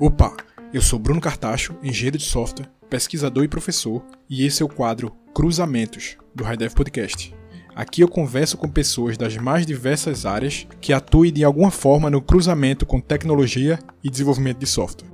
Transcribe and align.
Opa, 0.00 0.36
eu 0.74 0.82
sou 0.82 0.98
Bruno 0.98 1.20
Cartacho, 1.20 1.76
engenheiro 1.84 2.18
de 2.18 2.24
software, 2.24 2.68
pesquisador 2.88 3.44
e 3.44 3.48
professor, 3.48 4.04
e 4.28 4.44
esse 4.44 4.60
é 4.60 4.66
o 4.66 4.68
quadro 4.68 5.14
Cruzamentos 5.32 6.16
do 6.34 6.42
High 6.42 6.70
Podcast. 6.74 7.32
Aqui 7.76 8.00
eu 8.00 8.08
converso 8.08 8.58
com 8.58 8.68
pessoas 8.68 9.16
das 9.16 9.36
mais 9.36 9.64
diversas 9.64 10.26
áreas 10.26 10.66
que 10.80 10.92
atuem 10.92 11.32
de 11.32 11.44
alguma 11.44 11.70
forma 11.70 12.10
no 12.10 12.20
cruzamento 12.20 12.84
com 12.84 13.00
tecnologia 13.00 13.78
e 14.02 14.10
desenvolvimento 14.10 14.58
de 14.58 14.66
software. 14.66 15.08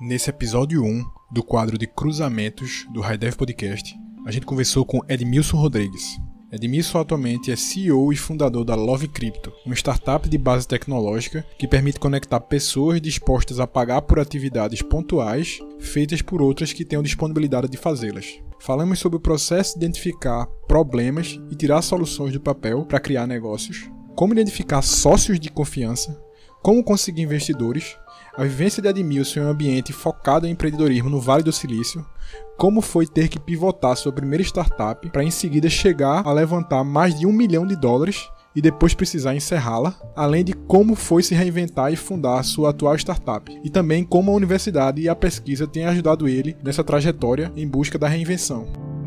Nesse 0.00 0.30
episódio 0.30 0.82
1 0.82 1.17
do 1.30 1.42
quadro 1.42 1.76
de 1.76 1.86
Cruzamentos 1.86 2.86
do 2.92 3.00
High 3.00 3.18
Podcast, 3.36 3.94
a 4.26 4.30
gente 4.30 4.46
conversou 4.46 4.84
com 4.84 5.00
Edmilson 5.08 5.56
Rodrigues, 5.56 6.18
Edmilson 6.50 6.98
atualmente 6.98 7.52
é 7.52 7.56
CEO 7.56 8.10
e 8.10 8.16
fundador 8.16 8.64
da 8.64 8.74
Love 8.74 9.08
Crypto, 9.08 9.52
uma 9.66 9.74
startup 9.74 10.26
de 10.26 10.38
base 10.38 10.66
tecnológica 10.66 11.44
que 11.58 11.68
permite 11.68 12.00
conectar 12.00 12.40
pessoas 12.40 13.02
dispostas 13.02 13.60
a 13.60 13.66
pagar 13.66 14.00
por 14.02 14.18
atividades 14.18 14.80
pontuais 14.80 15.58
feitas 15.78 16.22
por 16.22 16.40
outras 16.40 16.72
que 16.72 16.86
tenham 16.86 17.02
disponibilidade 17.02 17.68
de 17.68 17.76
fazê-las. 17.76 18.40
Falamos 18.60 18.98
sobre 18.98 19.18
o 19.18 19.20
processo 19.20 19.78
de 19.78 19.84
identificar 19.84 20.46
problemas 20.66 21.38
e 21.50 21.54
tirar 21.54 21.82
soluções 21.82 22.32
do 22.32 22.40
papel 22.40 22.86
para 22.86 22.98
criar 22.98 23.26
negócios, 23.26 23.90
como 24.16 24.32
identificar 24.32 24.80
sócios 24.80 25.38
de 25.38 25.50
confiança, 25.50 26.18
como 26.62 26.82
conseguir 26.82 27.22
investidores, 27.22 27.94
a 28.38 28.44
vivência 28.44 28.80
de 28.80 28.88
Edmilson 28.88 29.40
em 29.40 29.42
um 29.42 29.50
ambiente 29.50 29.92
focado 29.92 30.46
em 30.46 30.50
empreendedorismo 30.50 31.10
no 31.10 31.20
Vale 31.20 31.42
do 31.42 31.50
Silício, 31.50 32.06
como 32.56 32.80
foi 32.80 33.04
ter 33.04 33.26
que 33.26 33.40
pivotar 33.40 33.96
sua 33.96 34.12
primeira 34.12 34.44
startup 34.44 35.10
para 35.10 35.24
em 35.24 35.30
seguida 35.30 35.68
chegar 35.68 36.24
a 36.24 36.32
levantar 36.32 36.84
mais 36.84 37.18
de 37.18 37.26
um 37.26 37.32
milhão 37.32 37.66
de 37.66 37.74
dólares 37.74 38.30
e 38.54 38.62
depois 38.62 38.94
precisar 38.94 39.34
encerrá-la, 39.34 39.92
além 40.14 40.44
de 40.44 40.52
como 40.52 40.94
foi 40.94 41.20
se 41.20 41.34
reinventar 41.34 41.92
e 41.92 41.96
fundar 41.96 42.44
sua 42.44 42.70
atual 42.70 42.94
startup, 42.94 43.52
e 43.64 43.68
também 43.68 44.04
como 44.04 44.30
a 44.30 44.34
universidade 44.34 45.02
e 45.02 45.08
a 45.08 45.16
pesquisa 45.16 45.66
têm 45.66 45.86
ajudado 45.86 46.28
ele 46.28 46.56
nessa 46.62 46.84
trajetória 46.84 47.52
em 47.56 47.66
busca 47.66 47.98
da 47.98 48.06
reinvenção. 48.06 48.97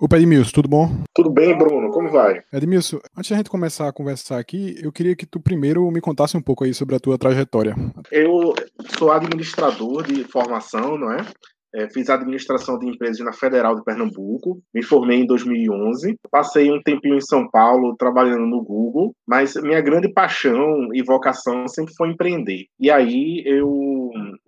Opa, 0.00 0.16
Edmilson, 0.16 0.52
tudo 0.52 0.68
bom? 0.68 0.88
Tudo 1.12 1.28
bem, 1.28 1.58
Bruno, 1.58 1.90
como 1.90 2.08
vai? 2.08 2.40
Edmilson, 2.52 3.00
antes 3.16 3.32
da 3.32 3.36
gente 3.36 3.50
começar 3.50 3.88
a 3.88 3.92
conversar 3.92 4.38
aqui, 4.38 4.76
eu 4.80 4.92
queria 4.92 5.16
que 5.16 5.26
tu 5.26 5.40
primeiro 5.40 5.90
me 5.90 6.00
contasse 6.00 6.36
um 6.36 6.40
pouco 6.40 6.62
aí 6.62 6.72
sobre 6.72 6.94
a 6.94 7.00
tua 7.00 7.18
trajetória. 7.18 7.74
Eu 8.12 8.54
sou 8.96 9.10
administrador 9.10 10.04
de 10.04 10.22
formação, 10.22 10.96
não 10.96 11.12
é? 11.12 11.26
É, 11.74 11.88
fiz 11.90 12.08
administração 12.08 12.78
de 12.78 12.88
empresas 12.88 13.18
na 13.24 13.32
Federal 13.32 13.74
de 13.74 13.84
Pernambuco, 13.84 14.58
me 14.72 14.82
formei 14.82 15.20
em 15.20 15.26
2011, 15.26 16.16
passei 16.30 16.70
um 16.70 16.80
tempinho 16.80 17.16
em 17.16 17.20
São 17.20 17.48
Paulo 17.50 17.94
trabalhando 17.98 18.46
no 18.46 18.62
Google, 18.62 19.12
mas 19.26 19.54
minha 19.56 19.80
grande 19.80 20.10
paixão 20.10 20.88
e 20.94 21.02
vocação 21.02 21.68
sempre 21.68 21.92
foi 21.94 22.08
empreender. 22.10 22.66
E 22.80 22.90
aí 22.90 23.42
eu, 23.44 23.68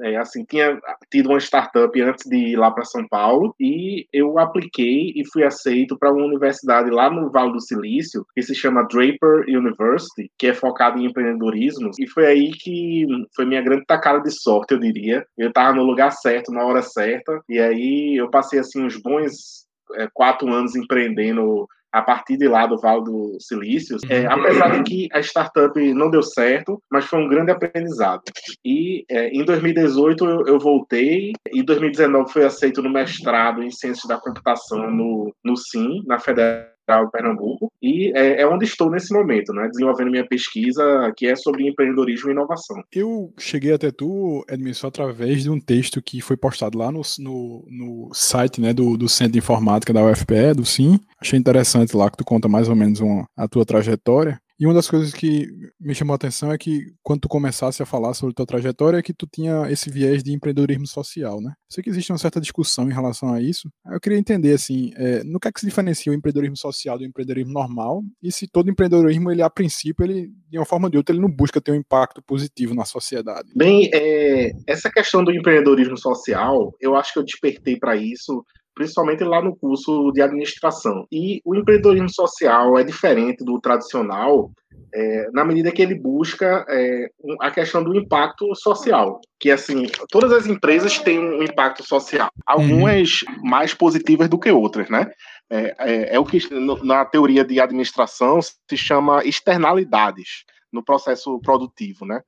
é, 0.02 0.16
assim, 0.16 0.44
tinha 0.44 0.78
tido 1.10 1.28
uma 1.28 1.38
startup 1.38 2.00
antes 2.00 2.26
de 2.26 2.36
ir 2.36 2.56
lá 2.56 2.70
para 2.70 2.84
São 2.84 3.06
Paulo 3.06 3.54
e 3.58 4.06
eu 4.12 4.38
apliquei 4.38 5.12
e 5.14 5.24
fui 5.30 5.44
aceito 5.44 5.98
para 5.98 6.12
uma 6.12 6.24
universidade 6.24 6.90
lá 6.90 7.10
no 7.10 7.30
Vale 7.30 7.52
do 7.52 7.60
Silício 7.60 8.26
que 8.34 8.42
se 8.42 8.54
chama 8.54 8.86
Draper 8.86 9.44
University, 9.48 10.30
que 10.38 10.48
é 10.48 10.54
focada 10.54 10.98
em 10.98 11.06
empreendedorismo. 11.06 11.90
E 11.98 12.08
foi 12.08 12.26
aí 12.26 12.50
que 12.50 13.06
foi 13.34 13.44
minha 13.44 13.62
grande 13.62 13.84
tacada 13.86 14.20
de 14.22 14.30
sorte, 14.30 14.72
eu 14.72 14.80
diria. 14.80 15.26
Eu 15.36 15.48
estava 15.48 15.74
no 15.74 15.82
lugar 15.82 16.10
certo, 16.12 16.52
na 16.52 16.64
hora 16.64 16.82
certa. 16.82 17.40
E 17.48 17.58
aí 17.58 18.16
eu 18.16 18.30
passei 18.30 18.58
assim 18.58 18.84
uns 18.84 18.96
bons 18.96 19.66
é, 19.94 20.08
quatro 20.12 20.48
anos 20.52 20.74
empreendendo 20.76 21.68
a 21.92 22.02
partir 22.02 22.36
de 22.36 22.48
lá 22.48 22.66
do 22.66 22.78
Vale 22.78 23.04
do 23.04 23.36
Silício, 23.40 23.96
é, 24.08 24.20
uhum. 24.20 24.32
apesar 24.32 24.68
de 24.76 24.82
que 24.82 25.08
a 25.12 25.20
startup 25.20 25.94
não 25.94 26.10
deu 26.10 26.22
certo, 26.22 26.80
mas 26.90 27.04
foi 27.04 27.18
um 27.18 27.28
grande 27.28 27.50
aprendizado. 27.50 28.22
E 28.64 29.04
é, 29.10 29.28
em 29.28 29.44
2018 29.44 30.24
eu, 30.24 30.46
eu, 30.46 30.58
voltei, 30.58 31.32
em 31.52 31.64
2019 31.64 32.32
fui 32.32 32.44
aceito 32.44 32.82
no 32.82 32.90
mestrado 32.90 33.62
em 33.62 33.70
Ciências 33.70 34.06
da 34.06 34.18
Computação 34.18 34.90
no, 34.90 35.34
no 35.44 35.56
SIM, 35.56 36.02
na 36.06 36.18
Federal 36.18 36.70
Federal 36.90 37.10
Pernambuco, 37.10 37.72
e 37.80 38.12
é, 38.16 38.42
é, 38.42 38.46
onde 38.46 38.64
estou 38.64 38.90
nesse 38.90 39.12
momento, 39.12 39.52
né, 39.52 39.68
desenvolvendo 39.68 40.10
minha 40.10 40.26
pesquisa 40.26 41.12
que 41.16 41.26
é 41.26 41.36
sobre 41.36 41.68
empreendedorismo 41.68 42.28
e 42.28 42.32
inovação. 42.32 42.82
Eu 42.92 43.32
cheguei 43.38 43.72
até 43.72 43.90
tu, 43.90 44.44
Edmilson, 44.50 44.88
através 44.88 45.44
de 45.44 45.50
um 45.50 45.60
texto 45.60 46.02
que 46.02 46.20
foi 46.20 46.36
postado 46.36 46.76
lá 46.76 46.90
no, 46.90 47.02
no, 47.18 47.64
no 47.68 48.10
site 48.12 48.60
né, 48.60 48.72
do, 48.72 48.96
do 48.96 49.08
Centro 49.08 49.34
de 49.34 49.38
Informática 49.38 49.92
da 49.92 50.04
UFPE, 50.04 50.54
do 50.56 50.64
SIM. 50.64 50.98
Achei 51.20 51.38
interessante 51.38 51.96
lá 51.96 52.10
que 52.10 52.16
tu 52.16 52.24
conta 52.24 52.48
mais 52.48 52.68
ou 52.68 52.74
menos 52.74 53.00
uma, 53.00 53.26
a 53.36 53.46
tua 53.46 53.64
trajetória. 53.64 54.40
E 54.60 54.66
uma 54.66 54.74
das 54.74 54.90
coisas 54.90 55.14
que 55.14 55.48
me 55.80 55.94
chamou 55.94 56.12
a 56.12 56.16
atenção 56.16 56.52
é 56.52 56.58
que 56.58 56.92
quando 57.02 57.22
tu 57.22 57.28
começasse 57.28 57.82
a 57.82 57.86
falar 57.86 58.12
sobre 58.12 58.34
tua 58.34 58.44
trajetória 58.44 58.98
é 58.98 59.02
que 59.02 59.14
tu 59.14 59.26
tinha 59.26 59.70
esse 59.70 59.90
viés 59.90 60.22
de 60.22 60.34
empreendedorismo 60.34 60.86
social, 60.86 61.40
né? 61.40 61.54
Sei 61.66 61.82
que 61.82 61.88
existe 61.88 62.12
uma 62.12 62.18
certa 62.18 62.38
discussão 62.38 62.86
em 62.86 62.92
relação 62.92 63.32
a 63.32 63.40
isso. 63.40 63.70
Eu 63.90 63.98
queria 63.98 64.18
entender, 64.18 64.52
assim, 64.52 64.92
é, 64.96 65.24
no 65.24 65.40
que 65.40 65.48
é 65.48 65.52
que 65.52 65.60
se 65.60 65.66
diferencia 65.66 66.12
o 66.12 66.14
empreendedorismo 66.14 66.58
social 66.58 66.98
do 66.98 67.06
empreendedorismo 67.06 67.54
normal 67.54 68.02
e 68.22 68.30
se 68.30 68.46
todo 68.46 68.70
empreendedorismo, 68.70 69.30
ele 69.30 69.40
a 69.40 69.48
princípio, 69.48 70.04
ele, 70.04 70.30
de 70.50 70.58
uma 70.58 70.66
forma 70.66 70.88
ou 70.88 70.90
de 70.90 70.98
outra, 70.98 71.14
ele 71.14 71.22
não 71.22 71.30
busca 71.30 71.58
ter 71.58 71.72
um 71.72 71.76
impacto 71.76 72.22
positivo 72.22 72.74
na 72.74 72.84
sociedade. 72.84 73.48
Bem, 73.56 73.88
é, 73.94 74.52
essa 74.66 74.90
questão 74.90 75.24
do 75.24 75.32
empreendedorismo 75.32 75.96
social, 75.96 76.76
eu 76.78 76.94
acho 76.96 77.14
que 77.14 77.18
eu 77.18 77.24
despertei 77.24 77.78
para 77.78 77.96
isso 77.96 78.44
principalmente 78.74 79.24
lá 79.24 79.42
no 79.42 79.56
curso 79.56 80.10
de 80.12 80.22
administração. 80.22 81.06
E 81.10 81.40
o 81.44 81.54
empreendedorismo 81.54 82.10
social 82.10 82.78
é 82.78 82.84
diferente 82.84 83.44
do 83.44 83.60
tradicional 83.60 84.50
é, 84.92 85.30
na 85.32 85.44
medida 85.44 85.70
que 85.70 85.82
ele 85.82 85.94
busca 85.94 86.64
é, 86.68 87.10
a 87.40 87.50
questão 87.50 87.82
do 87.82 87.94
impacto 87.94 88.54
social, 88.54 89.20
que 89.38 89.50
assim 89.50 89.86
todas 90.10 90.32
as 90.32 90.46
empresas 90.46 90.98
têm 90.98 91.18
um 91.18 91.42
impacto 91.42 91.86
social, 91.86 92.28
algumas 92.46 93.22
uhum. 93.22 93.48
mais 93.48 93.72
positivas 93.72 94.28
do 94.28 94.38
que 94.38 94.50
outras, 94.50 94.88
né? 94.88 95.10
É, 95.48 95.74
é, 95.78 96.16
é 96.16 96.18
o 96.18 96.24
que 96.24 96.40
na 96.82 97.04
teoria 97.04 97.44
de 97.44 97.60
administração 97.60 98.40
se 98.42 98.76
chama 98.76 99.24
externalidades 99.24 100.44
no 100.72 100.84
processo 100.84 101.40
produtivo, 101.40 102.04
né? 102.04 102.20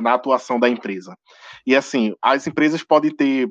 Na 0.00 0.14
atuação 0.14 0.58
da 0.58 0.68
empresa. 0.68 1.16
E 1.66 1.74
assim, 1.74 2.14
as 2.20 2.46
empresas 2.46 2.82
podem 2.82 3.14
ter, 3.14 3.48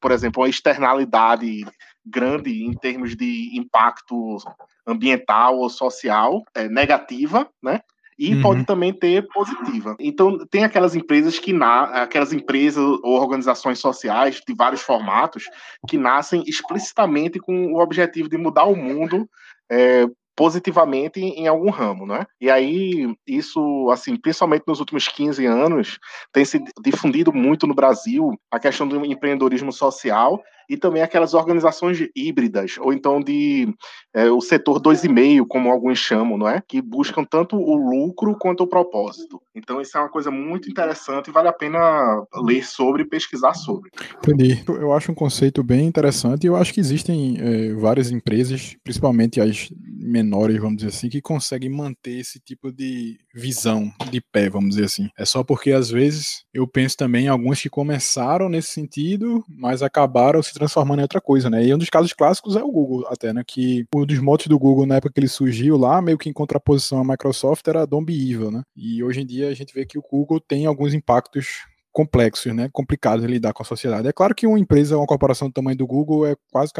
por, 0.00 0.12
exemplo, 0.12 0.42
uma 0.42 0.48
externalidade 0.48 1.64
grande 2.04 2.64
em 2.64 2.72
termos 2.72 3.16
de 3.16 3.56
impacto 3.56 4.38
ambiental 4.86 5.58
ou 5.58 5.68
social 5.70 6.42
é, 6.54 6.68
negativa, 6.68 7.48
né? 7.62 7.80
E 8.16 8.32
uhum. 8.34 8.42
pode 8.42 8.64
também 8.64 8.92
ter 8.92 9.26
positiva. 9.26 9.96
Então, 9.98 10.38
tem 10.46 10.62
aquelas 10.62 10.94
empresas 10.94 11.36
que 11.36 11.52
na, 11.52 12.02
aquelas 12.02 12.32
empresas 12.32 12.84
ou 13.02 13.20
organizações 13.20 13.80
sociais 13.80 14.40
de 14.46 14.54
vários 14.54 14.82
formatos 14.82 15.44
que 15.88 15.98
nascem 15.98 16.44
explicitamente 16.46 17.40
com 17.40 17.72
o 17.72 17.80
objetivo 17.82 18.28
de 18.28 18.38
mudar 18.38 18.66
o 18.66 18.76
mundo 18.76 19.28
é, 19.68 20.06
positivamente 20.36 21.20
em 21.20 21.46
algum 21.46 21.70
ramo, 21.70 22.06
né? 22.06 22.26
E 22.40 22.50
aí 22.50 23.14
isso, 23.26 23.88
assim, 23.90 24.16
principalmente 24.16 24.64
nos 24.66 24.80
últimos 24.80 25.06
15 25.08 25.46
anos, 25.46 25.98
tem 26.32 26.44
se 26.44 26.62
difundido 26.82 27.32
muito 27.32 27.66
no 27.66 27.74
Brasil 27.74 28.32
a 28.50 28.58
questão 28.58 28.86
do 28.86 29.04
empreendedorismo 29.04 29.72
social 29.72 30.42
e 30.68 30.76
também 30.76 31.02
aquelas 31.02 31.34
organizações 31.34 31.98
híbridas, 32.14 32.76
ou 32.78 32.92
então 32.92 33.20
de 33.20 33.72
é, 34.14 34.30
o 34.30 34.40
setor 34.40 34.80
2,5, 34.80 35.46
como 35.48 35.70
alguns 35.70 35.98
chamam, 35.98 36.38
não 36.38 36.48
é? 36.48 36.62
Que 36.66 36.80
buscam 36.80 37.24
tanto 37.24 37.56
o 37.56 37.74
lucro 37.74 38.36
quanto 38.38 38.62
o 38.62 38.66
propósito. 38.66 39.40
Então, 39.54 39.80
isso 39.80 39.96
é 39.96 40.00
uma 40.00 40.08
coisa 40.08 40.30
muito 40.30 40.70
interessante 40.70 41.28
e 41.28 41.32
vale 41.32 41.48
a 41.48 41.52
pena 41.52 42.24
ler 42.42 42.64
sobre 42.64 43.02
e 43.02 43.06
pesquisar 43.06 43.54
sobre. 43.54 43.90
Entendi. 44.18 44.62
Eu 44.68 44.92
acho 44.92 45.12
um 45.12 45.14
conceito 45.14 45.62
bem 45.62 45.86
interessante 45.86 46.44
e 46.44 46.46
eu 46.46 46.56
acho 46.56 46.72
que 46.72 46.80
existem 46.80 47.36
é, 47.38 47.74
várias 47.74 48.10
empresas, 48.10 48.76
principalmente 48.82 49.40
as 49.40 49.68
menores, 50.04 50.58
vamos 50.58 50.76
dizer 50.76 50.88
assim, 50.88 51.08
que 51.08 51.20
conseguem 51.20 51.70
manter 51.70 52.18
esse 52.18 52.38
tipo 52.38 52.70
de 52.70 53.18
visão 53.34 53.90
de 54.10 54.20
pé, 54.20 54.50
vamos 54.50 54.70
dizer 54.70 54.84
assim. 54.84 55.08
É 55.16 55.24
só 55.24 55.42
porque, 55.42 55.72
às 55.72 55.90
vezes, 55.90 56.44
eu 56.52 56.66
penso 56.68 56.96
também 56.96 57.24
em 57.24 57.28
alguns 57.28 57.60
que 57.60 57.70
começaram 57.70 58.48
nesse 58.48 58.68
sentido, 58.68 59.44
mas 59.48 59.82
acabaram 59.82 60.42
se 60.42 60.53
transformando 60.54 61.00
em 61.00 61.02
outra 61.02 61.20
coisa, 61.20 61.50
né? 61.50 61.64
E 61.64 61.74
um 61.74 61.78
dos 61.78 61.90
casos 61.90 62.12
clássicos 62.12 62.56
é 62.56 62.62
o 62.62 62.70
Google, 62.70 63.06
até, 63.08 63.32
né? 63.32 63.42
Que 63.46 63.86
um 63.94 64.06
dos 64.06 64.18
motos 64.18 64.46
do 64.46 64.58
Google, 64.58 64.86
na 64.86 64.96
época 64.96 65.12
que 65.12 65.20
ele 65.20 65.28
surgiu 65.28 65.76
lá, 65.76 66.00
meio 66.00 66.18
que 66.18 66.28
em 66.28 66.32
contraposição 66.32 67.00
à 67.00 67.04
Microsoft, 67.04 67.66
era 67.68 67.86
Don't 67.86 68.04
Be 68.04 68.30
Evil, 68.30 68.50
né? 68.50 68.62
E 68.76 69.02
hoje 69.02 69.20
em 69.20 69.26
dia 69.26 69.48
a 69.48 69.54
gente 69.54 69.74
vê 69.74 69.84
que 69.84 69.98
o 69.98 70.02
Google 70.02 70.40
tem 70.40 70.66
alguns 70.66 70.94
impactos 70.94 71.64
complexos, 71.94 72.52
né, 72.52 72.68
complicados 72.72 73.24
de 73.24 73.32
lidar 73.32 73.52
com 73.52 73.62
a 73.62 73.64
sociedade. 73.64 74.08
É 74.08 74.12
claro 74.12 74.34
que 74.34 74.48
uma 74.48 74.58
empresa, 74.58 74.98
uma 74.98 75.06
corporação 75.06 75.48
do 75.48 75.54
tamanho 75.54 75.76
do 75.76 75.86
Google 75.86 76.26
é 76.26 76.34
quase, 76.50 76.72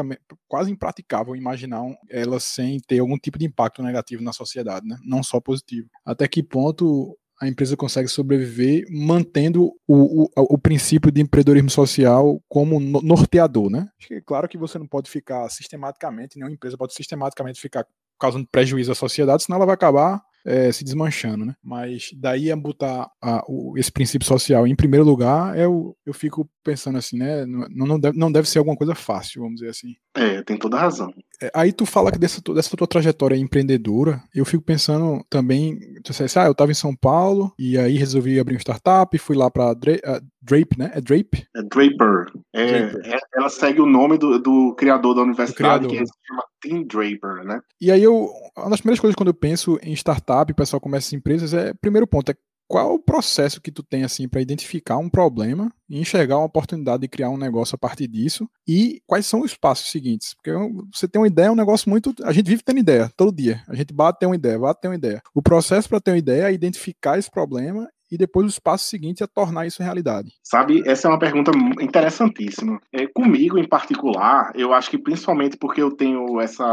quase 0.45 0.69
impraticável 0.69 1.37
imaginar 1.37 1.81
ela 2.09 2.37
sem 2.37 2.81
ter 2.81 2.99
algum 2.99 3.17
tipo 3.17 3.39
de 3.39 3.45
impacto 3.45 3.81
negativo 3.81 4.21
na 4.21 4.33
sociedade, 4.33 4.85
né, 4.85 4.97
não 5.05 5.23
só 5.23 5.39
positivo. 5.39 5.87
Até 6.05 6.27
que 6.27 6.43
ponto 6.43 7.17
a 7.41 7.47
empresa 7.47 7.75
consegue 7.75 8.07
sobreviver 8.07 8.85
mantendo 8.89 9.71
o, 9.87 10.23
o, 10.23 10.29
o 10.35 10.57
princípio 10.57 11.11
de 11.11 11.21
empreendedorismo 11.21 11.69
social 11.69 12.41
como 12.47 12.79
norteador, 12.79 13.69
né? 13.69 13.87
É 14.11 14.21
claro 14.21 14.47
que 14.47 14.57
você 14.57 14.79
não 14.79 14.87
pode 14.87 15.09
ficar 15.09 15.49
sistematicamente, 15.49 16.37
nenhuma 16.37 16.53
empresa 16.53 16.77
pode 16.77 16.93
sistematicamente 16.93 17.59
ficar 17.59 17.85
causando 18.19 18.47
prejuízo 18.49 18.91
à 18.91 18.95
sociedade, 18.95 19.43
senão 19.43 19.57
ela 19.57 19.65
vai 19.65 19.75
acabar 19.75 20.21
é, 20.45 20.71
se 20.71 20.83
desmanchando, 20.83 21.43
né? 21.43 21.55
Mas 21.63 22.09
daí 22.15 22.51
a 22.51 22.55
botar 22.55 23.09
a, 23.21 23.43
o, 23.47 23.77
esse 23.77 23.91
princípio 23.91 24.27
social 24.27 24.67
em 24.67 24.75
primeiro 24.75 25.05
lugar, 25.05 25.57
eu, 25.57 25.97
eu 26.05 26.13
fico 26.13 26.49
pensando 26.63 26.97
assim, 26.97 27.17
né? 27.17 27.45
Não, 27.45 27.87
não, 27.87 27.99
deve, 27.99 28.17
não 28.17 28.31
deve 28.31 28.47
ser 28.47 28.59
alguma 28.59 28.77
coisa 28.77 28.93
fácil, 28.93 29.41
vamos 29.41 29.55
dizer 29.55 29.71
assim. 29.71 29.95
É, 30.15 30.41
tem 30.43 30.57
toda 30.57 30.77
a 30.77 30.81
razão. 30.81 31.13
É, 31.41 31.51
aí 31.53 31.71
tu 31.73 31.85
fala 31.85 32.11
que 32.11 32.17
dessa, 32.17 32.41
dessa 32.53 32.75
tua 32.77 32.87
trajetória 32.87 33.35
empreendedora, 33.35 34.23
eu 34.33 34.45
fico 34.45 34.63
pensando 34.63 35.23
também, 35.29 35.77
tu 36.03 36.11
disse, 36.11 36.39
ah, 36.39 36.45
eu 36.45 36.55
tava 36.55 36.71
em 36.71 36.75
São 36.75 36.95
Paulo 36.95 37.53
e 37.59 37.77
aí 37.77 37.97
resolvi 37.97 38.39
abrir 38.39 38.55
uma 38.55 38.61
startup, 38.61 39.17
fui 39.17 39.35
lá 39.35 39.51
pra 39.51 39.73
Dra 39.73 39.93
uh, 39.93 40.25
Drape, 40.41 40.77
né? 40.77 40.91
É 40.93 41.01
Drape? 41.01 41.45
É 41.55 41.61
Draper. 41.63 42.31
É, 42.53 42.87
Draper. 42.87 43.13
É, 43.13 43.19
ela 43.35 43.49
segue 43.49 43.81
o 43.81 43.85
nome 43.85 44.17
do, 44.17 44.39
do 44.39 44.75
criador 44.75 45.15
da 45.15 45.23
universidade, 45.23 45.87
criador. 45.87 45.89
que 45.89 45.97
é, 45.97 46.05
se 46.05 46.13
chama 46.27 46.43
Tim 46.61 46.83
Draper, 46.85 47.43
né? 47.43 47.59
E 47.81 47.91
aí 47.91 48.03
eu, 48.03 48.29
uma 48.55 48.69
das 48.69 48.79
primeiras 48.79 48.99
coisas 48.99 49.15
quando 49.15 49.29
eu 49.29 49.33
penso 49.33 49.79
em 49.83 49.93
startup, 49.93 50.51
o 50.51 50.55
pessoal 50.55 50.79
começa 50.79 51.07
as 51.07 51.13
empresas, 51.13 51.53
é, 51.53 51.73
primeiro 51.73 52.07
ponto, 52.07 52.31
é 52.31 52.35
qual 52.67 52.93
o 52.93 52.99
processo 52.99 53.61
que 53.61 53.71
tu 53.71 53.83
tem 53.83 54.03
assim 54.03 54.27
para 54.27 54.41
identificar 54.41 54.97
um 54.97 55.09
problema 55.09 55.71
e 55.89 55.99
enxergar 55.99 56.37
uma 56.37 56.45
oportunidade 56.45 57.01
de 57.01 57.07
criar 57.07 57.29
um 57.29 57.37
negócio 57.37 57.75
a 57.75 57.77
partir 57.77 58.07
disso 58.07 58.49
e 58.67 59.01
quais 59.05 59.25
são 59.25 59.41
os 59.41 59.55
passos 59.55 59.91
seguintes? 59.91 60.33
Porque 60.33 60.51
você 60.91 61.07
tem 61.07 61.21
uma 61.21 61.27
ideia, 61.27 61.47
é 61.47 61.51
um 61.51 61.55
negócio 61.55 61.89
muito, 61.89 62.13
a 62.23 62.31
gente 62.31 62.47
vive 62.47 62.63
tendo 62.63 62.79
ideia 62.79 63.11
todo 63.15 63.35
dia. 63.35 63.63
A 63.67 63.75
gente 63.75 63.93
bate 63.93 64.19
tem 64.19 64.27
uma 64.27 64.35
ideia, 64.35 64.57
bate 64.57 64.81
tem 64.81 64.89
uma 64.89 64.97
ideia. 64.97 65.21
O 65.33 65.41
processo 65.41 65.87
para 65.87 66.01
ter 66.01 66.11
uma 66.11 66.17
ideia 66.17 66.49
é 66.49 66.53
identificar 66.53 67.19
esse 67.19 67.29
problema 67.29 67.87
e 68.11 68.17
depois 68.17 68.47
os 68.47 68.59
passos 68.59 68.89
seguintes 68.89 69.21
é 69.21 69.27
tornar 69.27 69.65
isso 69.65 69.81
realidade? 69.81 70.31
Sabe, 70.43 70.83
essa 70.85 71.07
é 71.07 71.11
uma 71.11 71.19
pergunta 71.19 71.51
interessantíssima. 71.81 72.79
É, 72.93 73.07
comigo, 73.07 73.57
em 73.57 73.67
particular, 73.67 74.51
eu 74.55 74.73
acho 74.73 74.89
que 74.89 74.97
principalmente 74.97 75.57
porque 75.57 75.81
eu 75.81 75.91
tenho 75.91 76.39
essa. 76.39 76.65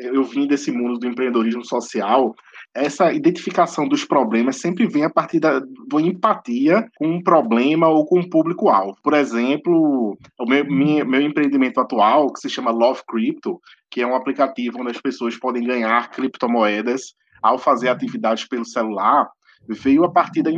Eu 0.00 0.24
vim 0.24 0.46
desse 0.46 0.70
mundo 0.70 0.98
do 0.98 1.06
empreendedorismo 1.06 1.64
social, 1.64 2.34
essa 2.74 3.12
identificação 3.12 3.88
dos 3.88 4.04
problemas 4.04 4.56
sempre 4.56 4.86
vem 4.86 5.04
a 5.04 5.10
partir 5.10 5.40
da, 5.40 5.58
da 5.60 6.00
empatia 6.00 6.86
com 6.96 7.08
um 7.08 7.22
problema 7.22 7.88
ou 7.88 8.06
com 8.06 8.20
um 8.20 8.28
público-alvo. 8.28 8.96
Por 9.02 9.14
exemplo, 9.14 10.16
o 10.38 10.46
meu, 10.46 10.64
minha, 10.64 11.04
meu 11.04 11.20
empreendimento 11.20 11.80
atual, 11.80 12.32
que 12.32 12.40
se 12.40 12.48
chama 12.48 12.70
Love 12.70 13.02
Crypto, 13.08 13.60
que 13.90 14.00
é 14.00 14.06
um 14.06 14.14
aplicativo 14.14 14.80
onde 14.80 14.90
as 14.90 15.00
pessoas 15.00 15.36
podem 15.38 15.64
ganhar 15.64 16.10
criptomoedas 16.10 17.14
ao 17.42 17.58
fazer 17.58 17.88
atividades 17.88 18.46
pelo 18.46 18.64
celular, 18.64 19.28
veio 19.68 20.04
a 20.04 20.10
partir 20.10 20.42
da, 20.42 20.50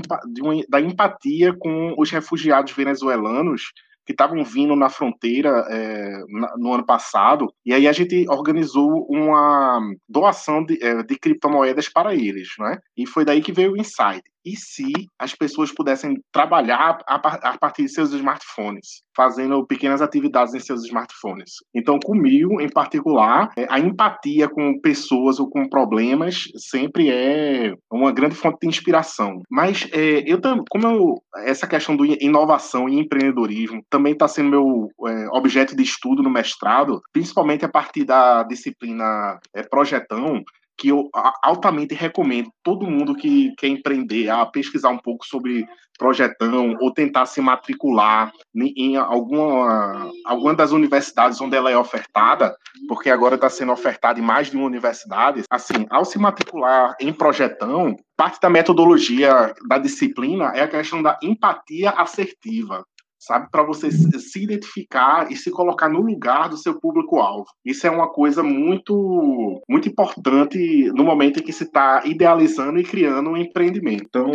da 0.69 0.81
empatia 0.81 1.55
com 1.59 1.95
os 1.97 2.11
refugiados 2.11 2.73
venezuelanos 2.73 3.73
que 4.11 4.13
estavam 4.13 4.43
vindo 4.45 4.75
na 4.75 4.89
fronteira 4.89 5.65
é, 5.71 6.25
no 6.59 6.75
ano 6.75 6.85
passado, 6.85 7.53
e 7.65 7.73
aí 7.73 7.87
a 7.87 7.93
gente 7.93 8.27
organizou 8.29 9.07
uma 9.09 9.81
doação 10.09 10.65
de, 10.65 10.83
é, 10.85 11.03
de 11.05 11.17
criptomoedas 11.17 11.89
para 11.89 12.13
eles, 12.13 12.49
né? 12.59 12.79
E 12.97 13.07
foi 13.07 13.25
daí 13.25 13.41
que 13.41 13.53
veio 13.53 13.73
o 13.73 13.77
insight 13.77 14.25
e 14.45 14.57
se 14.57 14.91
as 15.19 15.35
pessoas 15.35 15.73
pudessem 15.73 16.21
trabalhar 16.33 16.99
a, 17.07 17.59
partir 17.59 17.83
de 17.83 17.89
seus 17.91 18.13
smartphones, 18.13 19.03
fazendo 19.17 19.67
pequenas 19.67 20.01
atividades 20.01 20.55
em 20.55 20.61
seus 20.61 20.85
smartphones. 20.85 21.53
Então, 21.75 21.99
comigo, 21.99 22.61
em 22.61 22.69
particular, 22.69 23.51
é, 23.57 23.67
a 23.69 23.79
empatia 23.79 24.49
com 24.49 24.81
pessoas 24.81 25.39
ou 25.39 25.49
com 25.49 25.69
problemas 25.69 26.45
sempre 26.57 27.11
é 27.11 27.75
uma 27.91 28.13
grande 28.13 28.35
fonte 28.35 28.59
de 28.63 28.69
inspiração. 28.69 29.43
Mas 29.51 29.87
é, 29.93 30.23
eu 30.27 30.41
como 30.71 30.87
eu, 30.87 31.23
essa 31.45 31.67
questão 31.67 31.97
do 31.97 32.05
inovação 32.05 32.89
e 32.89 32.99
empreendedorismo 32.99 33.83
também 33.91 34.13
está 34.13 34.27
sendo 34.27 34.51
meu 34.51 34.89
é, 35.07 35.29
objeto 35.33 35.77
de 35.77 35.83
estudo 35.83 36.23
no 36.23 36.31
mestrado, 36.31 37.01
principalmente 37.13 37.65
a 37.65 37.69
partir 37.69 38.05
da 38.05 38.43
disciplina 38.43 39.39
é, 39.55 39.63
projetão, 39.63 40.43
que 40.81 40.89
eu 40.89 41.11
altamente 41.43 41.95
recomendo 41.95 42.51
todo 42.63 42.91
mundo 42.91 43.15
que 43.15 43.55
quer 43.59 43.69
empreender 43.69 44.31
a 44.31 44.47
pesquisar 44.47 44.89
um 44.89 44.97
pouco 44.97 45.27
sobre 45.27 45.69
projetão 45.99 46.79
ou 46.81 46.91
tentar 46.91 47.27
se 47.27 47.43
matricular 47.43 48.33
em 48.57 48.97
alguma, 48.97 50.11
alguma 50.25 50.55
das 50.55 50.73
universidades 50.73 51.39
onde 51.39 51.55
ela 51.55 51.71
é 51.71 51.77
ofertada, 51.77 52.57
porque 52.89 53.11
agora 53.11 53.35
está 53.35 53.51
sendo 53.51 53.73
ofertada 53.73 54.19
em 54.19 54.23
mais 54.23 54.51
de 54.51 54.57
uma 54.57 54.65
universidade. 54.65 55.43
Assim, 55.51 55.87
ao 55.91 56.07
se 56.07 56.19
matricular 56.19 56.97
em 56.99 57.13
projetão, 57.13 57.95
parte 58.17 58.41
da 58.41 58.49
metodologia 58.49 59.55
da 59.69 59.77
disciplina 59.77 60.53
é 60.55 60.63
a 60.63 60.69
questão 60.69 61.03
da 61.03 61.19
empatia 61.23 61.91
assertiva 61.91 62.83
sabe? 63.21 63.49
Para 63.51 63.63
você 63.63 63.91
se 63.91 64.43
identificar 64.43 65.31
e 65.31 65.37
se 65.37 65.51
colocar 65.51 65.89
no 65.89 66.01
lugar 66.01 66.49
do 66.49 66.57
seu 66.57 66.81
público-alvo. 66.81 67.45
Isso 67.65 67.87
é 67.87 67.91
uma 67.91 68.09
coisa 68.09 68.43
muito, 68.43 69.63
muito 69.69 69.89
importante 69.89 70.91
no 70.93 71.05
momento 71.05 71.39
em 71.39 71.43
que 71.43 71.53
se 71.53 71.65
está 71.65 72.03
idealizando 72.07 72.81
e 72.81 72.83
criando 72.83 73.31
um 73.31 73.37
empreendimento. 73.37 74.05
Então, 74.09 74.33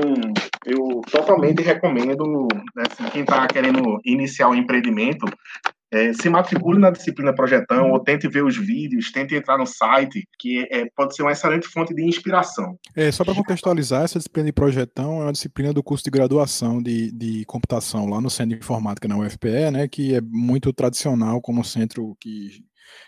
eu 0.65 1.01
totalmente 1.11 1.61
recomendo, 1.61 2.47
assim, 2.77 3.09
quem 3.11 3.21
está 3.21 3.47
querendo 3.47 3.99
iniciar 4.05 4.49
um 4.49 4.55
empreendimento, 4.55 5.25
é, 5.95 6.11
se 6.13 6.29
matricule 6.29 6.77
na 6.77 6.91
disciplina 6.91 7.33
Projetão, 7.33 7.91
ou 7.91 7.99
tente 7.99 8.27
ver 8.27 8.43
os 8.43 8.57
vídeos, 8.57 9.11
tente 9.11 9.33
entrar 9.33 9.57
no 9.57 9.65
site, 9.65 10.27
que 10.37 10.67
é, 10.69 10.85
pode 10.93 11.15
ser 11.15 11.21
uma 11.21 11.31
excelente 11.31 11.67
fonte 11.67 11.93
de 11.93 12.03
inspiração. 12.03 12.77
É, 12.93 13.09
só 13.11 13.23
para 13.23 13.33
contextualizar, 13.33 14.03
essa 14.03 14.19
disciplina 14.19 14.47
de 14.47 14.53
Projetão 14.53 15.21
é 15.21 15.23
uma 15.23 15.31
disciplina 15.31 15.73
do 15.73 15.81
curso 15.81 16.03
de 16.03 16.11
graduação 16.11 16.83
de, 16.83 17.11
de 17.11 17.45
computação 17.45 18.07
lá 18.07 18.19
no 18.19 18.29
Centro 18.29 18.57
de 18.57 18.63
Informática 18.63 19.07
na 19.07 19.17
UFPE, 19.17 19.71
né, 19.71 19.87
que 19.87 20.15
é 20.15 20.21
muito 20.21 20.73
tradicional 20.73 21.41
como 21.41 21.63
centro 21.63 22.15
que 22.19 22.63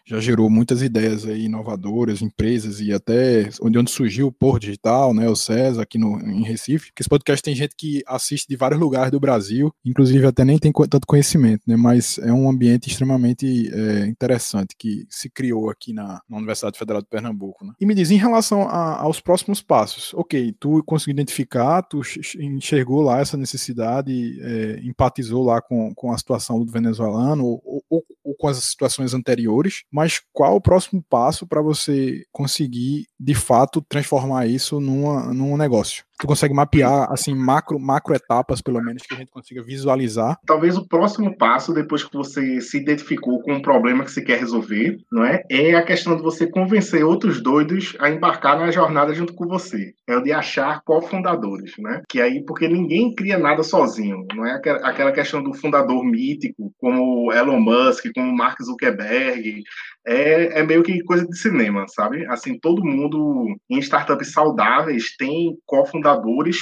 já 0.06 0.20
gerou 0.20 0.50
muitas 0.50 0.82
ideias 0.82 1.26
aí 1.26 1.46
inovadoras, 1.46 2.22
empresas 2.22 2.80
e 2.80 2.94
até 2.94 3.50
onde, 3.62 3.78
onde 3.78 3.92
surgiu 3.92 4.28
o 4.28 4.32
Por 4.32 4.60
Digital, 4.60 5.14
né, 5.14 5.30
o 5.30 5.36
César 5.36 5.82
aqui 5.82 5.98
no, 5.98 6.20
em 6.20 6.44
Recife, 6.44 6.92
que 6.94 7.02
esse 7.02 7.10
podcast 7.10 7.44
tem 7.44 7.56
gente 7.56 7.76
que 7.78 8.04
assiste 8.08 8.48
de 8.48 8.56
vários 8.56 8.80
lugares 8.80 9.12
do 9.12 9.20
Brasil, 9.20 9.74
inclusive 9.86 10.26
até 10.26 10.44
nem 10.46 10.58
tem 10.58 10.72
tanto 10.72 11.08
conhecimento, 11.08 11.64
né, 11.68 11.76
mas 11.76 12.18
é 12.20 12.32
um 12.32 12.50
ambiente 12.50 12.90
extremamente 12.90 13.70
é, 13.74 14.06
interessante 14.08 14.76
que 14.78 15.06
se 15.10 15.30
criou 15.30 15.70
aqui 15.70 15.94
na, 15.94 16.22
na, 16.30 16.38
Universidade 16.38 16.78
Federal 16.78 17.02
de 17.02 17.08
Pernambuco. 17.08 17.66
Né. 17.66 17.74
E 17.80 17.86
me 17.86 17.94
diz, 17.94 18.12
em 18.12 18.18
relação 18.18 18.64
a, 18.64 19.02
aos 19.02 19.20
próximos 19.20 19.62
passos, 19.62 20.14
ok, 20.14 20.56
tu 20.60 20.84
conseguiu 20.86 21.14
identificar, 21.14 21.82
tu 21.82 22.02
enxergou 22.40 23.02
lá 23.02 23.20
essa 23.20 23.36
necessidade, 23.36 24.40
é, 24.42 24.80
empatizou 24.84 25.44
lá 25.44 25.62
com, 25.62 25.94
com 25.96 26.12
a 26.12 26.18
situação 26.18 26.64
do 26.64 26.72
venezuelano 26.72 27.46
ou, 27.46 27.84
ou, 27.90 28.04
ou 28.24 28.36
com 28.36 28.48
as 28.48 28.58
situações 28.58 29.14
anteriores, 29.14 29.67
mas 29.92 30.22
qual 30.34 30.56
o 30.56 30.62
próximo 30.62 31.04
passo 31.10 31.48
para 31.48 31.62
você 31.62 32.24
conseguir, 32.32 33.08
de 33.20 33.36
fato, 33.36 33.82
transformar 33.82 34.48
isso 34.48 34.80
numa, 34.80 35.34
num 35.34 35.58
negócio? 35.58 36.07
Tu 36.20 36.28
consegue 36.28 36.54
mapear 36.54 37.12
assim 37.12 37.36
macro 37.36 37.80
macro 37.80 38.16
etapas 38.16 38.62
pelo 38.62 38.82
menos 38.82 39.04
que 39.04 39.14
a 39.14 39.18
gente 39.18 39.32
consiga 39.32 39.64
visualizar? 39.64 40.38
Talvez 40.46 40.78
o 40.78 40.88
próximo 40.88 41.36
passo 41.38 41.74
depois 41.74 42.04
que 42.04 42.16
você 42.16 42.60
se 42.62 42.78
identificou 42.78 43.42
com 43.42 43.54
um 43.54 43.62
problema 43.62 44.04
que 44.04 44.12
você 44.12 44.22
quer 44.22 44.40
resolver 44.40 44.98
não 45.12 45.24
é? 45.24 45.44
É 45.50 45.76
a 45.76 45.84
questão 45.84 46.16
de 46.16 46.22
você 46.22 46.48
convencer 46.48 47.04
outros 47.04 47.42
doidos 47.42 47.96
a 48.00 48.10
embarcar 48.10 48.58
na 48.58 48.72
jornada 48.72 49.14
junto 49.14 49.34
com 49.34 49.48
você. 49.48 49.94
É 50.08 50.16
o 50.16 50.24
de 50.24 50.32
achar 50.32 50.82
cofundadores 50.84 51.74
né 51.80 52.02
que 52.10 52.22
aí 52.22 52.44
porque 52.46 52.68
ninguém 52.68 53.14
cria 53.14 53.38
nada 53.38 53.64
sozinho 53.64 54.26
não 54.36 54.46
é? 54.46 54.56
Aquela 54.84 55.12
questão 55.12 55.44
do 55.44 55.54
fundador 55.54 56.04
mítico 56.04 56.74
como 56.80 57.32
Elon 57.32 57.60
Musk 57.60 58.06
como 58.14 58.36
Mark 58.36 58.62
Zuckerberg 58.62 59.64
é, 60.08 60.62
é 60.62 60.64
meio 60.64 60.84
que 60.84 61.04
coisa 61.04 61.28
de 61.28 61.38
cinema, 61.38 61.86
sabe? 61.90 62.26
Assim, 62.28 62.58
todo 62.58 62.86
mundo 62.86 63.58
em 63.70 63.78
startups 63.80 64.32
saudáveis 64.32 65.16
tem 65.18 65.58
cofundadores 65.66 66.07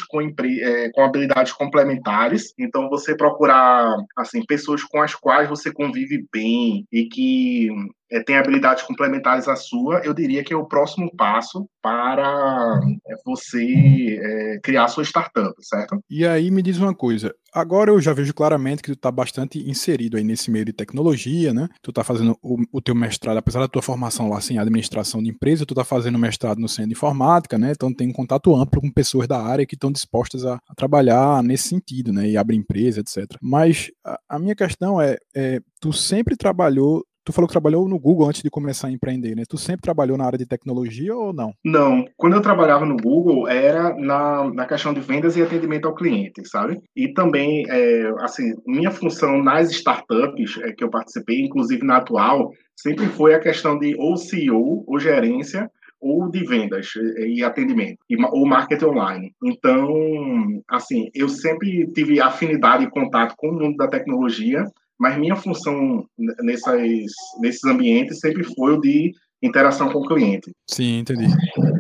com, 0.02 0.22
é, 0.22 0.90
com 0.92 1.04
habilidades 1.04 1.54
complementares. 1.54 2.54
Então, 2.58 2.90
você 2.90 3.16
procurar, 3.16 3.96
assim, 4.18 4.46
pessoas 4.46 4.84
com 4.84 5.02
as 5.02 5.14
quais 5.14 5.50
você 5.50 5.72
convive 5.72 6.26
bem 6.32 6.86
e 6.92 7.06
que 7.06 7.70
é, 8.12 8.22
tem 8.22 8.38
habilidades 8.38 8.84
complementares 8.84 9.48
à 9.48 9.56
sua, 9.56 10.00
eu 10.04 10.14
diria 10.14 10.44
que 10.44 10.54
é 10.54 10.56
o 10.56 10.66
próximo 10.66 11.12
passo 11.16 11.68
para 11.82 12.80
é, 13.08 13.16
você 13.26 14.20
é, 14.22 14.60
criar 14.64 14.88
sua 14.88 15.04
startup, 15.04 15.54
certo? 15.62 16.00
E 16.10 16.26
aí 16.26 16.52
me 16.52 16.62
diz 16.62 16.78
uma 16.78 16.94
coisa, 16.94 17.34
agora 17.54 17.92
eu 17.92 18.02
já 18.02 18.14
vejo 18.14 18.34
claramente 18.34 18.82
que 18.82 18.92
tu 18.92 18.96
está 18.96 19.12
bastante 19.12 19.60
inserido 19.70 20.18
aí 20.18 20.24
nesse 20.24 20.52
meio 20.52 20.66
de 20.66 20.74
tecnologia, 20.74 21.54
né? 21.54 21.68
Tu 21.82 21.90
está 21.90 22.04
fazendo 22.04 22.38
o, 22.42 22.58
o, 22.72 22.82
teu 22.82 22.96
mestrado 22.96 23.38
apesar 23.38 23.60
da 23.60 23.68
tua 23.68 23.82
formação 23.82 24.30
lá 24.30 24.38
assim, 24.38 24.58
administração 24.58 25.22
de 25.22 25.30
empresa, 25.30 25.66
tu 25.66 25.76
tá 25.76 25.84
fazendo 25.84 26.20
mestrado 26.20 26.60
no 26.60 26.68
centro 26.68 26.90
de 26.90 26.94
informática, 26.94 27.58
né? 27.58 27.72
Então 27.72 27.94
tem 27.94 28.10
um 28.10 28.14
contato 28.14 28.56
amplo 28.56 28.82
com 28.82 28.92
pessoas 28.92 29.28
da 29.28 29.42
área 29.42 29.66
que 29.66 29.76
estão 29.76 29.92
dispostas 29.92 30.46
a, 30.46 30.56
a, 30.68 30.76
trabalhar 30.76 31.42
nesse 31.44 31.70
sentido, 31.70 32.12
né? 32.14 32.28
E 32.30 32.38
abrir 32.38 32.58
empresa, 32.58 33.00
etc. 33.00 33.38
Mas 33.42 33.92
a, 34.04 34.20
a 34.30 34.40
minha 34.40 34.56
questão 34.56 35.02
é, 35.02 35.18
é, 35.36 35.60
tu 35.80 35.92
sempre 35.94 36.36
trabalhou 36.36 37.04
Tu 37.26 37.34
falou 37.34 37.48
que 37.48 37.54
trabalhou 37.54 37.90
no 37.90 38.00
Google 38.00 38.30
antes 38.30 38.44
de 38.44 38.52
começar 38.52 38.88
a 38.88 38.92
empreender, 38.92 39.36
né? 39.36 39.44
Tu 39.50 39.58
sempre 39.58 39.82
trabalhou 39.82 40.16
na 40.16 40.26
área 40.26 40.38
de 40.38 40.46
tecnologia 40.46 41.16
ou 41.16 41.34
não? 41.34 41.56
Não. 41.66 42.06
Quando 42.16 42.36
eu 42.36 42.42
trabalhava 42.42 42.86
no 42.86 42.96
Google, 42.96 43.48
era 43.48 43.96
na, 43.96 44.48
na 44.54 44.66
questão 44.68 44.94
de 44.94 45.00
vendas 45.00 45.36
e 45.36 45.42
atendimento 45.42 45.88
ao 45.88 45.96
cliente, 45.96 46.48
sabe? 46.48 46.80
E 46.96 47.12
também, 47.14 47.66
é, 47.68 48.14
assim, 48.20 48.54
minha 48.68 48.92
função 48.92 49.42
nas 49.42 49.72
startups 49.72 50.60
é, 50.62 50.72
que 50.72 50.84
eu 50.84 50.90
participei, 50.92 51.42
inclusive 51.42 51.84
na 51.84 51.98
atual, 51.98 52.52
sempre 52.76 53.08
foi 53.08 53.34
a 53.34 53.40
questão 53.40 53.80
de 53.80 53.96
ou 53.98 54.18
CEO 54.18 54.84
ou 54.86 55.00
gerência 55.00 55.68
ou 56.00 56.30
de 56.30 56.46
vendas 56.46 56.94
e 57.18 57.44
atendimento, 57.44 57.98
ou 58.32 58.46
marketing 58.46 58.86
online. 58.86 59.34
Então, 59.44 60.62
assim, 60.70 61.10
eu 61.16 61.28
sempre 61.28 61.92
tive 61.94 62.22
afinidade 62.22 62.84
e 62.84 62.90
contato 62.92 63.34
com 63.36 63.50
o 63.50 63.54
mundo 63.54 63.76
da 63.76 63.88
tecnologia, 63.88 64.64
mas 65.00 65.18
minha 65.18 65.36
função 65.36 66.08
nessas, 66.18 67.12
nesses 67.40 67.64
ambientes 67.64 68.20
sempre 68.20 68.44
foi 68.44 68.74
o 68.74 68.82
de 68.82 69.14
interação 69.42 69.92
com 69.92 70.00
o 70.00 70.08
cliente. 70.08 70.52
Sim, 70.68 71.00
entendi. 71.00 71.28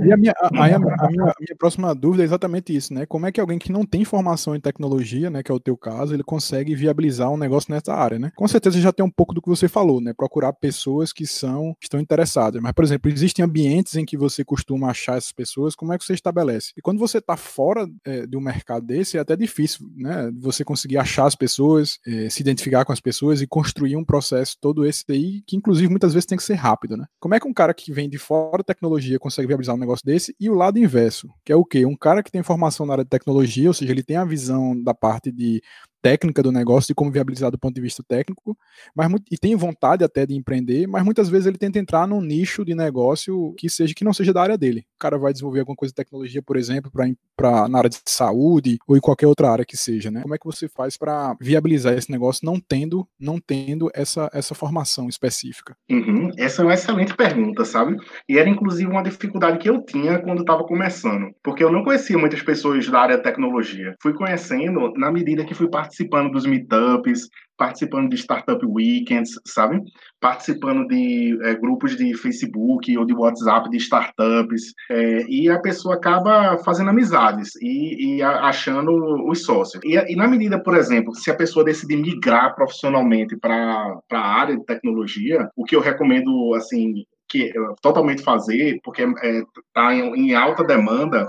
E 0.05 0.11
a 0.11 0.17
minha, 0.17 0.33
a, 0.37 0.45
a, 0.45 0.47
a, 0.47 0.79
minha, 0.79 0.95
a, 0.99 1.09
minha, 1.09 1.55
próxima 1.57 1.93
dúvida 1.95 2.23
é 2.23 2.25
exatamente 2.25 2.75
isso, 2.75 2.93
né? 2.93 3.05
Como 3.05 3.25
é 3.25 3.31
que 3.31 3.41
alguém 3.41 3.57
que 3.57 3.71
não 3.71 3.85
tem 3.85 4.05
formação 4.05 4.55
em 4.55 4.59
tecnologia, 4.59 5.29
né, 5.29 5.41
que 5.41 5.51
é 5.51 5.55
o 5.55 5.59
teu 5.59 5.75
caso, 5.75 6.13
ele 6.13 6.23
consegue 6.23 6.75
viabilizar 6.75 7.31
um 7.31 7.37
negócio 7.37 7.73
nessa 7.73 7.93
área, 7.93 8.19
né? 8.19 8.31
Com 8.35 8.47
certeza 8.47 8.79
já 8.79 8.91
tem 8.91 9.05
um 9.05 9.09
pouco 9.09 9.33
do 9.33 9.41
que 9.41 9.49
você 9.49 9.67
falou, 9.67 9.99
né? 9.99 10.13
Procurar 10.13 10.53
pessoas 10.53 11.11
que 11.11 11.25
são 11.25 11.75
que 11.79 11.85
estão 11.85 11.99
interessadas. 11.99 12.61
Mas, 12.61 12.73
por 12.73 12.83
exemplo, 12.83 13.09
existem 13.09 13.43
ambientes 13.43 13.95
em 13.95 14.05
que 14.05 14.17
você 14.17 14.43
costuma 14.43 14.89
achar 14.89 15.17
essas 15.17 15.31
pessoas, 15.31 15.75
como 15.75 15.93
é 15.93 15.97
que 15.97 16.05
você 16.05 16.13
estabelece? 16.13 16.71
E 16.77 16.81
quando 16.81 16.99
você 16.99 17.17
está 17.17 17.35
fora 17.35 17.87
é, 18.05 18.27
de 18.27 18.37
um 18.37 18.41
mercado 18.41 18.85
desse, 18.85 19.17
é 19.17 19.21
até 19.21 19.35
difícil, 19.35 19.87
né? 19.95 20.31
Você 20.39 20.63
conseguir 20.63 20.97
achar 20.97 21.25
as 21.25 21.35
pessoas, 21.35 21.97
é, 22.05 22.29
se 22.29 22.41
identificar 22.41 22.85
com 22.85 22.91
as 22.91 22.99
pessoas 22.99 23.41
e 23.41 23.47
construir 23.47 23.95
um 23.95 24.05
processo 24.05 24.57
todo 24.61 24.85
esse 24.85 25.03
aí, 25.09 25.41
que 25.47 25.55
inclusive 25.55 25.89
muitas 25.89 26.13
vezes 26.13 26.25
tem 26.25 26.37
que 26.37 26.43
ser 26.43 26.55
rápido, 26.55 26.95
né? 26.95 27.05
Como 27.19 27.33
é 27.33 27.39
que 27.39 27.44
um 27.45 27.53
cara 27.53 27.73
que 27.73 27.91
vem 27.91 28.09
de 28.09 28.17
fora 28.17 28.57
da 28.57 28.63
tecnologia 28.63 29.19
consegue 29.19 29.47
viabilizar 29.47 29.75
um 29.75 29.79
negócio 29.79 30.05
desse, 30.05 30.35
e 30.39 30.49
o 30.49 30.53
lado 30.53 30.79
inverso, 30.79 31.29
que 31.43 31.51
é 31.51 31.55
o 31.55 31.65
quê? 31.65 31.85
Um 31.85 31.95
cara 31.95 32.23
que 32.23 32.31
tem 32.31 32.43
formação 32.43 32.85
na 32.85 32.93
área 32.93 33.03
de 33.03 33.09
tecnologia, 33.09 33.67
ou 33.67 33.73
seja, 33.73 33.91
ele 33.91 34.03
tem 34.03 34.17
a 34.17 34.25
visão 34.25 34.81
da 34.81 34.93
parte 34.93 35.31
de 35.31 35.61
técnica 36.05 36.43
do 36.43 36.51
negócio, 36.51 36.89
de 36.89 36.93
como 36.93 37.09
viabilizar 37.09 37.49
do 37.49 37.57
ponto 37.57 37.73
de 37.73 37.81
vista 37.81 38.03
técnico, 38.07 38.55
mas 38.95 39.11
e 39.31 39.39
tem 39.39 39.55
vontade 39.55 40.03
até 40.03 40.23
de 40.23 40.35
empreender, 40.35 40.85
mas 40.85 41.03
muitas 41.03 41.27
vezes 41.27 41.47
ele 41.47 41.57
tenta 41.57 41.79
entrar 41.79 42.07
num 42.07 42.21
nicho 42.21 42.63
de 42.63 42.75
negócio 42.75 43.55
que 43.57 43.67
seja 43.67 43.95
que 43.95 44.03
não 44.03 44.13
seja 44.13 44.31
da 44.31 44.39
área 44.39 44.55
dele. 44.55 44.81
O 44.81 44.99
cara 44.99 45.17
vai 45.17 45.33
desenvolver 45.33 45.61
alguma 45.61 45.75
coisa 45.75 45.91
de 45.91 45.95
tecnologia, 45.95 46.43
por 46.43 46.57
exemplo, 46.57 46.91
para 47.35 47.67
na 47.67 47.79
área 47.79 47.89
de 47.89 47.99
saúde 48.05 48.77
ou 48.87 48.95
em 48.95 48.99
qualquer 48.99 49.25
outra 49.25 49.49
área 49.49 49.65
que 49.65 49.75
seja, 49.75 50.11
né? 50.11 50.21
Como 50.21 50.35
é 50.35 50.37
que 50.37 50.45
você 50.45 50.69
faz 50.69 50.95
para 50.95 51.35
viabilizar 51.41 51.97
esse 51.97 52.11
negócio 52.11 52.45
não 52.45 52.59
tendo 52.59 53.07
não 53.19 53.39
tendo 53.39 53.89
essa 53.91 54.29
essa 54.31 54.53
formação 54.53 55.09
específica? 55.09 55.75
Uhum. 55.89 56.29
Essa 56.37 56.61
é 56.61 56.65
uma 56.65 56.75
excelente 56.75 57.15
pergunta, 57.15 57.65
sabe? 57.65 57.97
E 58.29 58.37
era 58.37 58.47
inclusive 58.47 58.91
uma 58.91 59.01
dificuldade 59.01 59.57
que 59.57 59.69
eu 59.69 59.83
tinha 59.83 60.19
quando 60.19 60.41
estava 60.41 60.63
começando, 60.65 61.31
porque 61.43 61.63
eu 61.63 61.71
não 61.71 61.83
conhecia 61.83 62.15
muitas 62.15 62.43
pessoas 62.43 62.87
da 62.87 62.99
área 62.99 63.17
de 63.17 63.23
tecnologia. 63.23 63.95
Fui 63.99 64.13
conhecendo 64.13 64.93
na 64.95 65.11
medida 65.11 65.43
que 65.43 65.55
fui 65.55 65.67
participando 65.67 65.94
participando 65.95 66.31
dos 66.31 66.45
meetups, 66.45 67.29
participando 67.57 68.09
de 68.09 68.17
startup 68.17 68.63
weekends, 68.65 69.39
sabe? 69.45 69.81
Participando 70.19 70.87
de 70.87 71.39
é, 71.43 71.55
grupos 71.55 71.95
de 71.95 72.13
Facebook 72.17 72.97
ou 72.97 73.05
de 73.05 73.13
WhatsApp 73.13 73.69
de 73.69 73.77
startups. 73.77 74.73
É, 74.91 75.25
e 75.29 75.49
a 75.49 75.59
pessoa 75.59 75.95
acaba 75.95 76.57
fazendo 76.59 76.89
amizades 76.89 77.55
e, 77.61 78.17
e 78.17 78.23
achando 78.23 78.91
os 79.29 79.43
sócios. 79.45 79.81
E, 79.85 79.95
e, 79.95 80.15
na 80.15 80.27
medida, 80.27 80.61
por 80.61 80.75
exemplo, 80.75 81.15
se 81.15 81.31
a 81.31 81.35
pessoa 81.35 81.63
decidir 81.63 81.97
migrar 81.97 82.53
profissionalmente 82.55 83.37
para 83.37 83.97
a 84.11 84.17
área 84.17 84.57
de 84.57 84.65
tecnologia, 84.65 85.49
o 85.55 85.63
que 85.63 85.75
eu 85.75 85.81
recomendo, 85.81 86.53
assim, 86.55 87.05
que 87.27 87.51
totalmente 87.81 88.21
fazer, 88.21 88.79
porque 88.83 89.01
está 89.03 89.25
é, 89.25 89.43
tá 89.73 89.95
em, 89.95 90.29
em 90.29 90.35
alta 90.35 90.63
demanda, 90.63 91.25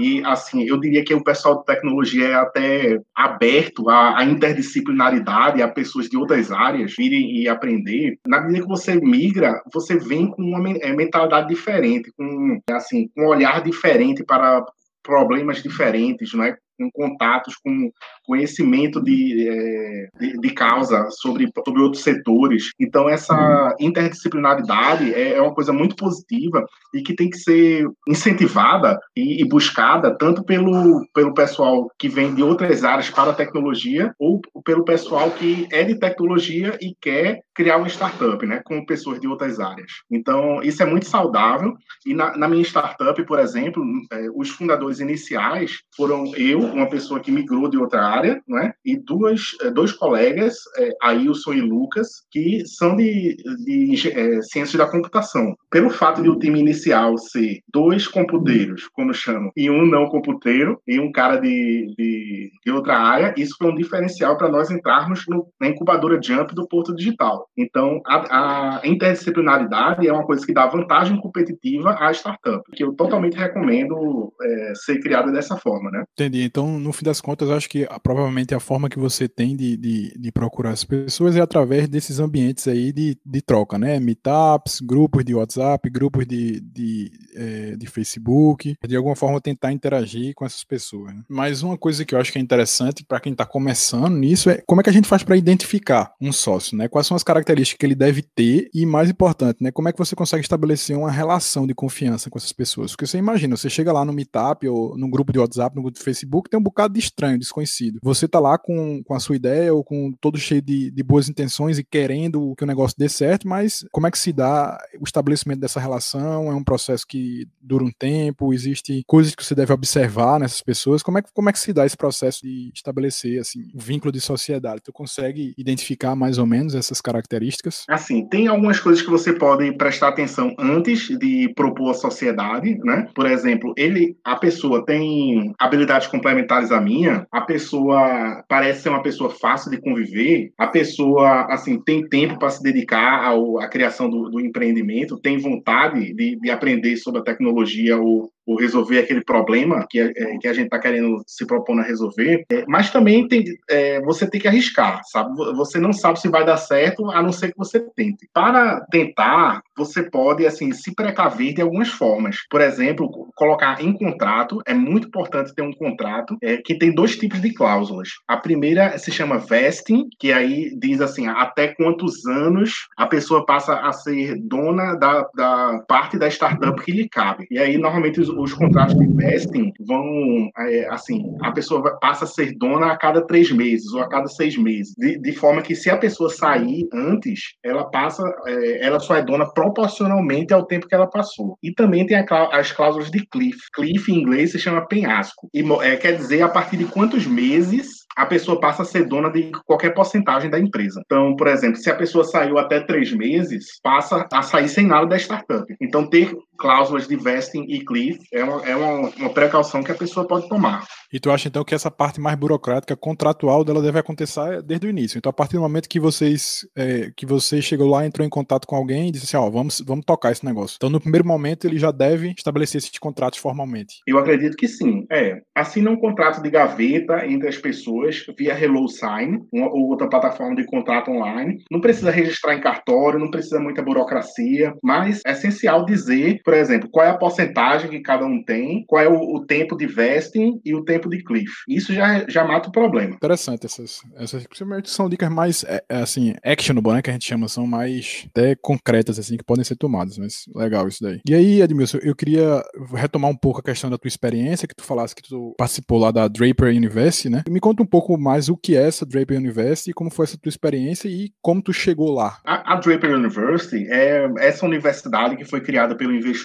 e, 0.00 0.24
assim, 0.24 0.64
eu 0.64 0.78
diria 0.80 1.04
que 1.04 1.14
o 1.14 1.22
pessoal 1.22 1.58
de 1.58 1.66
tecnologia 1.66 2.28
é 2.28 2.34
até 2.34 2.98
aberto 3.14 3.88
à, 3.90 4.24
interdisciplinaridade, 4.24 5.62
a 5.62 5.68
pessoas 5.68 6.08
de 6.08 6.16
outras 6.16 6.50
áreas 6.50 6.94
virem 6.96 7.36
e 7.36 7.48
aprender. 7.48 8.18
Na 8.26 8.40
medida 8.40 8.62
que 8.62 8.68
você 8.68 8.96
migra, 8.96 9.60
você 9.72 9.98
vem 9.98 10.30
com 10.30 10.42
uma 10.42 10.70
é, 10.78 10.92
mentalidade 10.92 11.48
diferente, 11.48 12.10
com, 12.16 12.60
assim, 12.70 13.10
um 13.16 13.26
olhar 13.26 13.62
diferente 13.62 14.24
para 14.24 14.64
problemas 15.02 15.62
diferentes, 15.62 16.32
não 16.34 16.44
é? 16.44 16.56
Com 16.80 16.90
contatos, 16.90 17.56
com 17.56 17.90
conhecimento 18.24 19.02
de, 19.02 19.48
é, 19.48 20.08
de, 20.18 20.40
de, 20.40 20.50
causa 20.50 21.06
sobre, 21.10 21.48
sobre 21.64 21.82
outros 21.82 22.02
setores. 22.02 22.70
Então, 22.80 23.08
essa 23.08 23.34
uhum. 23.34 23.86
interdisciplinaridade 23.86 25.12
é, 25.12 25.34
é, 25.34 25.42
uma 25.42 25.54
coisa 25.54 25.72
muito 25.72 25.94
positiva 25.96 26.64
e 26.94 27.02
que 27.02 27.14
tem 27.14 27.28
que 27.28 27.38
ser 27.38 27.86
incentivada 28.08 28.98
e, 29.14 29.42
e, 29.42 29.48
buscada 29.48 30.16
tanto 30.16 30.44
pelo, 30.44 31.04
pelo 31.14 31.34
pessoal 31.34 31.90
que 31.98 32.08
vem 32.08 32.34
de 32.34 32.42
outras 32.42 32.84
áreas 32.84 33.10
para 33.10 33.30
a 33.30 33.34
tecnologia 33.34 34.12
ou 34.18 34.40
pelo 34.64 34.84
pessoal 34.84 35.30
que 35.30 35.68
é 35.72 35.82
de 35.84 35.98
tecnologia 35.98 36.78
e 36.80 36.94
quer 37.00 37.40
criar 37.54 37.76
uma 37.76 37.88
startup, 37.88 38.44
né, 38.46 38.62
com 38.64 38.86
pessoas 38.86 39.20
de 39.20 39.28
outras 39.28 39.60
áreas. 39.60 39.92
Então, 40.10 40.62
isso 40.62 40.82
é 40.82 40.86
muito 40.86 41.06
saudável. 41.06 41.74
E 42.06 42.14
na, 42.14 42.36
na 42.36 42.48
minha 42.48 42.62
startup, 42.62 43.22
por 43.26 43.38
exemplo, 43.38 43.84
é, 44.12 44.28
os 44.34 44.48
fundadores 44.48 45.00
iniciais 45.00 45.80
foram 45.94 46.34
eu, 46.36 46.60
uma 46.72 46.88
pessoa 46.88 47.20
que 47.20 47.30
migrou 47.30 47.68
de 47.68 47.78
outra 47.78 48.02
área, 48.02 48.42
né? 48.48 48.72
E 48.84 48.96
duas, 48.96 49.56
eh, 49.62 49.70
dois 49.70 49.92
colegas, 49.92 50.56
é, 50.76 50.90
Ailson 51.02 51.54
e 51.54 51.60
Lucas, 51.60 52.08
que 52.30 52.64
são 52.66 52.96
de, 52.96 53.36
de 53.64 54.08
é, 54.08 54.42
ciências 54.42 54.76
da 54.76 54.90
computação. 54.90 55.54
Pelo 55.70 55.90
fato 55.90 56.22
de 56.22 56.28
o 56.28 56.38
time 56.38 56.60
inicial 56.60 57.16
ser 57.18 57.60
dois 57.72 58.06
computeiros, 58.06 58.88
como 58.92 59.14
chamam, 59.14 59.50
e 59.56 59.70
um 59.70 59.86
não 59.86 60.08
computeiro, 60.08 60.80
e 60.86 60.98
um 60.98 61.12
cara 61.12 61.36
de, 61.36 61.94
de, 61.96 62.50
de 62.64 62.72
outra 62.72 62.98
área, 62.98 63.34
isso 63.36 63.54
foi 63.58 63.70
um 63.70 63.76
diferencial 63.76 64.36
para 64.36 64.48
nós 64.48 64.70
entrarmos 64.70 65.24
no, 65.28 65.46
na 65.60 65.68
incubadora 65.68 66.20
Jump 66.22 66.54
do 66.54 66.66
Porto 66.66 66.94
Digital. 66.94 67.46
Então, 67.56 68.00
a, 68.06 68.78
a 68.80 68.86
interdisciplinaridade 68.86 70.06
é 70.06 70.12
uma 70.12 70.26
coisa 70.26 70.44
que 70.44 70.52
dá 70.52 70.66
vantagem 70.66 71.20
competitiva 71.20 71.96
à 71.98 72.10
startup, 72.12 72.62
que 72.72 72.84
eu 72.84 72.92
totalmente 72.94 73.36
recomendo 73.36 74.32
é, 74.40 74.72
ser 74.74 75.00
criada 75.00 75.30
dessa 75.32 75.56
forma, 75.56 75.90
né? 75.90 76.04
Entendi. 76.12 76.42
Então, 76.42 76.59
então, 76.60 76.78
no 76.78 76.92
fim 76.92 77.06
das 77.06 77.22
contas, 77.22 77.48
acho 77.48 77.70
que 77.70 77.88
provavelmente 78.02 78.54
a 78.54 78.60
forma 78.60 78.90
que 78.90 78.98
você 78.98 79.26
tem 79.26 79.56
de, 79.56 79.78
de, 79.78 80.12
de, 80.14 80.30
procurar 80.30 80.72
as 80.72 80.84
pessoas 80.84 81.34
é 81.34 81.40
através 81.40 81.88
desses 81.88 82.20
ambientes 82.20 82.68
aí 82.68 82.92
de, 82.92 83.16
de 83.24 83.40
troca, 83.40 83.78
né? 83.78 83.98
Meetups, 83.98 84.80
grupos 84.80 85.24
de 85.24 85.34
WhatsApp, 85.34 85.88
grupos 85.88 86.26
de, 86.26 86.60
de, 86.60 87.10
é, 87.34 87.76
de 87.76 87.86
Facebook, 87.86 88.76
de 88.86 88.94
alguma 88.94 89.16
forma 89.16 89.40
tentar 89.40 89.72
interagir 89.72 90.34
com 90.34 90.44
essas 90.44 90.62
pessoas. 90.62 91.14
Né? 91.14 91.22
Mas 91.30 91.62
uma 91.62 91.78
coisa 91.78 92.04
que 92.04 92.14
eu 92.14 92.20
acho 92.20 92.30
que 92.30 92.38
é 92.38 92.42
interessante 92.42 93.02
para 93.02 93.20
quem 93.20 93.32
está 93.32 93.46
começando 93.46 94.14
nisso 94.14 94.50
é 94.50 94.62
como 94.66 94.82
é 94.82 94.84
que 94.84 94.90
a 94.90 94.92
gente 94.92 95.08
faz 95.08 95.22
para 95.22 95.38
identificar 95.38 96.12
um 96.20 96.30
sócio, 96.30 96.76
né? 96.76 96.88
Quais 96.88 97.06
são 97.06 97.16
as 97.16 97.22
características 97.22 97.78
que 97.78 97.86
ele 97.86 97.94
deve 97.94 98.20
ter 98.20 98.68
e, 98.74 98.84
mais 98.84 99.08
importante, 99.08 99.62
né? 99.62 99.70
Como 99.70 99.88
é 99.88 99.92
que 99.92 99.98
você 99.98 100.14
consegue 100.14 100.42
estabelecer 100.42 100.94
uma 100.94 101.10
relação 101.10 101.66
de 101.66 101.74
confiança 101.74 102.28
com 102.28 102.36
essas 102.36 102.52
pessoas? 102.52 102.90
Porque 102.90 103.06
você 103.06 103.16
imagina, 103.16 103.56
você 103.56 103.70
chega 103.70 103.90
lá 103.90 104.04
no 104.04 104.12
Meetup 104.12 104.68
ou 104.68 104.98
no 104.98 105.08
grupo 105.08 105.32
de 105.32 105.38
WhatsApp, 105.38 105.74
no 105.74 105.82
grupo 105.82 105.96
de 105.96 106.04
Facebook, 106.04 106.49
tem 106.50 106.58
um 106.58 106.62
bocado 106.62 106.94
de 106.94 107.00
estranho, 107.00 107.38
desconhecido. 107.38 108.00
Você 108.02 108.26
tá 108.26 108.40
lá 108.40 108.58
com, 108.58 109.02
com 109.04 109.14
a 109.14 109.20
sua 109.20 109.36
ideia 109.36 109.72
ou 109.72 109.84
com 109.84 110.12
todo 110.20 110.38
cheio 110.38 110.60
de, 110.60 110.90
de 110.90 111.02
boas 111.02 111.28
intenções 111.28 111.78
e 111.78 111.84
querendo 111.84 112.54
que 112.56 112.64
o 112.64 112.66
negócio 112.66 112.98
dê 112.98 113.08
certo, 113.08 113.48
mas 113.48 113.84
como 113.92 114.06
é 114.06 114.10
que 114.10 114.18
se 114.18 114.32
dá 114.32 114.78
o 115.00 115.04
estabelecimento 115.04 115.60
dessa 115.60 115.80
relação? 115.80 116.50
É 116.50 116.54
um 116.54 116.64
processo 116.64 117.06
que 117.06 117.46
dura 117.60 117.84
um 117.84 117.90
tempo, 117.90 118.52
existe 118.52 119.02
coisas 119.06 119.34
que 119.34 119.44
você 119.44 119.54
deve 119.54 119.72
observar 119.72 120.40
nessas 120.40 120.60
pessoas. 120.60 121.02
Como 121.02 121.18
é, 121.18 121.22
como 121.32 121.48
é 121.48 121.52
que 121.52 121.58
se 121.58 121.72
dá 121.72 121.86
esse 121.86 121.96
processo 121.96 122.42
de 122.42 122.70
estabelecer 122.74 123.40
assim, 123.40 123.70
um 123.74 123.78
vínculo 123.78 124.12
de 124.12 124.20
sociedade? 124.20 124.82
Tu 124.82 124.92
consegue 124.92 125.54
identificar 125.56 126.16
mais 126.16 126.38
ou 126.38 126.46
menos 126.46 126.74
essas 126.74 127.00
características? 127.00 127.84
Assim, 127.88 128.26
tem 128.26 128.48
algumas 128.48 128.80
coisas 128.80 129.02
que 129.02 129.10
você 129.10 129.32
pode 129.32 129.72
prestar 129.72 130.08
atenção 130.08 130.54
antes 130.58 131.08
de 131.18 131.52
propor 131.54 131.90
a 131.90 131.94
sociedade, 131.94 132.78
né? 132.84 133.08
Por 133.14 133.26
exemplo, 133.26 133.72
ele, 133.76 134.16
a 134.24 134.36
pessoa 134.36 134.84
tem 134.84 135.54
habilidades 135.58 136.08
complementares 136.08 136.29
complementares 136.30 136.70
à 136.70 136.80
minha, 136.80 137.26
a 137.30 137.40
pessoa 137.40 138.44
parece 138.48 138.82
ser 138.82 138.88
uma 138.88 139.02
pessoa 139.02 139.30
fácil 139.30 139.70
de 139.70 139.80
conviver, 139.80 140.52
a 140.56 140.66
pessoa, 140.66 141.46
assim, 141.52 141.80
tem 141.80 142.08
tempo 142.08 142.38
para 142.38 142.50
se 142.50 142.62
dedicar 142.62 143.24
ao, 143.24 143.58
à 143.58 143.68
criação 143.68 144.08
do, 144.08 144.30
do 144.30 144.40
empreendimento, 144.40 145.18
tem 145.18 145.38
vontade 145.38 146.14
de, 146.14 146.38
de 146.38 146.50
aprender 146.50 146.96
sobre 146.96 147.20
a 147.20 147.24
tecnologia 147.24 147.98
ou, 147.98 148.30
ou 148.50 148.56
resolver 148.56 148.98
aquele 148.98 149.22
problema 149.22 149.86
que, 149.88 150.00
é, 150.00 150.12
que 150.38 150.48
a 150.48 150.52
gente 150.52 150.64
está 150.64 150.80
querendo 150.80 151.22
se 151.24 151.46
propondo 151.46 151.82
a 151.82 151.84
resolver, 151.84 152.44
é, 152.50 152.64
mas 152.66 152.90
também 152.90 153.28
tem, 153.28 153.44
é, 153.70 154.00
você 154.00 154.28
tem 154.28 154.40
que 154.40 154.48
arriscar, 154.48 155.00
sabe? 155.04 155.36
Você 155.54 155.78
não 155.78 155.92
sabe 155.92 156.18
se 156.18 156.28
vai 156.28 156.44
dar 156.44 156.56
certo, 156.56 157.08
a 157.12 157.22
não 157.22 157.30
ser 157.30 157.52
que 157.52 157.58
você 157.58 157.78
tente. 157.94 158.28
Para 158.34 158.80
tentar, 158.90 159.62
você 159.76 160.02
pode, 160.02 160.44
assim, 160.44 160.72
se 160.72 160.92
precaver 160.96 161.54
de 161.54 161.62
algumas 161.62 161.90
formas. 161.90 162.38
Por 162.50 162.60
exemplo, 162.60 163.30
colocar 163.36 163.80
em 163.80 163.92
contrato, 163.92 164.60
é 164.66 164.74
muito 164.74 165.06
importante 165.06 165.54
ter 165.54 165.62
um 165.62 165.72
contrato 165.72 166.36
é, 166.42 166.56
que 166.56 166.76
tem 166.76 166.92
dois 166.92 167.16
tipos 167.16 167.40
de 167.40 167.54
cláusulas. 167.54 168.08
A 168.26 168.36
primeira 168.36 168.98
se 168.98 169.12
chama 169.12 169.38
vesting, 169.38 170.08
que 170.18 170.32
aí 170.32 170.76
diz 170.76 171.00
assim, 171.00 171.28
até 171.28 171.68
quantos 171.68 172.26
anos 172.26 172.88
a 172.96 173.06
pessoa 173.06 173.46
passa 173.46 173.74
a 173.74 173.92
ser 173.92 174.34
dona 174.40 174.96
da, 174.96 175.24
da 175.36 175.84
parte 175.86 176.18
da 176.18 176.26
startup 176.28 176.82
que 176.82 176.90
lhe 176.90 177.08
cabe. 177.08 177.46
E 177.48 177.60
aí, 177.60 177.78
normalmente, 177.78 178.20
os, 178.20 178.39
os 178.42 178.52
contratos 178.52 178.96
de 178.98 179.06
vesting 179.06 179.72
vão, 179.80 180.50
é, 180.58 180.88
assim, 180.90 181.36
a 181.42 181.52
pessoa 181.52 181.98
passa 181.98 182.24
a 182.24 182.28
ser 182.28 182.56
dona 182.56 182.92
a 182.92 182.96
cada 182.96 183.26
três 183.26 183.50
meses 183.50 183.92
ou 183.92 184.00
a 184.00 184.08
cada 184.08 184.26
seis 184.26 184.56
meses, 184.56 184.94
de, 184.96 185.18
de 185.18 185.32
forma 185.32 185.62
que 185.62 185.74
se 185.74 185.90
a 185.90 185.96
pessoa 185.96 186.30
sair 186.30 186.88
antes, 186.92 187.54
ela 187.64 187.84
passa, 187.90 188.22
é, 188.46 188.86
ela 188.86 189.00
só 189.00 189.16
é 189.16 189.22
dona 189.22 189.50
proporcionalmente 189.52 190.52
ao 190.52 190.66
tempo 190.66 190.88
que 190.88 190.94
ela 190.94 191.06
passou. 191.06 191.58
E 191.62 191.72
também 191.72 192.06
tem 192.06 192.16
a, 192.16 192.24
as 192.52 192.72
cláusulas 192.72 193.10
de 193.10 193.26
cliff. 193.26 193.58
Cliff 193.72 194.10
em 194.10 194.20
inglês 194.20 194.52
se 194.52 194.58
chama 194.58 194.86
penhasco. 194.86 195.48
E 195.54 195.60
é, 195.82 195.96
quer 195.96 196.16
dizer 196.16 196.42
a 196.42 196.48
partir 196.48 196.76
de 196.76 196.84
quantos 196.84 197.26
meses 197.26 198.00
a 198.16 198.26
pessoa 198.26 198.60
passa 198.60 198.82
a 198.82 198.84
ser 198.84 199.06
dona 199.06 199.30
de 199.30 199.50
qualquer 199.64 199.94
porcentagem 199.94 200.50
da 200.50 200.58
empresa. 200.58 201.00
Então, 201.04 201.34
por 201.36 201.46
exemplo, 201.46 201.76
se 201.76 201.90
a 201.90 201.94
pessoa 201.94 202.24
saiu 202.24 202.58
até 202.58 202.80
três 202.80 203.12
meses, 203.12 203.80
passa 203.82 204.26
a 204.32 204.42
sair 204.42 204.68
sem 204.68 204.86
nada 204.86 205.06
da 205.06 205.16
startup. 205.16 205.64
Então, 205.80 206.06
ter 206.06 206.36
cláusulas 206.60 207.08
de 207.08 207.16
vesting 207.16 207.64
e 207.68 207.82
cliff 207.82 208.20
é 208.32 208.44
uma, 208.44 208.68
é 208.68 208.76
uma, 208.76 209.08
uma 209.16 209.30
precaução 209.30 209.82
que 209.82 209.90
a 209.90 209.94
pessoa 209.94 210.26
pode 210.26 210.46
tomar. 210.48 210.84
E 211.12 211.18
tu 211.18 211.30
acha 211.30 211.48
então 211.48 211.64
que 211.64 211.74
essa 211.74 211.90
parte 211.90 212.20
mais 212.20 212.36
burocrática, 212.36 212.94
contratual 212.94 213.64
dela 213.64 213.82
deve 213.82 213.98
acontecer 213.98 214.62
desde 214.62 214.86
o 214.86 214.90
início. 214.90 215.18
Então, 215.18 215.30
a 215.30 215.32
partir 215.32 215.54
do 215.54 215.62
momento 215.62 215.88
que 215.88 215.98
vocês 215.98 216.60
é, 216.76 217.10
que 217.16 217.26
você 217.26 217.60
chegou 217.60 217.88
lá, 217.88 218.06
entrou 218.06 218.24
em 218.24 218.30
contato 218.30 218.66
com 218.66 218.76
alguém 218.76 219.08
e 219.08 219.10
disse 219.10 219.24
assim, 219.24 219.36
ó, 219.36 219.48
oh, 219.48 219.50
vamos, 219.50 219.80
vamos 219.80 220.04
tocar 220.04 220.30
esse 220.30 220.44
negócio. 220.44 220.76
Então, 220.76 220.90
no 220.90 221.00
primeiro 221.00 221.26
momento, 221.26 221.66
ele 221.66 221.78
já 221.78 221.90
deve 221.90 222.34
estabelecer 222.36 222.78
esses 222.78 222.96
contratos 222.98 223.38
formalmente. 223.38 223.96
Eu 224.06 224.18
acredito 224.18 224.56
que 224.56 224.68
sim. 224.68 225.06
É, 225.10 225.40
assina 225.54 225.90
um 225.90 225.96
contrato 225.96 226.42
de 226.42 226.50
gaveta 226.50 227.26
entre 227.26 227.48
as 227.48 227.56
pessoas 227.56 228.24
via 228.38 228.54
HelloSign, 228.54 229.40
uma 229.52 229.66
ou 229.68 229.88
outra 229.88 230.08
plataforma 230.08 230.54
de 230.54 230.66
contrato 230.66 231.10
online. 231.10 231.64
Não 231.70 231.80
precisa 231.80 232.10
registrar 232.10 232.54
em 232.54 232.60
cartório, 232.60 233.18
não 233.18 233.30
precisa 233.30 233.58
muita 233.58 233.82
burocracia, 233.82 234.74
mas 234.82 235.20
é 235.26 235.32
essencial 235.32 235.84
dizer, 235.84 236.40
por 236.50 236.56
exemplo, 236.56 236.88
qual 236.90 237.06
é 237.06 237.10
a 237.10 237.16
porcentagem 237.16 237.88
que 237.88 238.00
cada 238.00 238.26
um 238.26 238.42
tem, 238.42 238.84
qual 238.84 239.00
é 239.00 239.08
o, 239.08 239.36
o 239.36 239.46
tempo 239.46 239.76
de 239.76 239.86
vesting 239.86 240.60
e 240.64 240.74
o 240.74 240.84
tempo 240.84 241.08
de 241.08 241.22
cliff. 241.22 241.52
Isso 241.68 241.94
já, 241.94 242.28
já 242.28 242.44
mata 242.44 242.68
o 242.68 242.72
problema. 242.72 243.14
Interessante 243.14 243.66
essas, 243.66 244.00
essas 244.16 244.44
principalmente 244.48 244.90
são 244.90 245.08
dicas 245.08 245.30
mais 245.30 245.62
é, 245.62 245.80
é, 245.88 245.98
assim, 245.98 246.34
actionable, 246.44 246.92
né, 246.92 247.02
que 247.02 247.10
a 247.10 247.12
gente 247.12 247.24
chama, 247.24 247.46
são 247.46 247.68
mais 247.68 248.26
até 248.30 248.56
concretas 248.56 249.16
assim 249.16 249.36
que 249.36 249.44
podem 249.44 249.62
ser 249.62 249.76
tomadas, 249.76 250.18
mas 250.18 250.42
legal 250.52 250.88
isso 250.88 251.04
daí. 251.04 251.20
E 251.24 251.32
aí, 251.32 251.62
Edmilson, 251.62 251.98
eu 252.02 252.16
queria 252.16 252.60
retomar 252.94 253.30
um 253.30 253.36
pouco 253.36 253.60
a 253.60 253.62
questão 253.62 253.88
da 253.88 253.96
tua 253.96 254.08
experiência, 254.08 254.66
que 254.66 254.74
tu 254.74 254.82
falasse 254.82 255.14
que 255.14 255.22
tu 255.22 255.54
participou 255.56 256.00
lá 256.00 256.10
da 256.10 256.26
Draper 256.26 256.74
University, 256.74 257.30
né? 257.30 257.44
Me 257.48 257.60
conta 257.60 257.80
um 257.80 257.86
pouco 257.86 258.18
mais 258.18 258.48
o 258.48 258.56
que 258.56 258.76
é 258.76 258.88
essa 258.88 259.06
Draper 259.06 259.38
University, 259.38 259.92
como 259.92 260.10
foi 260.10 260.24
essa 260.24 260.36
tua 260.36 260.50
experiência 260.50 261.08
e 261.08 261.30
como 261.40 261.62
tu 261.62 261.72
chegou 261.72 262.10
lá. 262.10 262.38
A, 262.44 262.72
a 262.72 262.76
Draper 262.80 263.14
University 263.14 263.86
é 263.88 264.28
essa 264.38 264.66
universidade 264.66 265.36
que 265.36 265.44
foi 265.44 265.60
criada 265.60 265.94
pelo 265.94 266.12
investidor 266.12 266.39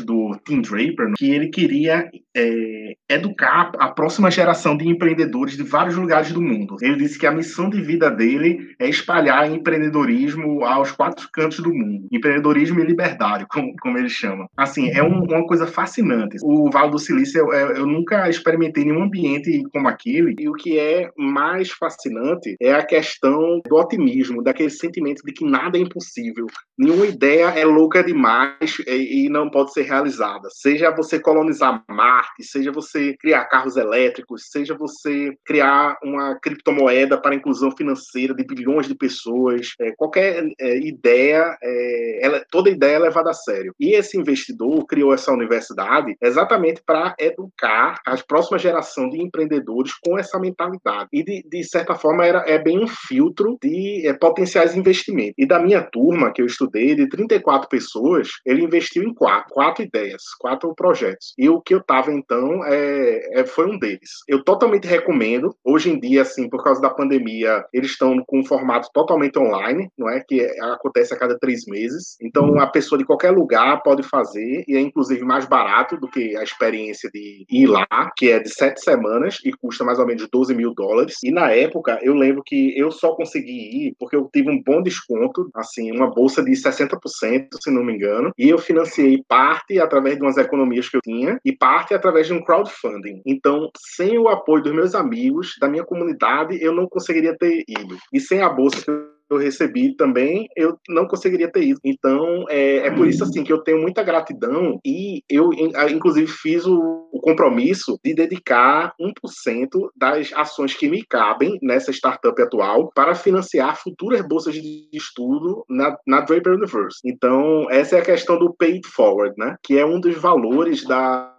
Tim 0.45 0.61
Draper, 0.61 1.13
que 1.17 1.31
ele 1.31 1.49
queria 1.49 2.09
é, 2.35 2.95
educar 3.09 3.71
a 3.79 3.89
próxima 3.89 4.29
geração 4.29 4.75
de 4.75 4.87
empreendedores 4.87 5.55
de 5.55 5.63
vários 5.63 5.95
lugares 5.95 6.31
do 6.31 6.41
mundo. 6.41 6.75
Ele 6.81 6.97
disse 6.97 7.17
que 7.17 7.25
a 7.25 7.31
missão 7.31 7.69
de 7.69 7.81
vida 7.81 8.09
dele 8.09 8.75
é 8.79 8.89
espalhar 8.89 9.49
empreendedorismo 9.51 10.63
aos 10.65 10.91
quatro 10.91 11.29
cantos 11.31 11.59
do 11.59 11.73
mundo. 11.73 12.07
Empreendedorismo 12.11 12.79
e 12.79 12.85
liberdade, 12.85 13.45
como, 13.49 13.73
como 13.81 13.97
ele 13.97 14.09
chama. 14.09 14.47
Assim, 14.57 14.89
é 14.89 15.01
um, 15.03 15.23
uma 15.23 15.45
coisa 15.45 15.67
fascinante. 15.67 16.37
O 16.43 16.69
Vale 16.69 16.91
do 16.91 16.99
Silício, 16.99 17.39
eu, 17.39 17.51
eu 17.51 17.85
nunca 17.85 18.29
experimentei 18.29 18.83
nenhum 18.83 19.03
ambiente 19.03 19.63
como 19.71 19.87
aquele, 19.87 20.35
e 20.39 20.49
o 20.49 20.53
que 20.53 20.77
é 20.77 21.09
mais 21.17 21.71
fascinante 21.71 22.55
é 22.61 22.73
a 22.73 22.85
questão 22.85 23.61
do 23.67 23.75
otimismo, 23.75 24.43
daquele 24.43 24.69
sentimento 24.69 25.21
de 25.23 25.31
que 25.31 25.45
nada 25.45 25.77
é 25.77 25.81
impossível. 25.81 26.47
Nenhuma 26.77 27.05
ideia 27.05 27.45
é 27.49 27.63
louca 27.65 28.03
demais 28.03 28.77
e, 28.87 29.25
e 29.25 29.29
não 29.29 29.49
pode 29.49 29.73
ser 29.73 29.84
realizada. 29.85 30.49
Seja 30.51 30.91
você 30.91 31.19
colonizar 31.19 31.83
Marte, 31.89 32.43
seja 32.43 32.71
você 32.71 33.15
criar 33.17 33.45
carros 33.45 33.77
elétricos, 33.77 34.49
seja 34.49 34.75
você 34.75 35.37
criar 35.45 35.97
uma 36.03 36.35
criptomoeda 36.39 37.19
para 37.19 37.35
inclusão 37.35 37.71
financeira 37.71 38.33
de 38.33 38.43
bilhões 38.43 38.87
de 38.87 38.95
pessoas, 38.95 39.73
é, 39.79 39.91
qualquer 39.91 40.45
é, 40.59 40.77
ideia, 40.77 41.57
é, 41.61 42.19
ela, 42.21 42.45
toda 42.49 42.69
ideia 42.69 42.95
é 42.95 42.99
levada 42.99 43.29
a 43.29 43.33
sério. 43.33 43.73
E 43.79 43.93
esse 43.93 44.17
investidor 44.17 44.85
criou 44.85 45.13
essa 45.13 45.31
universidade 45.31 46.15
exatamente 46.21 46.81
para 46.85 47.15
educar 47.19 47.99
a 48.05 48.15
próxima 48.27 48.57
geração 48.57 49.09
de 49.09 49.21
empreendedores 49.21 49.93
com 49.93 50.17
essa 50.17 50.39
mentalidade. 50.39 51.09
E, 51.11 51.23
de, 51.23 51.43
de 51.47 51.63
certa 51.63 51.95
forma, 51.95 52.25
era, 52.25 52.43
é 52.47 52.57
bem 52.57 52.83
um 52.83 52.87
filtro 52.87 53.57
de 53.61 54.07
é, 54.07 54.13
potenciais 54.13 54.75
investimentos. 54.75 55.35
E 55.37 55.45
da 55.45 55.59
minha 55.59 55.81
turma, 55.81 56.31
que 56.31 56.41
eu 56.41 56.45
estudei, 56.45 56.95
de 56.95 57.07
34 57.07 57.69
pessoas, 57.69 58.29
ele 58.45 58.63
investiu 58.63 59.03
em 59.03 59.13
quatro 59.13 59.53
ideias, 59.83 60.23
quatro 60.39 60.73
projetos. 60.75 61.33
E 61.37 61.49
o 61.49 61.61
que 61.61 61.73
eu 61.73 61.79
estava, 61.79 62.11
então, 62.11 62.63
é, 62.65 63.39
é, 63.39 63.45
foi 63.45 63.65
um 63.67 63.77
deles. 63.77 64.09
Eu 64.27 64.43
totalmente 64.43 64.87
recomendo. 64.87 65.55
Hoje 65.63 65.89
em 65.89 65.99
dia, 65.99 66.21
assim, 66.21 66.49
por 66.49 66.63
causa 66.63 66.81
da 66.81 66.89
pandemia, 66.89 67.65
eles 67.73 67.91
estão 67.91 68.23
com 68.25 68.39
um 68.39 68.45
formato 68.45 68.89
totalmente 68.93 69.37
online, 69.39 69.89
não 69.97 70.09
é? 70.09 70.21
Que 70.21 70.41
acontece 70.61 71.13
a 71.13 71.17
cada 71.17 71.37
três 71.37 71.65
meses. 71.67 72.15
Então, 72.21 72.59
a 72.59 72.67
pessoa 72.67 72.97
de 72.97 73.05
qualquer 73.05 73.31
lugar 73.31 73.81
pode 73.83 74.03
fazer, 74.03 74.63
e 74.67 74.75
é 74.75 74.79
inclusive 74.79 75.23
mais 75.23 75.45
barato 75.45 75.97
do 75.97 76.07
que 76.07 76.35
a 76.37 76.43
experiência 76.43 77.09
de 77.13 77.45
ir 77.49 77.67
lá, 77.67 77.85
que 78.15 78.29
é 78.29 78.39
de 78.39 78.49
sete 78.49 78.81
semanas 78.81 79.37
e 79.43 79.51
custa 79.51 79.83
mais 79.83 79.99
ou 79.99 80.05
menos 80.05 80.27
12 80.29 80.53
mil 80.53 80.73
dólares. 80.73 81.17
E 81.23 81.31
na 81.31 81.51
época, 81.51 81.99
eu 82.01 82.13
lembro 82.13 82.43
que 82.45 82.77
eu 82.77 82.91
só 82.91 83.15
consegui 83.15 83.87
ir 83.87 83.95
porque 83.99 84.15
eu 84.15 84.29
tive 84.31 84.49
um 84.49 84.61
bom 84.61 84.81
desconto, 84.81 85.49
assim, 85.55 85.91
uma 85.91 86.09
bolsa 86.09 86.43
de 86.43 86.51
60%, 86.51 87.47
se 87.59 87.71
não 87.71 87.83
me 87.83 87.93
engano, 87.93 88.31
e 88.37 88.49
eu 88.49 88.57
financiei 88.57 89.23
parte 89.27 89.54
através 89.81 90.15
de 90.15 90.21
umas 90.21 90.37
economias 90.37 90.89
que 90.89 90.97
eu 90.97 91.01
tinha 91.01 91.39
e 91.43 91.51
parte 91.51 91.93
através 91.93 92.27
de 92.27 92.33
um 92.33 92.43
crowdfunding. 92.43 93.21
Então, 93.25 93.69
sem 93.77 94.17
o 94.17 94.27
apoio 94.27 94.63
dos 94.63 94.73
meus 94.73 94.95
amigos, 94.95 95.55
da 95.59 95.67
minha 95.67 95.83
comunidade, 95.83 96.61
eu 96.61 96.73
não 96.73 96.87
conseguiria 96.87 97.35
ter 97.37 97.63
ido. 97.67 97.97
E 98.13 98.19
sem 98.19 98.41
a 98.41 98.49
bolsa 98.49 98.83
que 98.83 98.89
eu 98.89 99.14
eu 99.29 99.37
recebi 99.37 99.95
também, 99.95 100.47
eu 100.55 100.77
não 100.89 101.07
conseguiria 101.07 101.51
ter 101.51 101.63
ido. 101.63 101.79
Então, 101.83 102.45
é, 102.49 102.87
é 102.87 102.91
por 102.91 103.07
isso 103.07 103.23
assim 103.23 103.43
que 103.43 103.51
eu 103.51 103.63
tenho 103.63 103.81
muita 103.81 104.03
gratidão 104.03 104.79
e 104.85 105.23
eu, 105.29 105.49
inclusive, 105.89 106.27
fiz 106.27 106.65
o, 106.65 107.09
o 107.11 107.19
compromisso 107.19 107.99
de 108.03 108.13
dedicar 108.13 108.93
1% 108.99 109.69
das 109.95 110.31
ações 110.33 110.73
que 110.73 110.87
me 110.87 111.03
cabem 111.03 111.57
nessa 111.61 111.91
startup 111.91 112.39
atual 112.41 112.91
para 112.93 113.15
financiar 113.15 113.81
futuras 113.81 114.21
bolsas 114.27 114.53
de 114.53 114.87
estudo 114.93 115.65
na, 115.69 115.97
na 116.05 116.21
Draper 116.21 116.53
Universe. 116.53 116.99
Então, 117.03 117.67
essa 117.69 117.95
é 117.95 117.99
a 117.99 118.05
questão 118.05 118.37
do 118.37 118.53
paid 118.53 118.85
forward, 118.87 119.33
né? 119.37 119.55
Que 119.63 119.77
é 119.77 119.85
um 119.85 119.99
dos 119.99 120.15
valores 120.15 120.83
da, 120.83 121.33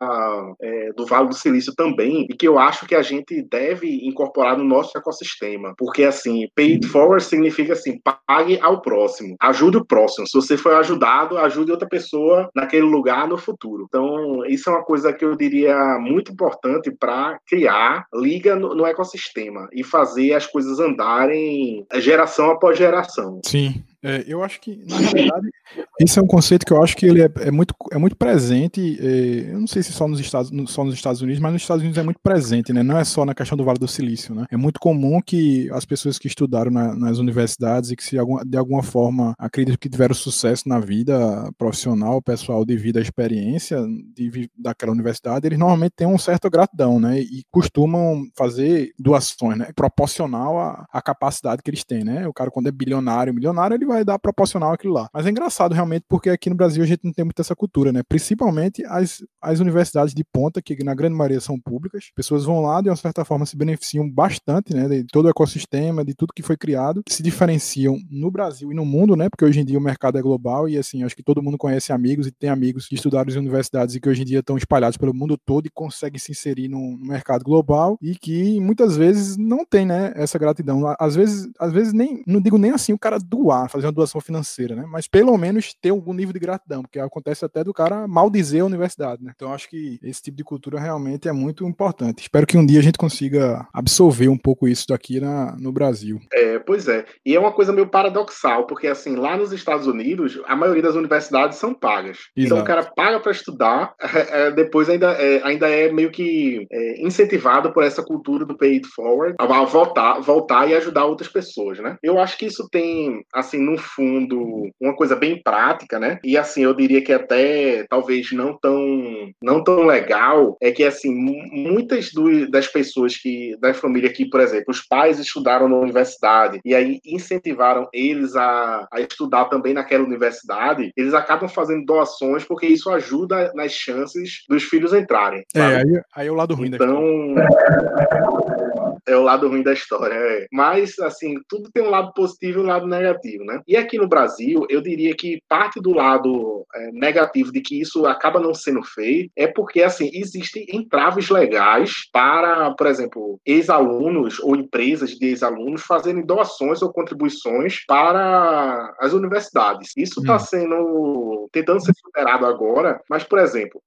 é, 0.60 0.92
do 0.96 1.06
Vale 1.06 1.28
do 1.28 1.34
Silício 1.34 1.72
também 1.76 2.26
e 2.28 2.34
que 2.34 2.48
eu 2.48 2.58
acho 2.58 2.86
que 2.86 2.94
a 2.94 3.02
gente 3.02 3.42
deve 3.48 4.06
incorporar 4.06 4.56
no 4.58 4.64
nosso 4.64 4.96
ecossistema. 4.96 5.74
Porque, 5.76 6.02
assim, 6.02 6.48
paid 6.54 6.86
forward 6.86 7.22
significa 7.22 7.75
assim, 7.76 8.00
pague 8.26 8.58
ao 8.60 8.80
próximo, 8.80 9.36
ajude 9.40 9.78
o 9.78 9.84
próximo. 9.84 10.26
Se 10.26 10.34
você 10.34 10.56
foi 10.56 10.74
ajudado, 10.76 11.38
ajude 11.38 11.70
outra 11.70 11.88
pessoa 11.88 12.48
naquele 12.54 12.86
lugar 12.86 13.28
no 13.28 13.38
futuro. 13.38 13.86
Então, 13.88 14.44
isso 14.46 14.68
é 14.68 14.72
uma 14.72 14.84
coisa 14.84 15.12
que 15.12 15.24
eu 15.24 15.36
diria 15.36 15.98
muito 15.98 16.32
importante 16.32 16.90
para 16.90 17.38
criar 17.46 18.06
liga 18.14 18.56
no, 18.56 18.74
no 18.74 18.86
ecossistema 18.86 19.68
e 19.72 19.84
fazer 19.84 20.34
as 20.34 20.46
coisas 20.46 20.78
andarem 20.80 21.86
geração 21.96 22.50
após 22.50 22.78
geração. 22.78 23.40
Sim, 23.44 23.82
é, 24.06 24.24
eu 24.28 24.44
acho 24.44 24.60
que, 24.60 24.84
na 24.88 24.98
realidade, 24.98 25.50
esse 26.00 26.16
é 26.16 26.22
um 26.22 26.26
conceito 26.28 26.64
que 26.64 26.72
eu 26.72 26.80
acho 26.80 26.96
que 26.96 27.04
ele 27.04 27.22
é, 27.22 27.30
é 27.40 27.50
muito, 27.50 27.74
é 27.90 27.98
muito 27.98 28.16
presente. 28.16 28.96
É, 29.00 29.52
eu 29.52 29.58
não 29.58 29.66
sei 29.66 29.82
se 29.82 29.92
só 29.92 30.06
nos, 30.06 30.20
Estados, 30.20 30.52
só 30.70 30.84
nos 30.84 30.94
Estados 30.94 31.20
Unidos, 31.20 31.40
mas 31.40 31.52
nos 31.52 31.62
Estados 31.62 31.82
Unidos 31.82 31.98
é 31.98 32.04
muito 32.04 32.20
presente, 32.22 32.72
né? 32.72 32.84
Não 32.84 32.96
é 32.96 33.02
só 33.02 33.24
na 33.24 33.34
questão 33.34 33.58
do 33.58 33.64
Vale 33.64 33.80
do 33.80 33.88
Silício, 33.88 34.32
né? 34.32 34.46
É 34.48 34.56
muito 34.56 34.78
comum 34.78 35.20
que 35.20 35.68
as 35.72 35.84
pessoas 35.84 36.20
que 36.20 36.28
estudaram 36.28 36.70
na, 36.70 36.94
nas 36.94 37.18
universidades 37.18 37.90
e 37.90 37.96
que 37.96 38.04
se 38.04 38.16
alguma, 38.16 38.44
de 38.44 38.56
alguma 38.56 38.82
forma 38.82 39.34
acreditam 39.36 39.78
que 39.80 39.88
tiveram 39.88 40.14
sucesso 40.14 40.68
na 40.68 40.78
vida 40.78 41.50
profissional, 41.58 42.22
pessoal, 42.22 42.64
devido 42.64 42.98
à 42.98 43.00
experiência 43.00 43.84
de, 44.14 44.48
daquela 44.56 44.92
universidade, 44.92 45.48
eles 45.48 45.58
normalmente 45.58 45.94
têm 45.96 46.06
um 46.06 46.18
certo 46.18 46.48
gratidão, 46.48 47.00
né? 47.00 47.20
E 47.20 47.42
costumam 47.50 48.24
fazer 48.36 48.92
doações, 48.96 49.58
né? 49.58 49.70
Proporcional 49.74 50.60
à, 50.60 50.86
à 50.92 51.02
capacidade 51.02 51.60
que 51.60 51.70
eles 51.70 51.82
têm, 51.82 52.04
né? 52.04 52.28
O 52.28 52.32
cara, 52.32 52.52
quando 52.52 52.68
é 52.68 52.72
bilionário, 52.72 53.34
milionário, 53.34 53.74
ele 53.74 53.84
vai 53.84 53.95
vai 53.96 54.04
dar 54.04 54.18
proporcional 54.18 54.72
àquilo 54.72 54.92
lá. 54.92 55.08
Mas 55.12 55.26
é 55.26 55.30
engraçado 55.30 55.72
realmente 55.72 56.04
porque 56.08 56.30
aqui 56.30 56.50
no 56.50 56.56
Brasil 56.56 56.82
a 56.82 56.86
gente 56.86 57.04
não 57.04 57.12
tem 57.12 57.24
muito 57.24 57.40
essa 57.40 57.56
cultura, 57.56 57.92
né? 57.92 58.02
Principalmente 58.08 58.84
as, 58.86 59.24
as 59.40 59.60
universidades 59.60 60.14
de 60.14 60.24
ponta, 60.24 60.60
que 60.62 60.82
na 60.84 60.94
grande 60.94 61.14
maioria 61.14 61.40
são 61.40 61.58
públicas. 61.58 62.10
Pessoas 62.14 62.44
vão 62.44 62.60
lá, 62.60 62.80
de 62.80 62.88
uma 62.88 62.96
certa 62.96 63.24
forma, 63.24 63.46
se 63.46 63.56
beneficiam 63.56 64.08
bastante, 64.08 64.74
né? 64.74 64.88
De 64.88 65.04
todo 65.06 65.26
o 65.26 65.30
ecossistema, 65.30 66.04
de 66.04 66.14
tudo 66.14 66.32
que 66.34 66.42
foi 66.42 66.56
criado, 66.56 67.02
se 67.08 67.22
diferenciam 67.22 67.96
no 68.10 68.30
Brasil 68.30 68.70
e 68.70 68.74
no 68.74 68.84
mundo, 68.84 69.16
né? 69.16 69.28
Porque 69.28 69.44
hoje 69.44 69.60
em 69.60 69.64
dia 69.64 69.78
o 69.78 69.82
mercado 69.82 70.18
é 70.18 70.22
global 70.22 70.68
e, 70.68 70.76
assim, 70.76 71.02
acho 71.02 71.16
que 71.16 71.22
todo 71.22 71.42
mundo 71.42 71.58
conhece 71.58 71.92
amigos 71.92 72.26
e 72.26 72.30
tem 72.30 72.50
amigos 72.50 72.86
que 72.86 72.94
estudaram 72.94 73.32
em 73.32 73.38
universidades 73.38 73.94
e 73.94 74.00
que 74.00 74.08
hoje 74.08 74.22
em 74.22 74.24
dia 74.24 74.40
estão 74.40 74.56
espalhados 74.56 74.96
pelo 74.96 75.14
mundo 75.14 75.36
todo 75.36 75.66
e 75.66 75.70
conseguem 75.70 76.18
se 76.18 76.32
inserir 76.32 76.68
no, 76.68 76.96
no 76.96 77.06
mercado 77.06 77.44
global 77.44 77.98
e 78.00 78.14
que 78.14 78.60
muitas 78.60 78.96
vezes 78.96 79.36
não 79.36 79.64
tem, 79.64 79.86
né? 79.86 80.12
Essa 80.14 80.38
gratidão. 80.38 80.82
Às 80.98 81.14
vezes, 81.14 81.48
às 81.58 81.72
vezes 81.72 81.92
nem, 81.92 82.22
não 82.26 82.40
digo 82.40 82.58
nem 82.58 82.70
assim 82.70 82.92
o 82.92 82.98
cara 82.98 83.18
doar, 83.18 83.68
fazer 83.76 83.86
uma 83.86 83.92
doação 83.92 84.20
financeira, 84.20 84.74
né? 84.74 84.84
Mas 84.88 85.06
pelo 85.06 85.36
menos 85.36 85.74
ter 85.74 85.90
algum 85.90 86.12
nível 86.12 86.32
de 86.32 86.38
gratidão, 86.38 86.82
porque 86.82 86.98
acontece 86.98 87.44
até 87.44 87.62
do 87.62 87.72
cara 87.72 88.06
maldizer 88.06 88.62
a 88.62 88.66
universidade, 88.66 89.22
né? 89.22 89.32
Então 89.34 89.52
acho 89.52 89.68
que 89.68 89.98
esse 90.02 90.22
tipo 90.22 90.36
de 90.36 90.44
cultura 90.44 90.80
realmente 90.80 91.28
é 91.28 91.32
muito 91.32 91.66
importante. 91.66 92.22
Espero 92.22 92.46
que 92.46 92.56
um 92.56 92.66
dia 92.66 92.80
a 92.80 92.82
gente 92.82 92.98
consiga 92.98 93.66
absorver 93.72 94.28
um 94.28 94.38
pouco 94.38 94.68
isso 94.68 94.86
daqui 94.88 95.20
na, 95.20 95.56
no 95.58 95.72
Brasil. 95.72 96.20
É, 96.32 96.58
pois 96.58 96.88
é. 96.88 97.04
E 97.24 97.34
é 97.34 97.40
uma 97.40 97.52
coisa 97.52 97.72
meio 97.72 97.88
paradoxal, 97.88 98.66
porque 98.66 98.86
assim, 98.86 99.16
lá 99.16 99.36
nos 99.36 99.52
Estados 99.52 99.86
Unidos, 99.86 100.40
a 100.46 100.56
maioria 100.56 100.82
das 100.82 100.94
universidades 100.94 101.58
são 101.58 101.74
pagas. 101.74 102.18
Exato. 102.36 102.54
Então 102.54 102.58
o 102.58 102.64
cara 102.64 102.82
paga 102.82 103.20
para 103.20 103.32
estudar, 103.32 103.94
é, 104.00 104.46
é, 104.46 104.50
depois 104.50 104.88
ainda 104.88 105.12
é, 105.12 105.42
ainda 105.44 105.68
é 105.68 105.92
meio 105.92 106.10
que 106.10 106.66
é, 106.70 107.02
incentivado 107.02 107.72
por 107.72 107.82
essa 107.82 108.02
cultura 108.02 108.44
do 108.44 108.56
pay 108.56 108.74
it 108.74 108.86
forward, 108.88 109.34
a 109.38 109.64
voltar, 109.64 110.20
voltar 110.20 110.68
e 110.68 110.74
ajudar 110.74 111.04
outras 111.04 111.28
pessoas, 111.28 111.78
né? 111.78 111.96
Eu 112.02 112.18
acho 112.18 112.38
que 112.38 112.46
isso 112.46 112.68
tem, 112.70 113.24
assim, 113.34 113.58
no 113.66 113.76
fundo, 113.76 114.70
uma 114.80 114.94
coisa 114.94 115.16
bem 115.16 115.42
prática, 115.42 115.98
né? 115.98 116.18
E 116.24 116.38
assim, 116.38 116.62
eu 116.62 116.74
diria 116.74 117.02
que 117.02 117.12
até 117.12 117.84
talvez 117.88 118.32
não 118.32 118.56
tão, 118.58 119.32
não 119.42 119.62
tão 119.62 119.84
legal, 119.84 120.56
é 120.60 120.70
que 120.70 120.84
assim, 120.84 121.12
muitas 121.12 122.12
do, 122.12 122.48
das 122.50 122.66
pessoas 122.66 123.16
que, 123.16 123.56
da 123.60 123.74
família 123.74 124.12
que, 124.12 124.28
por 124.28 124.40
exemplo, 124.40 124.66
os 124.68 124.80
pais 124.80 125.18
estudaram 125.18 125.68
na 125.68 125.76
universidade 125.76 126.60
e 126.64 126.74
aí 126.74 127.00
incentivaram 127.04 127.88
eles 127.92 128.36
a, 128.36 128.86
a 128.92 129.00
estudar 129.00 129.46
também 129.46 129.74
naquela 129.74 130.04
universidade, 130.04 130.92
eles 130.96 131.14
acabam 131.14 131.48
fazendo 131.48 131.84
doações 131.84 132.44
porque 132.44 132.66
isso 132.66 132.90
ajuda 132.90 133.52
nas 133.54 133.72
chances 133.72 134.44
dos 134.48 134.62
filhos 134.62 134.94
entrarem. 134.94 135.44
É, 135.54 135.58
sabe? 135.58 135.74
É, 135.74 135.78
aí, 135.78 136.02
aí 136.14 136.26
é 136.28 136.30
o 136.30 136.34
lado 136.34 136.54
ruim 136.54 136.68
então, 136.68 137.34
da 137.34 138.56
é 139.06 139.16
o 139.16 139.22
lado 139.22 139.48
ruim 139.48 139.62
da 139.62 139.72
história. 139.72 140.14
É. 140.14 140.46
Mas, 140.52 140.98
assim, 140.98 141.34
tudo 141.48 141.70
tem 141.72 141.82
um 141.82 141.90
lado 141.90 142.12
positivo 142.12 142.60
e 142.60 142.62
um 142.62 142.66
lado 142.66 142.86
negativo, 142.86 143.44
né? 143.44 143.60
E 143.66 143.76
aqui 143.76 143.98
no 143.98 144.08
Brasil, 144.08 144.66
eu 144.68 144.80
diria 144.80 145.14
que 145.14 145.40
parte 145.48 145.80
do 145.80 145.92
lado 145.92 146.66
é, 146.74 146.90
negativo 146.92 147.52
de 147.52 147.60
que 147.60 147.80
isso 147.80 148.06
acaba 148.06 148.40
não 148.40 148.54
sendo 148.54 148.82
feito 148.82 149.30
é 149.36 149.46
porque, 149.46 149.82
assim, 149.82 150.10
existem 150.12 150.66
entraves 150.72 151.30
legais 151.30 151.92
para, 152.12 152.72
por 152.72 152.86
exemplo, 152.86 153.40
ex-alunos 153.44 154.40
ou 154.40 154.56
empresas 154.56 155.10
de 155.10 155.26
ex-alunos 155.26 155.82
fazerem 155.82 156.24
doações 156.24 156.82
ou 156.82 156.92
contribuições 156.92 157.84
para 157.86 158.94
as 159.00 159.12
universidades. 159.12 159.92
Isso 159.96 160.20
está 160.20 160.36
hum. 160.36 160.40
sendo 160.40 161.48
tentando 161.52 161.84
ser 161.84 161.94
superado 161.94 162.46
agora, 162.46 163.00
mas, 163.08 163.24
por 163.24 163.38
exemplo, 163.38 163.80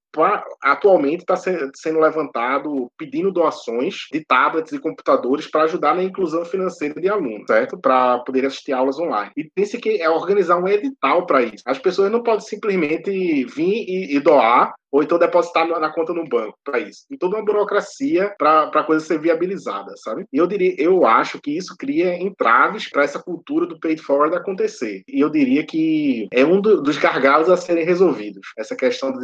atualmente 0.62 1.22
está 1.22 1.36
sendo 1.36 2.00
levantado 2.00 2.92
pedindo 2.98 3.32
doações 3.32 4.08
de 4.12 4.24
tablets 4.26 4.74
e 4.74 4.80
computadores 4.80 5.09
para 5.52 5.64
ajudar 5.64 5.96
na 5.96 6.04
inclusão 6.04 6.46
financeira 6.46 7.00
de 7.00 7.10
alunos, 7.10 7.46
certo? 7.48 7.78
Para 7.78 8.20
poder 8.20 8.46
assistir 8.46 8.74
aulas 8.74 9.00
online. 9.00 9.32
E 9.36 9.44
pense 9.44 9.78
que 9.78 10.02
é 10.02 10.10
organizar 10.10 10.58
um 10.58 10.68
edital 10.68 11.26
para 11.26 11.42
isso. 11.42 11.64
As 11.66 11.80
pessoas 11.80 12.12
não 12.12 12.24
podem 12.24 12.46
simplesmente 12.46 13.10
vir 13.46 13.86
e, 13.88 14.16
e 14.16 14.20
doar 14.20 14.74
ou 14.92 15.04
então 15.04 15.20
depositar 15.20 15.68
na 15.68 15.94
conta 15.94 16.14
no 16.14 16.28
banco 16.28 16.58
para 16.64 16.80
isso. 16.80 17.06
E 17.10 17.18
toda 17.18 17.38
uma 17.38 17.46
burocracia 17.46 18.34
para 18.38 18.64
a 18.74 18.84
coisa 18.84 19.06
ser 19.06 19.20
viabilizada, 19.20 19.94
sabe? 19.98 20.26
E 20.32 20.38
eu 20.38 20.48
diria, 20.48 20.76
eu 20.78 21.06
acho 21.06 21.40
que 21.40 21.56
isso 21.56 21.76
cria 21.78 22.22
entraves 22.22 22.90
para 22.90 23.04
essa 23.04 23.20
cultura 23.20 23.66
do 23.66 23.80
paid 23.80 24.02
forward 24.02 24.36
acontecer. 24.36 25.04
E 25.08 25.20
eu 25.20 25.30
diria 25.30 25.66
que 25.66 26.28
é 26.32 26.44
um 26.44 26.60
do, 26.60 26.82
dos 26.82 26.98
gargalos 26.98 27.50
a 27.50 27.58
serem 27.58 27.86
resolvidos, 27.86 28.48
essa 28.58 28.76
questão 28.76 29.12
da 29.12 29.20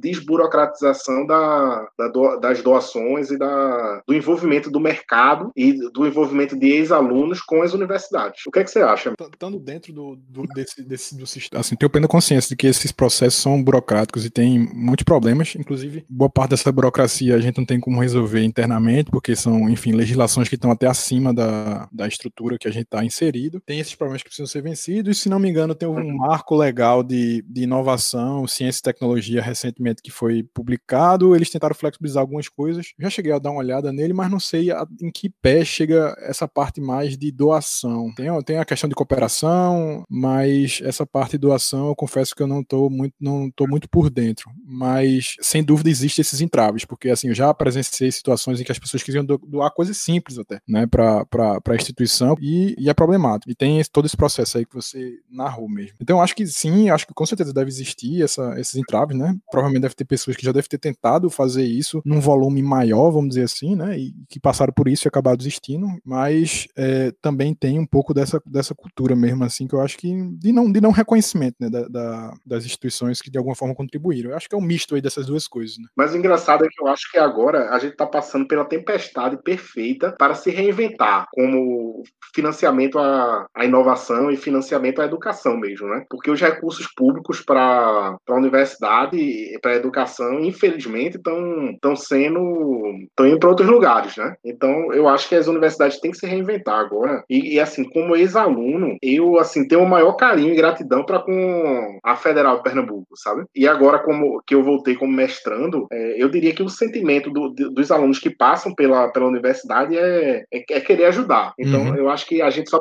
desburocratização 0.00 1.26
da, 1.26 1.88
da 1.98 2.08
do, 2.08 2.36
das 2.36 2.62
doações 2.62 3.30
e 3.30 3.38
da, 3.38 4.02
do 4.06 4.14
envolvimento 4.14 4.70
do 4.70 4.80
mercado 4.80 5.11
e 5.56 5.72
do 5.90 6.06
envolvimento 6.06 6.58
de 6.58 6.66
ex-alunos 6.68 7.40
com 7.40 7.62
as 7.62 7.72
universidades. 7.72 8.46
O 8.46 8.50
que 8.50 8.60
é 8.60 8.64
que 8.64 8.70
você 8.70 8.80
acha? 8.80 9.12
Estando 9.32 9.58
dentro 9.58 9.92
do, 9.92 10.16
do 10.16 10.46
desse, 10.54 10.82
desse 10.82 11.16
do 11.16 11.26
sistema, 11.26 11.60
assim, 11.60 11.76
tenho 11.76 11.90
plena 11.90 12.08
consciência 12.08 12.48
de 12.48 12.56
que 12.56 12.66
esses 12.66 12.92
processos 12.92 13.40
são 13.40 13.62
burocráticos 13.62 14.24
e 14.24 14.30
tem 14.30 14.58
muitos 14.58 15.04
problemas, 15.04 15.54
inclusive 15.56 16.04
boa 16.08 16.30
parte 16.30 16.50
dessa 16.50 16.70
burocracia 16.72 17.34
a 17.34 17.40
gente 17.40 17.58
não 17.58 17.64
tem 17.64 17.80
como 17.80 18.00
resolver 18.00 18.42
internamente, 18.42 19.10
porque 19.10 19.34
são, 19.36 19.68
enfim, 19.68 19.92
legislações 19.92 20.48
que 20.48 20.54
estão 20.54 20.70
até 20.70 20.86
acima 20.86 21.32
da, 21.32 21.88
da 21.92 22.06
estrutura 22.06 22.58
que 22.58 22.68
a 22.68 22.70
gente 22.70 22.84
está 22.84 23.04
inserido. 23.04 23.60
Tem 23.64 23.80
esses 23.80 23.94
problemas 23.94 24.22
que 24.22 24.28
precisam 24.28 24.46
ser 24.46 24.62
vencidos, 24.62 25.16
e 25.16 25.20
se 25.20 25.28
não 25.28 25.38
me 25.38 25.48
engano, 25.48 25.74
tem 25.74 25.88
um 25.88 26.16
marco 26.16 26.56
legal 26.56 27.02
de, 27.02 27.42
de 27.42 27.62
inovação, 27.62 28.46
ciência 28.46 28.80
e 28.80 28.82
tecnologia 28.82 29.42
recentemente 29.42 30.02
que 30.02 30.10
foi 30.10 30.42
publicado. 30.42 31.34
Eles 31.34 31.50
tentaram 31.50 31.74
flexibilizar 31.74 32.20
algumas 32.20 32.48
coisas. 32.48 32.92
Já 32.98 33.10
cheguei 33.10 33.32
a 33.32 33.38
dar 33.38 33.50
uma 33.50 33.60
olhada 33.60 33.92
nele, 33.92 34.12
mas 34.12 34.30
não 34.30 34.40
sei 34.40 34.70
a, 34.70 34.86
em 35.00 35.10
que 35.10 35.28
pé 35.28 35.64
chega 35.64 36.14
essa 36.20 36.46
parte 36.46 36.80
mais 36.80 37.16
de 37.16 37.30
doação. 37.30 38.12
Tem, 38.14 38.26
tem 38.44 38.58
a 38.58 38.64
questão 38.64 38.88
de 38.88 38.94
cooperação, 38.94 40.04
mas 40.08 40.80
essa 40.82 41.06
parte 41.06 41.32
de 41.32 41.38
doação 41.38 41.88
eu 41.88 41.96
confesso 41.96 42.34
que 42.34 42.42
eu 42.42 42.46
não 42.46 42.60
estou 42.60 42.90
muito, 42.90 43.14
não 43.20 43.50
tô 43.50 43.66
muito 43.66 43.88
por 43.88 44.10
dentro 44.10 44.50
mas 44.72 45.36
sem 45.40 45.62
dúvida 45.62 45.90
existem 45.90 46.22
esses 46.22 46.40
entraves, 46.40 46.84
porque 46.84 47.10
assim, 47.10 47.28
eu 47.28 47.34
já 47.34 47.52
presenciei 47.52 48.10
situações 48.10 48.60
em 48.60 48.64
que 48.64 48.72
as 48.72 48.78
pessoas 48.78 49.02
queriam 49.02 49.24
doar 49.24 49.70
coisas 49.70 49.96
simples 49.98 50.38
até, 50.38 50.60
né, 50.66 50.86
para 50.86 51.26
a 51.68 51.74
instituição 51.74 52.34
e, 52.40 52.74
e, 52.78 52.88
é 52.88 52.94
problemático. 52.94 53.50
E 53.50 53.54
tem 53.54 53.82
todo 53.92 54.06
esse 54.06 54.16
processo 54.16 54.58
aí 54.58 54.64
que 54.64 54.74
você 54.74 55.18
narrou 55.30 55.68
mesmo. 55.68 55.96
Então, 56.00 56.22
acho 56.22 56.34
que 56.34 56.46
sim, 56.46 56.88
acho 56.88 57.06
que 57.06 57.14
com 57.14 57.26
certeza 57.26 57.52
deve 57.52 57.68
existir 57.68 58.22
essa, 58.22 58.58
esses 58.58 58.76
entraves, 58.76 59.16
né? 59.16 59.36
Provavelmente 59.50 59.82
deve 59.82 59.94
ter 59.94 60.04
pessoas 60.04 60.36
que 60.36 60.44
já 60.44 60.52
devem 60.52 60.68
ter 60.68 60.78
tentado 60.78 61.28
fazer 61.28 61.64
isso 61.64 62.00
num 62.04 62.20
volume 62.20 62.62
maior, 62.62 63.10
vamos 63.10 63.30
dizer 63.30 63.44
assim, 63.44 63.76
né? 63.76 63.98
E 63.98 64.14
que 64.28 64.40
passaram 64.40 64.72
por 64.72 64.81
isso 64.88 65.06
e 65.06 65.08
acabaram 65.08 65.36
desistindo, 65.36 65.86
mas 66.04 66.66
é, 66.76 67.12
também 67.20 67.54
tem 67.54 67.78
um 67.78 67.86
pouco 67.86 68.14
dessa, 68.14 68.40
dessa 68.46 68.74
cultura 68.74 69.14
mesmo, 69.14 69.44
assim, 69.44 69.66
que 69.66 69.74
eu 69.74 69.80
acho 69.80 69.96
que 69.96 70.12
de 70.38 70.52
não, 70.52 70.70
de 70.70 70.80
não 70.80 70.90
reconhecimento, 70.90 71.56
né, 71.60 71.68
da, 71.68 71.88
da, 71.88 72.34
das 72.46 72.64
instituições 72.64 73.20
que 73.20 73.30
de 73.30 73.38
alguma 73.38 73.54
forma 73.54 73.74
contribuíram. 73.74 74.30
Eu 74.30 74.36
acho 74.36 74.48
que 74.48 74.54
é 74.54 74.58
um 74.58 74.62
misto 74.62 74.94
aí 74.94 75.00
dessas 75.00 75.26
duas 75.26 75.46
coisas. 75.46 75.78
Né? 75.78 75.84
Mas 75.96 76.12
o 76.12 76.16
engraçado 76.16 76.64
é 76.64 76.68
que 76.68 76.82
eu 76.82 76.88
acho 76.88 77.10
que 77.10 77.18
agora 77.18 77.70
a 77.70 77.78
gente 77.78 77.92
está 77.92 78.06
passando 78.06 78.46
pela 78.46 78.64
tempestade 78.64 79.36
perfeita 79.42 80.14
para 80.18 80.34
se 80.34 80.50
reinventar, 80.50 81.26
como 81.32 82.02
financiamento 82.34 82.98
à, 82.98 83.46
à 83.54 83.64
inovação 83.64 84.30
e 84.30 84.36
financiamento 84.36 85.00
à 85.00 85.04
educação 85.04 85.56
mesmo, 85.56 85.86
né? 85.88 86.04
Porque 86.08 86.30
os 86.30 86.40
recursos 86.40 86.86
públicos 86.94 87.40
para 87.40 88.16
a 88.28 88.34
universidade 88.34 89.16
e 89.16 89.58
para 89.60 89.72
a 89.72 89.76
educação, 89.76 90.40
infelizmente, 90.40 91.16
estão 91.16 91.96
sendo 91.96 92.82
estão 93.10 93.26
indo 93.26 93.38
para 93.38 93.48
outros 93.48 93.68
lugares, 93.68 94.16
né? 94.16 94.34
Então 94.44 94.71
eu 94.92 95.08
acho 95.08 95.28
que 95.28 95.34
as 95.34 95.46
universidades 95.46 96.00
têm 96.00 96.10
que 96.10 96.18
se 96.18 96.26
reinventar 96.26 96.78
agora. 96.78 97.24
E, 97.28 97.54
e 97.54 97.60
assim, 97.60 97.84
como 97.84 98.16
ex-aluno, 98.16 98.96
eu 99.02 99.38
assim 99.38 99.66
tenho 99.66 99.82
o 99.82 99.88
maior 99.88 100.12
carinho 100.14 100.52
e 100.52 100.56
gratidão 100.56 101.04
para 101.04 101.20
com 101.20 101.98
a 102.04 102.16
Federal 102.16 102.56
de 102.56 102.62
Pernambuco, 102.62 103.16
sabe? 103.16 103.44
E 103.54 103.66
agora 103.66 103.98
como 103.98 104.42
que 104.46 104.54
eu 104.54 104.62
voltei 104.62 104.94
como 104.94 105.12
mestrando, 105.12 105.86
é, 105.90 106.22
eu 106.22 106.28
diria 106.28 106.54
que 106.54 106.62
o 106.62 106.68
sentimento 106.68 107.30
do, 107.30 107.50
dos 107.50 107.90
alunos 107.90 108.18
que 108.18 108.30
passam 108.30 108.74
pela, 108.74 109.08
pela 109.08 109.26
universidade 109.26 109.96
é, 109.96 110.44
é, 110.52 110.64
é 110.70 110.80
querer 110.80 111.06
ajudar. 111.06 111.52
Então, 111.58 111.82
uhum. 111.82 111.96
eu 111.96 112.08
acho 112.08 112.26
que 112.26 112.40
a 112.40 112.50
gente 112.50 112.70
só 112.70 112.80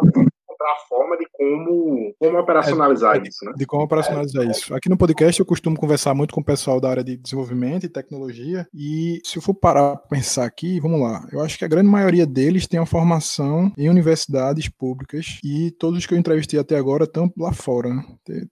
encontrar 0.61 0.71
a 0.71 0.87
forma 0.87 1.17
de 1.17 1.25
como, 1.31 2.15
como 2.19 2.39
operacionalizar 2.39 3.17
é, 3.17 3.27
isso, 3.27 3.45
né? 3.45 3.53
De 3.55 3.65
como 3.65 3.83
operacionalizar 3.83 4.45
isso. 4.45 4.73
Aqui 4.73 4.89
no 4.89 4.97
podcast 4.97 5.39
eu 5.39 5.45
costumo 5.45 5.77
conversar 5.77 6.13
muito 6.13 6.33
com 6.33 6.41
o 6.41 6.45
pessoal 6.45 6.79
da 6.79 6.89
área 6.89 7.03
de 7.03 7.17
desenvolvimento 7.17 7.85
e 7.85 7.89
tecnologia, 7.89 8.67
e 8.73 9.19
se 9.23 9.37
eu 9.37 9.41
for 9.41 9.53
parar 9.53 9.97
para 9.97 10.17
pensar 10.17 10.45
aqui, 10.45 10.79
vamos 10.79 11.01
lá, 11.01 11.27
eu 11.31 11.41
acho 11.41 11.57
que 11.57 11.65
a 11.65 11.67
grande 11.67 11.89
maioria 11.89 12.25
deles 12.25 12.67
tem 12.67 12.79
uma 12.79 12.85
formação 12.85 13.71
em 13.77 13.89
universidades 13.89 14.69
públicas, 14.69 15.39
e 15.43 15.71
todos 15.71 15.99
os 15.99 16.05
que 16.05 16.13
eu 16.13 16.17
entrevistei 16.17 16.59
até 16.59 16.75
agora 16.75 17.05
estão 17.05 17.31
lá 17.37 17.51
fora, 17.51 17.93
né? 17.93 18.03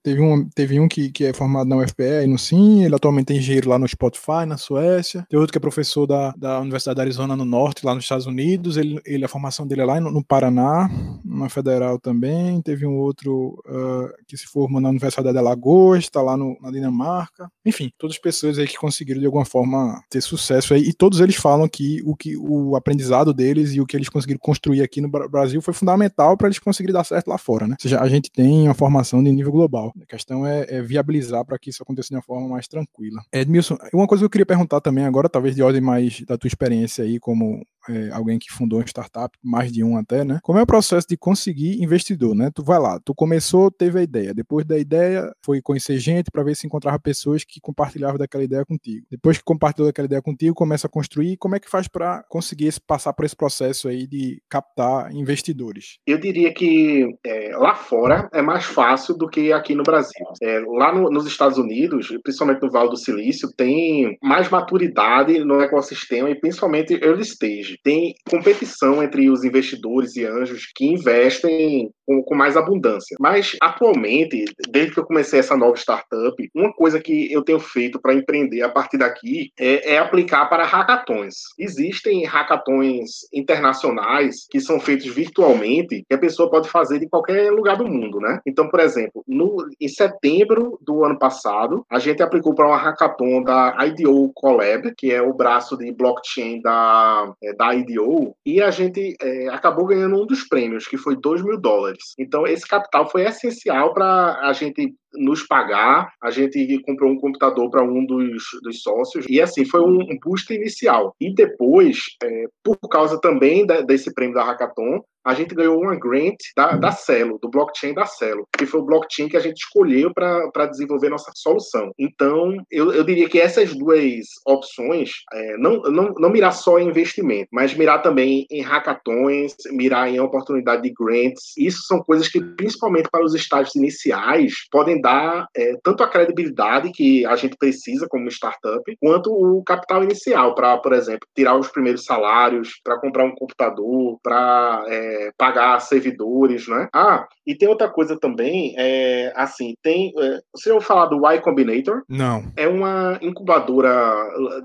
Teve 0.02 0.20
um, 0.20 0.48
teve 0.48 0.80
um 0.80 0.88
que, 0.88 1.10
que 1.10 1.24
é 1.24 1.32
formado 1.32 1.68
na 1.68 1.76
UFPE 1.76 2.24
e 2.24 2.26
no 2.26 2.38
SIM, 2.38 2.82
ele 2.82 2.94
atualmente 2.94 3.32
é 3.32 3.36
engenheiro 3.36 3.70
lá 3.70 3.78
no 3.78 3.88
Spotify, 3.88 4.44
na 4.46 4.56
Suécia, 4.56 5.24
tem 5.28 5.38
outro 5.38 5.52
que 5.52 5.58
é 5.58 5.60
professor 5.60 6.06
da, 6.06 6.32
da 6.36 6.60
Universidade 6.60 6.96
da 6.96 7.02
Arizona 7.02 7.36
no 7.36 7.44
Norte, 7.44 7.84
lá 7.84 7.94
nos 7.94 8.04
Estados 8.04 8.26
Unidos, 8.26 8.76
ele, 8.76 9.00
ele 9.04 9.24
a 9.24 9.28
formação 9.28 9.66
dele 9.66 9.82
é 9.82 9.84
lá 9.84 10.00
no, 10.00 10.10
no 10.10 10.24
Paraná, 10.24 10.90
na 11.24 11.48
Federal 11.48 11.99
também, 12.00 12.60
teve 12.62 12.86
um 12.86 12.98
outro 12.98 13.62
uh, 13.66 14.10
que 14.26 14.36
se 14.36 14.46
formou 14.46 14.80
na 14.80 14.88
Universidade 14.88 15.32
de 15.32 15.38
Alagoas, 15.38 16.04
está 16.04 16.22
lá 16.22 16.36
no, 16.36 16.56
na 16.60 16.70
Dinamarca. 16.70 17.50
Enfim, 17.64 17.90
todas 17.98 18.16
as 18.16 18.20
pessoas 18.20 18.58
aí 18.58 18.66
que 18.66 18.76
conseguiram 18.76 19.20
de 19.20 19.26
alguma 19.26 19.44
forma 19.44 20.02
ter 20.08 20.20
sucesso 20.20 20.74
aí, 20.74 20.82
e 20.82 20.92
todos 20.92 21.20
eles 21.20 21.36
falam 21.36 21.68
que 21.68 22.02
o, 22.04 22.16
que 22.16 22.36
o 22.36 22.76
aprendizado 22.76 23.32
deles 23.32 23.74
e 23.74 23.80
o 23.80 23.86
que 23.86 23.96
eles 23.96 24.08
conseguiram 24.08 24.40
construir 24.40 24.82
aqui 24.82 25.00
no 25.00 25.08
Brasil 25.08 25.60
foi 25.60 25.74
fundamental 25.74 26.36
para 26.36 26.48
eles 26.48 26.58
conseguirem 26.58 26.94
dar 26.94 27.04
certo 27.04 27.28
lá 27.28 27.38
fora, 27.38 27.66
né? 27.66 27.76
Ou 27.78 27.82
seja, 27.82 28.00
a 28.00 28.08
gente 28.08 28.30
tem 28.30 28.64
uma 28.64 28.74
formação 28.74 29.22
de 29.22 29.30
nível 29.30 29.52
global. 29.52 29.92
A 30.00 30.06
questão 30.06 30.46
é, 30.46 30.66
é 30.68 30.82
viabilizar 30.82 31.44
para 31.44 31.58
que 31.58 31.70
isso 31.70 31.82
aconteça 31.82 32.08
de 32.08 32.16
uma 32.16 32.22
forma 32.22 32.48
mais 32.48 32.66
tranquila. 32.66 33.20
Edmilson, 33.32 33.76
uma 33.92 34.06
coisa 34.06 34.22
que 34.22 34.26
eu 34.26 34.30
queria 34.30 34.46
perguntar 34.46 34.80
também 34.80 35.04
agora, 35.04 35.28
talvez 35.28 35.54
de 35.54 35.62
ordem 35.62 35.80
mais 35.80 36.22
da 36.22 36.38
tua 36.38 36.48
experiência 36.48 37.04
aí 37.04 37.18
como 37.18 37.64
é, 37.88 38.10
alguém 38.12 38.38
que 38.38 38.52
fundou 38.52 38.78
uma 38.78 38.86
startup, 38.86 39.36
mais 39.42 39.72
de 39.72 39.82
um 39.82 39.96
até, 39.96 40.24
né? 40.24 40.38
Como 40.42 40.58
é 40.58 40.62
o 40.62 40.66
processo 40.66 41.06
de 41.08 41.16
conseguir 41.16 41.82
investidor, 41.90 42.34
né? 42.34 42.50
Tu 42.54 42.62
vai 42.62 42.78
lá, 42.78 42.98
tu 43.04 43.14
começou, 43.14 43.70
teve 43.70 43.98
a 43.98 44.02
ideia, 44.02 44.34
depois 44.34 44.64
da 44.64 44.78
ideia 44.78 45.32
foi 45.44 45.60
conhecer 45.60 45.98
gente 45.98 46.30
para 46.30 46.42
ver 46.42 46.54
se 46.54 46.66
encontrava 46.66 46.98
pessoas 46.98 47.44
que 47.44 47.60
compartilhavam 47.60 48.18
daquela 48.18 48.44
ideia 48.44 48.64
contigo. 48.64 49.06
Depois 49.10 49.38
que 49.38 49.44
compartilhou 49.44 49.88
daquela 49.88 50.06
ideia 50.06 50.22
contigo, 50.22 50.54
começa 50.54 50.86
a 50.86 50.90
construir, 50.90 51.36
como 51.36 51.56
é 51.56 51.60
que 51.60 51.70
faz 51.70 51.88
para 51.88 52.24
conseguir 52.28 52.72
passar 52.86 53.12
por 53.12 53.24
esse 53.24 53.36
processo 53.36 53.88
aí 53.88 54.06
de 54.06 54.40
captar 54.48 55.12
investidores? 55.12 55.98
Eu 56.06 56.18
diria 56.18 56.52
que 56.52 57.06
é, 57.24 57.56
lá 57.56 57.74
fora 57.74 58.28
é 58.32 58.42
mais 58.42 58.64
fácil 58.64 59.16
do 59.16 59.28
que 59.28 59.52
aqui 59.52 59.74
no 59.74 59.82
Brasil. 59.82 60.26
É, 60.42 60.60
lá 60.60 60.94
no, 60.94 61.10
nos 61.10 61.26
Estados 61.26 61.58
Unidos, 61.58 62.08
principalmente 62.22 62.62
no 62.62 62.70
Vale 62.70 62.90
do 62.90 62.96
Silício, 62.96 63.48
tem 63.56 64.16
mais 64.22 64.48
maturidade 64.48 65.38
no 65.44 65.60
ecossistema 65.60 66.30
e 66.30 66.38
principalmente 66.38 66.94
early 66.94 67.22
stage 67.22 67.78
tem 67.82 68.14
competição 68.28 69.02
entre 69.02 69.30
os 69.30 69.44
investidores 69.44 70.16
e 70.16 70.24
anjos 70.24 70.70
que 70.74 70.86
investem 70.86 71.79
2019 71.80 71.99
com, 72.10 72.24
com, 72.24 72.34
mais 72.34 72.56
abundância. 72.56 73.16
Mas, 73.20 73.56
atualmente, 73.62 74.44
desde 74.68 74.94
que 74.94 74.98
eu 74.98 75.06
comecei 75.06 75.38
essa 75.38 75.56
nova 75.56 75.76
startup, 75.76 76.50
uma 76.52 76.72
coisa 76.72 76.98
que 76.98 77.32
eu 77.32 77.42
tenho 77.42 77.60
feito 77.60 78.00
para 78.00 78.12
empreender 78.14 78.62
a 78.62 78.68
partir 78.68 78.98
daqui 78.98 79.52
é, 79.56 79.94
é, 79.94 79.98
aplicar 79.98 80.46
para 80.46 80.64
hackathons. 80.64 81.36
Existem 81.56 82.24
hackathons 82.24 83.28
internacionais 83.32 84.48
que 84.50 84.58
são 84.58 84.80
feitos 84.80 85.06
virtualmente 85.06 86.04
que 86.08 86.14
a 86.14 86.18
pessoa 86.18 86.50
pode 86.50 86.68
fazer 86.68 86.98
de 86.98 87.08
qualquer 87.08 87.52
lugar 87.52 87.76
do 87.76 87.86
mundo, 87.86 88.18
né? 88.18 88.40
Então, 88.44 88.68
por 88.68 88.80
exemplo, 88.80 89.22
no, 89.28 89.68
em 89.80 89.88
setembro 89.88 90.78
do 90.82 91.04
ano 91.04 91.16
passado, 91.16 91.84
a 91.88 92.00
gente 92.00 92.22
aplicou 92.22 92.54
para 92.56 92.66
uma 92.66 92.76
hackathon 92.76 93.44
da 93.44 93.76
IDO 93.86 94.32
Collab, 94.34 94.92
que 94.96 95.12
é 95.12 95.22
o 95.22 95.32
braço 95.32 95.76
de 95.76 95.92
blockchain 95.92 96.60
da, 96.60 97.32
é, 97.40 97.52
da 97.52 97.72
IDO, 97.72 98.34
e 98.44 98.60
a 98.60 98.70
gente 98.72 99.14
é, 99.22 99.48
acabou 99.48 99.86
ganhando 99.86 100.20
um 100.20 100.26
dos 100.26 100.42
prêmios, 100.42 100.88
que 100.88 100.96
foi 100.96 101.14
2 101.14 101.44
mil 101.44 101.60
dólares. 101.60 101.99
Então, 102.18 102.46
esse 102.46 102.66
capital 102.66 103.08
foi 103.10 103.22
essencial 103.22 103.92
para 103.94 104.40
a 104.42 104.52
gente 104.52 104.94
nos 105.14 105.46
pagar. 105.46 106.12
A 106.22 106.30
gente 106.30 106.80
comprou 106.82 107.10
um 107.10 107.18
computador 107.18 107.70
para 107.70 107.82
um 107.82 108.04
dos, 108.04 108.44
dos, 108.62 108.82
sócios 108.82 109.26
e 109.28 109.40
assim 109.40 109.64
foi 109.64 109.80
um, 109.80 110.06
boost 110.22 110.52
inicial. 110.52 111.14
E 111.20 111.34
depois, 111.34 112.16
é, 112.22 112.44
por 112.62 112.76
causa 112.88 113.20
também 113.20 113.66
da, 113.66 113.80
desse 113.80 114.12
prêmio 114.14 114.34
da 114.34 114.44
Hackathon, 114.44 115.00
a 115.24 115.34
gente 115.34 115.54
ganhou 115.54 115.78
uma 115.78 115.98
grant 115.98 116.36
da, 116.56 116.72
da 116.76 116.92
Celo, 116.92 117.38
do 117.40 117.50
blockchain 117.50 117.94
da 117.94 118.06
Celo, 118.06 118.46
que 118.56 118.66
foi 118.66 118.80
o 118.80 118.84
blockchain 118.84 119.28
que 119.28 119.36
a 119.36 119.40
gente 119.40 119.58
escolheu 119.58 120.12
para 120.12 120.66
desenvolver 120.66 121.08
nossa 121.08 121.30
solução. 121.34 121.92
Então, 121.98 122.56
eu, 122.70 122.92
eu 122.92 123.04
diria 123.04 123.28
que 123.28 123.40
essas 123.40 123.74
duas 123.74 124.26
opções, 124.46 125.10
é, 125.32 125.56
não, 125.56 125.82
não, 125.82 126.14
não 126.18 126.30
mirar 126.30 126.52
só 126.52 126.78
em 126.78 126.88
investimento, 126.88 127.48
mas 127.52 127.74
mirar 127.74 128.02
também 128.02 128.46
em 128.50 128.62
hackathons, 128.62 129.54
mirar 129.72 130.08
em 130.08 130.20
oportunidade 130.20 130.82
de 130.82 130.92
grants, 130.92 131.52
isso 131.56 131.82
são 131.86 132.02
coisas 132.02 132.28
que, 132.28 132.40
principalmente 132.40 133.08
para 133.10 133.24
os 133.24 133.34
estágios 133.34 133.74
iniciais, 133.74 134.54
podem 134.70 135.00
dar 135.00 135.46
é, 135.56 135.74
tanto 135.82 136.02
a 136.02 136.08
credibilidade 136.08 136.90
que 136.92 137.24
a 137.26 137.36
gente 137.36 137.56
precisa 137.56 138.06
como 138.08 138.28
startup, 138.28 138.82
quanto 139.00 139.30
o 139.32 139.62
capital 139.64 140.02
inicial 140.02 140.54
para, 140.54 140.76
por 140.78 140.92
exemplo, 140.92 141.26
tirar 141.34 141.56
os 141.56 141.68
primeiros 141.68 142.04
salários, 142.04 142.80
para 142.82 142.98
comprar 142.98 143.24
um 143.24 143.34
computador, 143.34 144.18
para 144.22 144.84
é, 144.88 145.09
pagar 145.36 145.80
servidores, 145.80 146.68
né? 146.68 146.88
Ah, 146.94 147.26
e 147.46 147.54
tem 147.54 147.68
outra 147.68 147.88
coisa 147.88 148.18
também, 148.18 148.74
é, 148.78 149.32
assim, 149.34 149.74
tem. 149.82 150.12
É, 150.18 150.40
você 150.54 150.70
ouviu 150.70 150.86
falar 150.86 151.06
do 151.06 151.16
Y 151.26 151.40
Combinator? 151.40 152.02
Não. 152.08 152.44
É 152.56 152.68
uma 152.68 153.18
incubadora 153.20 153.90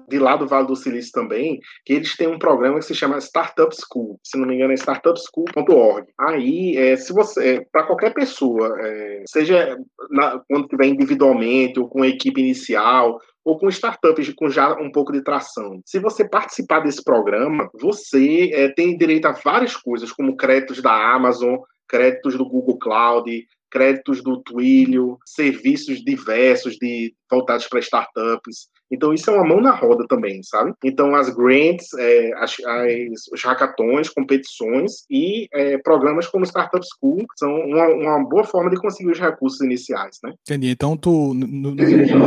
de 0.08 0.20
lá 0.20 0.36
do 0.36 0.48
Vale 0.48 0.68
do 0.68 0.76
Silício 0.76 1.12
também, 1.12 1.60
que 1.86 1.94
eles 1.94 2.16
têm 2.16 2.28
um 2.28 2.40
programa 2.40 2.80
que 2.80 2.86
se 2.86 2.94
chama 2.94 3.18
Startup 3.18 3.74
School. 3.76 4.20
Se 4.24 4.38
não 4.38 4.48
me 4.48 4.56
engano, 4.56 4.72
é 4.72 4.76
startupschool.org. 4.76 6.08
Aí, 6.20 6.78
é, 6.78 6.96
se 6.96 7.14
você, 7.14 7.56
é, 7.56 7.66
para 7.72 7.84
qualquer 7.84 8.14
pessoa, 8.14 8.76
é, 8.80 9.24
seja 9.28 9.78
na, 10.10 10.40
quando 10.48 10.68
tiver 10.68 10.88
individualmente 10.88 11.80
ou 11.80 11.88
com 11.88 12.04
a 12.04 12.08
equipe 12.08 12.42
inicial 12.42 13.20
ou 13.46 13.60
com 13.60 13.70
startups 13.70 14.34
com 14.34 14.50
já 14.50 14.74
um 14.74 14.92
pouco 14.92 15.14
de 15.14 15.24
tração. 15.24 15.80
Se 15.86 16.00
você 16.00 16.28
participar 16.28 16.80
desse 16.80 17.04
programa, 17.04 17.70
você 17.80 18.50
é, 18.52 18.70
tem 18.70 18.98
direito 18.98 19.28
a 19.28 19.34
várias 19.34 19.78
coisas, 19.78 20.12
como 20.12 20.36
créditos 20.36 20.82
da 20.82 20.92
Amazon, 21.14 21.58
créditos 21.88 22.36
do 22.36 22.50
Google 22.50 22.80
Cloud, 22.80 23.48
créditos 23.70 24.24
do 24.24 24.42
Twilio, 24.42 25.20
serviços 25.26 26.04
diversos 26.04 26.76
de 26.78 27.14
voltados 27.30 27.68
para 27.68 27.80
startups. 27.80 28.70
Então, 28.92 29.14
isso 29.14 29.30
é 29.30 29.34
uma 29.34 29.48
mão 29.48 29.62
na 29.62 29.72
roda 29.72 30.06
também, 30.08 30.42
sabe? 30.44 30.74
Então, 30.84 31.16
as 31.16 31.30
grants, 31.30 31.94
é, 31.98 32.32
as, 32.36 32.56
as, 32.60 33.28
os 33.32 33.44
hackathons, 33.44 34.10
competições 34.10 35.06
e 35.10 35.48
é, 35.54 35.78
programas 35.80 36.28
como 36.28 36.46
Startup 36.46 36.86
School 36.86 37.26
são 37.36 37.54
uma, 37.54 37.88
uma, 37.88 38.24
boa 38.24 38.44
forma 38.44 38.70
de 38.70 38.78
conseguir 38.78 39.12
os 39.12 39.20
recursos 39.20 39.62
iniciais, 39.62 40.20
né? 40.24 40.34
Entendi. 40.42 40.70
Então, 40.70 40.96
tu, 40.96 41.34
no, 41.34 41.48
no, 41.48 41.76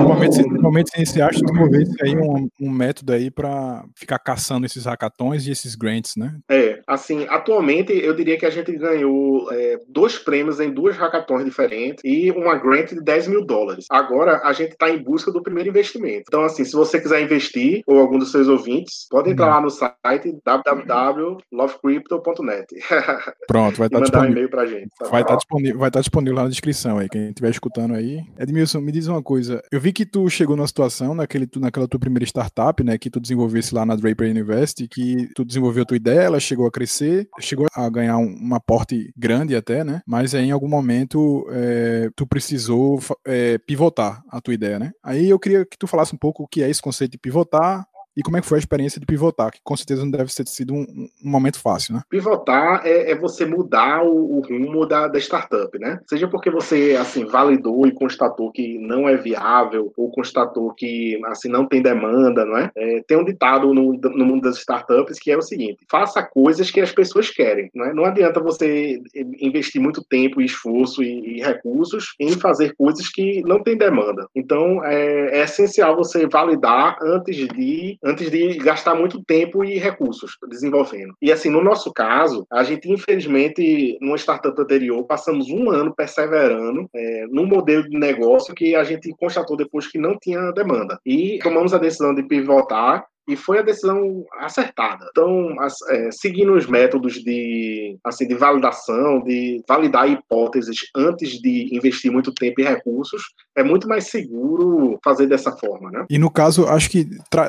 momentos, 0.08 0.38
momentos 0.60 0.92
iniciais, 0.94 1.36
tu 1.36 1.44
desenvolvesse 1.44 1.94
aí 2.02 2.16
um, 2.16 2.48
um 2.60 2.70
método 2.70 3.12
aí 3.12 3.30
para 3.30 3.84
ficar 3.94 4.18
caçando 4.18 4.66
esses 4.66 4.84
hackathons 4.84 5.46
e 5.46 5.52
esses 5.52 5.74
grants, 5.74 6.16
né? 6.16 6.36
É, 6.50 6.80
assim, 6.86 7.26
atualmente, 7.28 7.92
eu 7.92 8.14
diria 8.14 8.38
que 8.38 8.46
a 8.46 8.50
gente 8.50 8.72
ganhou 8.72 9.50
é, 9.52 9.80
dois 9.88 10.18
prêmios 10.18 10.60
em 10.60 10.70
duas 10.70 10.96
hackathons 10.96 11.44
diferentes 11.44 12.02
e 12.04 12.30
uma 12.32 12.56
grant 12.56 12.90
de 12.90 13.00
10 13.00 13.28
mil 13.28 13.44
dólares. 13.44 13.86
Agora, 13.90 14.40
a 14.44 14.52
gente 14.52 14.72
está 14.72 14.90
em 14.90 15.02
busca 15.02 15.30
do 15.30 15.42
primeiro 15.42 15.68
investimento. 15.68 16.24
Então, 16.26 16.47
assim, 16.48 16.64
se 16.64 16.72
você 16.72 17.00
quiser 17.00 17.22
investir, 17.22 17.82
ou 17.86 17.98
algum 17.98 18.18
dos 18.18 18.30
seus 18.30 18.48
ouvintes, 18.48 19.06
pode 19.10 19.30
entrar 19.30 19.46
uhum. 19.46 19.54
lá 19.54 19.60
no 19.60 19.70
site 19.70 20.36
www.lovecrypto.net. 20.44 22.66
Pronto, 23.48 23.78
vai 23.78 23.86
estar 23.86 23.98
tá 23.98 24.04
disponível. 24.04 24.28
Um 24.28 24.32
e-mail 24.32 24.50
pra 24.50 24.66
gente. 24.66 24.88
Tá 24.98 25.08
vai 25.08 25.22
estar 25.22 25.34
tá 25.34 25.38
disponível, 25.38 25.78
vai 25.78 25.88
estar 25.88 25.98
tá 25.98 26.02
disponível 26.02 26.36
lá 26.36 26.42
na 26.44 26.48
descrição 26.48 26.98
aí, 26.98 27.08
quem 27.08 27.28
estiver 27.28 27.50
escutando 27.50 27.94
aí. 27.94 28.22
Edmilson, 28.38 28.80
me 28.80 28.92
diz 28.92 29.06
uma 29.06 29.22
coisa. 29.22 29.62
Eu 29.70 29.80
vi 29.80 29.92
que 29.92 30.04
tu 30.04 30.28
chegou 30.28 30.56
numa 30.56 30.66
situação, 30.66 31.14
naquele, 31.14 31.46
tu, 31.46 31.60
naquela 31.60 31.86
tua 31.86 32.00
primeira 32.00 32.24
startup, 32.24 32.82
né, 32.82 32.98
que 32.98 33.10
tu 33.10 33.20
desenvolvesse 33.20 33.72
lá 33.74 33.86
na 33.86 33.96
Draper 33.96 34.30
University, 34.30 34.88
que 34.88 35.28
tu 35.34 35.44
desenvolveu 35.44 35.82
a 35.82 35.86
tua 35.86 35.96
ideia, 35.96 36.22
ela 36.22 36.40
chegou 36.40 36.66
a 36.66 36.70
crescer, 36.70 37.28
chegou 37.40 37.66
a 37.74 37.88
ganhar 37.88 38.18
um, 38.18 38.36
um 38.40 38.54
aporte 38.54 39.12
grande 39.16 39.54
até, 39.54 39.84
né, 39.84 40.00
mas 40.06 40.34
aí 40.34 40.46
em 40.46 40.50
algum 40.50 40.68
momento 40.68 41.46
é, 41.50 42.10
tu 42.16 42.26
precisou 42.26 42.98
é, 43.26 43.58
pivotar 43.58 44.22
a 44.30 44.40
tua 44.40 44.54
ideia, 44.54 44.78
né? 44.78 44.92
Aí 45.02 45.28
eu 45.28 45.38
queria 45.38 45.64
que 45.64 45.78
tu 45.78 45.86
falasse 45.86 46.14
um 46.14 46.18
pouco 46.18 46.37
o 46.38 46.46
que 46.46 46.62
é 46.62 46.70
esse 46.70 46.80
conceito 46.80 47.12
de 47.12 47.18
pivotar, 47.18 47.86
e 48.18 48.22
como 48.22 48.36
é 48.36 48.40
que 48.40 48.48
foi 48.48 48.58
a 48.58 48.58
experiência 48.58 48.98
de 48.98 49.06
pivotar, 49.06 49.52
que 49.52 49.60
com 49.62 49.76
certeza 49.76 50.02
não 50.02 50.10
deve 50.10 50.34
ter 50.34 50.44
sido 50.48 50.74
um, 50.74 51.08
um 51.24 51.30
momento 51.30 51.60
fácil, 51.60 51.94
né? 51.94 52.02
Pivotar 52.10 52.84
é, 52.84 53.12
é 53.12 53.14
você 53.14 53.46
mudar 53.46 54.02
o, 54.02 54.38
o 54.38 54.40
rumo 54.40 54.84
da, 54.84 55.06
da, 55.06 55.20
startup, 55.20 55.78
né? 55.78 56.00
Seja 56.04 56.26
porque 56.26 56.50
você, 56.50 56.96
assim, 57.00 57.24
validou 57.24 57.86
e 57.86 57.92
constatou 57.92 58.50
que 58.50 58.76
não 58.80 59.08
é 59.08 59.16
viável, 59.16 59.92
ou 59.96 60.10
constatou 60.10 60.74
que, 60.74 61.20
assim, 61.26 61.48
não 61.48 61.64
tem 61.64 61.80
demanda, 61.80 62.44
não 62.44 62.58
é? 62.58 62.72
é 62.76 63.00
tem 63.06 63.16
um 63.16 63.24
ditado 63.24 63.72
no, 63.72 63.92
no 63.92 64.24
mundo 64.24 64.42
das 64.42 64.58
startups 64.58 65.20
que 65.20 65.30
é 65.30 65.36
o 65.36 65.42
seguinte, 65.42 65.78
faça 65.88 66.20
coisas 66.20 66.72
que 66.72 66.80
as 66.80 66.90
pessoas 66.90 67.30
querem, 67.30 67.70
não 67.72 67.84
é? 67.84 67.94
Não 67.94 68.04
adianta 68.04 68.40
você 68.40 69.00
investir 69.40 69.80
muito 69.80 70.02
tempo 70.02 70.40
e 70.40 70.44
esforço 70.44 71.04
e, 71.04 71.38
e 71.38 71.40
recursos 71.40 72.16
em 72.18 72.32
fazer 72.32 72.74
coisas 72.74 73.08
que 73.08 73.42
não 73.42 73.62
tem 73.62 73.76
demanda. 73.76 74.26
Então, 74.34 74.84
é, 74.84 75.38
é 75.38 75.44
essencial 75.44 75.94
você 75.94 76.26
validar 76.26 76.96
antes 77.00 77.36
de 77.36 77.96
antes 78.08 78.30
de 78.30 78.56
gastar 78.58 78.94
muito 78.94 79.22
tempo 79.22 79.64
e 79.64 79.78
recursos 79.78 80.32
desenvolvendo. 80.48 81.14
E 81.20 81.30
assim, 81.30 81.50
no 81.50 81.62
nosso 81.62 81.92
caso, 81.92 82.46
a 82.50 82.62
gente 82.62 82.90
infelizmente, 82.90 83.98
numa 84.00 84.16
startup 84.16 84.58
anterior, 84.60 85.04
passamos 85.04 85.48
um 85.50 85.70
ano 85.70 85.94
perseverando 85.94 86.88
é, 86.94 87.26
num 87.30 87.46
modelo 87.46 87.88
de 87.88 87.98
negócio 87.98 88.54
que 88.54 88.74
a 88.74 88.84
gente 88.84 89.14
constatou 89.18 89.56
depois 89.56 89.86
que 89.86 89.98
não 89.98 90.16
tinha 90.18 90.50
demanda. 90.52 90.98
E 91.04 91.38
tomamos 91.42 91.74
a 91.74 91.78
decisão 91.78 92.14
de 92.14 92.22
pivotar 92.22 93.04
e 93.28 93.36
foi 93.36 93.58
a 93.58 93.62
decisão 93.62 94.24
acertada. 94.38 95.06
Então, 95.10 95.54
é, 95.90 96.10
seguindo 96.10 96.54
os 96.54 96.66
métodos 96.66 97.14
de, 97.22 97.98
assim, 98.02 98.26
de 98.26 98.34
validação, 98.34 99.22
de 99.22 99.62
validar 99.68 100.10
hipóteses 100.10 100.78
antes 100.96 101.38
de 101.40 101.68
investir 101.70 102.10
muito 102.10 102.32
tempo 102.32 102.60
e 102.60 102.64
recursos, 102.64 103.22
é 103.54 103.62
muito 103.62 103.86
mais 103.86 104.06
seguro 104.08 104.98
fazer 105.04 105.26
dessa 105.26 105.52
forma, 105.52 105.90
né? 105.90 106.06
E 106.08 106.18
no 106.18 106.30
caso, 106.30 106.66
acho 106.66 106.88
que 106.88 107.06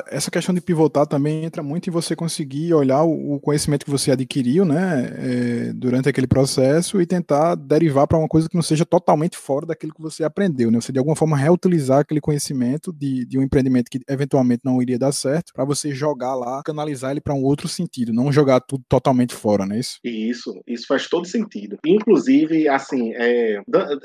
essa 0.08 0.30
questão 0.30 0.54
de 0.54 0.60
pivotar 0.60 1.06
também 1.06 1.44
entra 1.44 1.62
muito 1.62 1.88
em 1.88 1.92
você 1.92 2.14
conseguir 2.14 2.74
olhar 2.74 3.02
o, 3.02 3.36
o 3.36 3.40
conhecimento 3.40 3.84
que 3.84 3.90
você 3.90 4.10
adquiriu, 4.10 4.64
né, 4.64 5.14
é, 5.16 5.72
durante 5.72 6.08
aquele 6.08 6.26
processo 6.26 7.00
e 7.00 7.06
tentar 7.06 7.54
derivar 7.54 8.06
para 8.06 8.18
uma 8.18 8.28
coisa 8.28 8.48
que 8.48 8.54
não 8.54 8.62
seja 8.62 8.84
totalmente 8.84 9.38
fora 9.38 9.66
daquilo 9.66 9.94
que 9.94 10.02
você 10.02 10.24
aprendeu, 10.24 10.70
né? 10.70 10.80
Você 10.80 10.92
de 10.92 10.98
alguma 10.98 11.16
forma 11.16 11.36
reutilizar 11.36 12.00
aquele 12.00 12.20
conhecimento 12.20 12.92
de, 12.92 13.24
de 13.24 13.38
um 13.38 13.42
empreendimento 13.42 13.90
que 13.90 14.00
eventualmente 14.08 14.62
não 14.64 14.82
iria 14.82 14.98
dar 14.98 15.12
certo, 15.12 15.52
para 15.54 15.64
você 15.74 15.94
jogar 15.94 16.34
lá, 16.34 16.62
canalizar 16.64 17.12
ele 17.12 17.20
para 17.20 17.34
um 17.34 17.42
outro 17.42 17.68
sentido, 17.68 18.12
não 18.12 18.32
jogar 18.32 18.60
tudo 18.60 18.82
totalmente 18.88 19.34
fora, 19.34 19.66
não 19.66 19.76
é 19.76 19.78
isso? 19.78 19.98
Isso, 20.04 20.60
isso 20.66 20.86
faz 20.86 21.08
todo 21.08 21.26
sentido. 21.26 21.76
Inclusive, 21.86 22.68
assim, 22.68 23.12
é, 23.14 23.62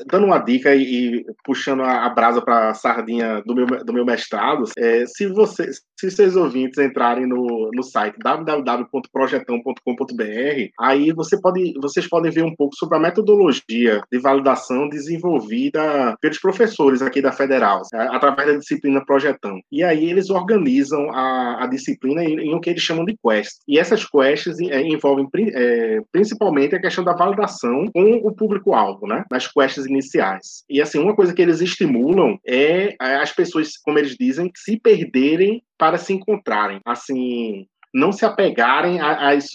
dando 0.08 0.26
uma 0.26 0.40
dica 0.40 0.76
e, 0.76 0.84
e 0.84 1.26
puxando 1.44 1.82
a, 1.82 2.06
a 2.06 2.10
brasa 2.10 2.42
para 2.42 2.74
sardinha 2.74 3.42
do 3.46 3.56
meu, 3.56 3.66
do 3.66 3.94
meu 3.94 4.06
mestrado, 4.06 4.66
é, 4.78 5.06
se 5.06 5.28
vocês, 5.28 5.82
se 6.00 6.12
seus 6.12 6.36
ouvintes 6.36 6.78
entrarem 6.78 7.26
no, 7.26 7.72
no 7.74 7.84
site 7.84 8.18
www.projetão.com.br, 8.20 10.70
aí 10.80 11.12
você 11.12 11.40
pode, 11.40 11.74
vocês 11.82 12.08
podem 12.08 12.32
ver 12.32 12.44
um 12.44 12.56
pouco 12.56 12.76
sobre 12.76 12.98
a 12.98 13.02
metodologia 13.02 14.02
de 14.12 14.20
validação 14.20 14.88
desenvolvida 14.90 16.16
pelos 16.22 16.40
professores 16.40 17.02
aqui 17.02 17.22
da 17.22 17.32
Federal, 17.32 17.82
é, 17.94 18.02
através 18.08 18.48
da 18.48 18.58
disciplina 18.58 19.06
Projetão. 19.06 19.60
E 19.72 19.84
aí 19.84 20.10
eles 20.10 20.30
organizam 20.30 21.10
a, 21.12 21.55
a 21.64 21.68
disciplina 21.68 22.24
em, 22.24 22.40
em, 22.40 22.54
o 22.54 22.60
que 22.60 22.70
eles 22.70 22.82
chamam 22.82 23.06
de 23.06 23.16
quests. 23.18 23.60
E 23.68 23.80
essas 23.80 24.06
quests 24.06 24.60
é, 24.60 24.82
envolvem 24.82 25.28
é, 25.54 26.00
principalmente 26.12 26.76
a 26.76 26.82
questão 26.82 27.04
da 27.04 27.16
validação 27.16 27.86
com 27.94 28.14
o 28.16 28.34
público-alvo, 28.34 29.08
né? 29.08 29.24
Nas 29.32 29.48
quests 29.48 29.86
iniciais. 29.86 30.64
E 30.70 30.82
assim, 30.82 31.00
uma 31.00 31.16
coisa 31.16 31.34
que 31.34 31.42
eles 31.42 31.62
estimulam 31.62 32.38
é, 32.46 32.96
é 33.02 33.16
as 33.16 33.32
pessoas, 33.32 33.78
como 33.78 34.00
eles 34.00 34.16
dizem, 34.20 34.52
se 34.56 34.80
perderem 34.80 35.62
para 35.78 35.98
se 35.98 36.14
encontrarem. 36.14 36.80
Assim, 36.86 37.66
não 37.94 38.12
se 38.12 38.26
apegarem 38.26 39.00
às 39.02 39.52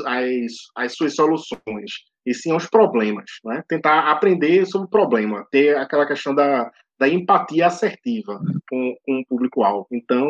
suas 0.97 1.15
soluções, 1.15 1.93
e 2.25 2.35
sim 2.35 2.53
aos 2.53 2.67
problemas. 2.67 3.27
Né? 3.45 3.63
Tentar 3.69 4.11
aprender 4.11 4.67
sobre 4.67 4.87
o 4.87 4.91
problema, 4.91 5.47
ter 5.51 5.77
aquela 5.77 6.07
questão 6.07 6.35
da, 6.35 6.71
da 7.01 7.09
empatia 7.09 7.67
assertiva 7.67 8.39
com, 8.69 8.95
com 9.07 9.21
o 9.21 9.27
público-alvo. 9.27 9.87
Então, 9.91 10.29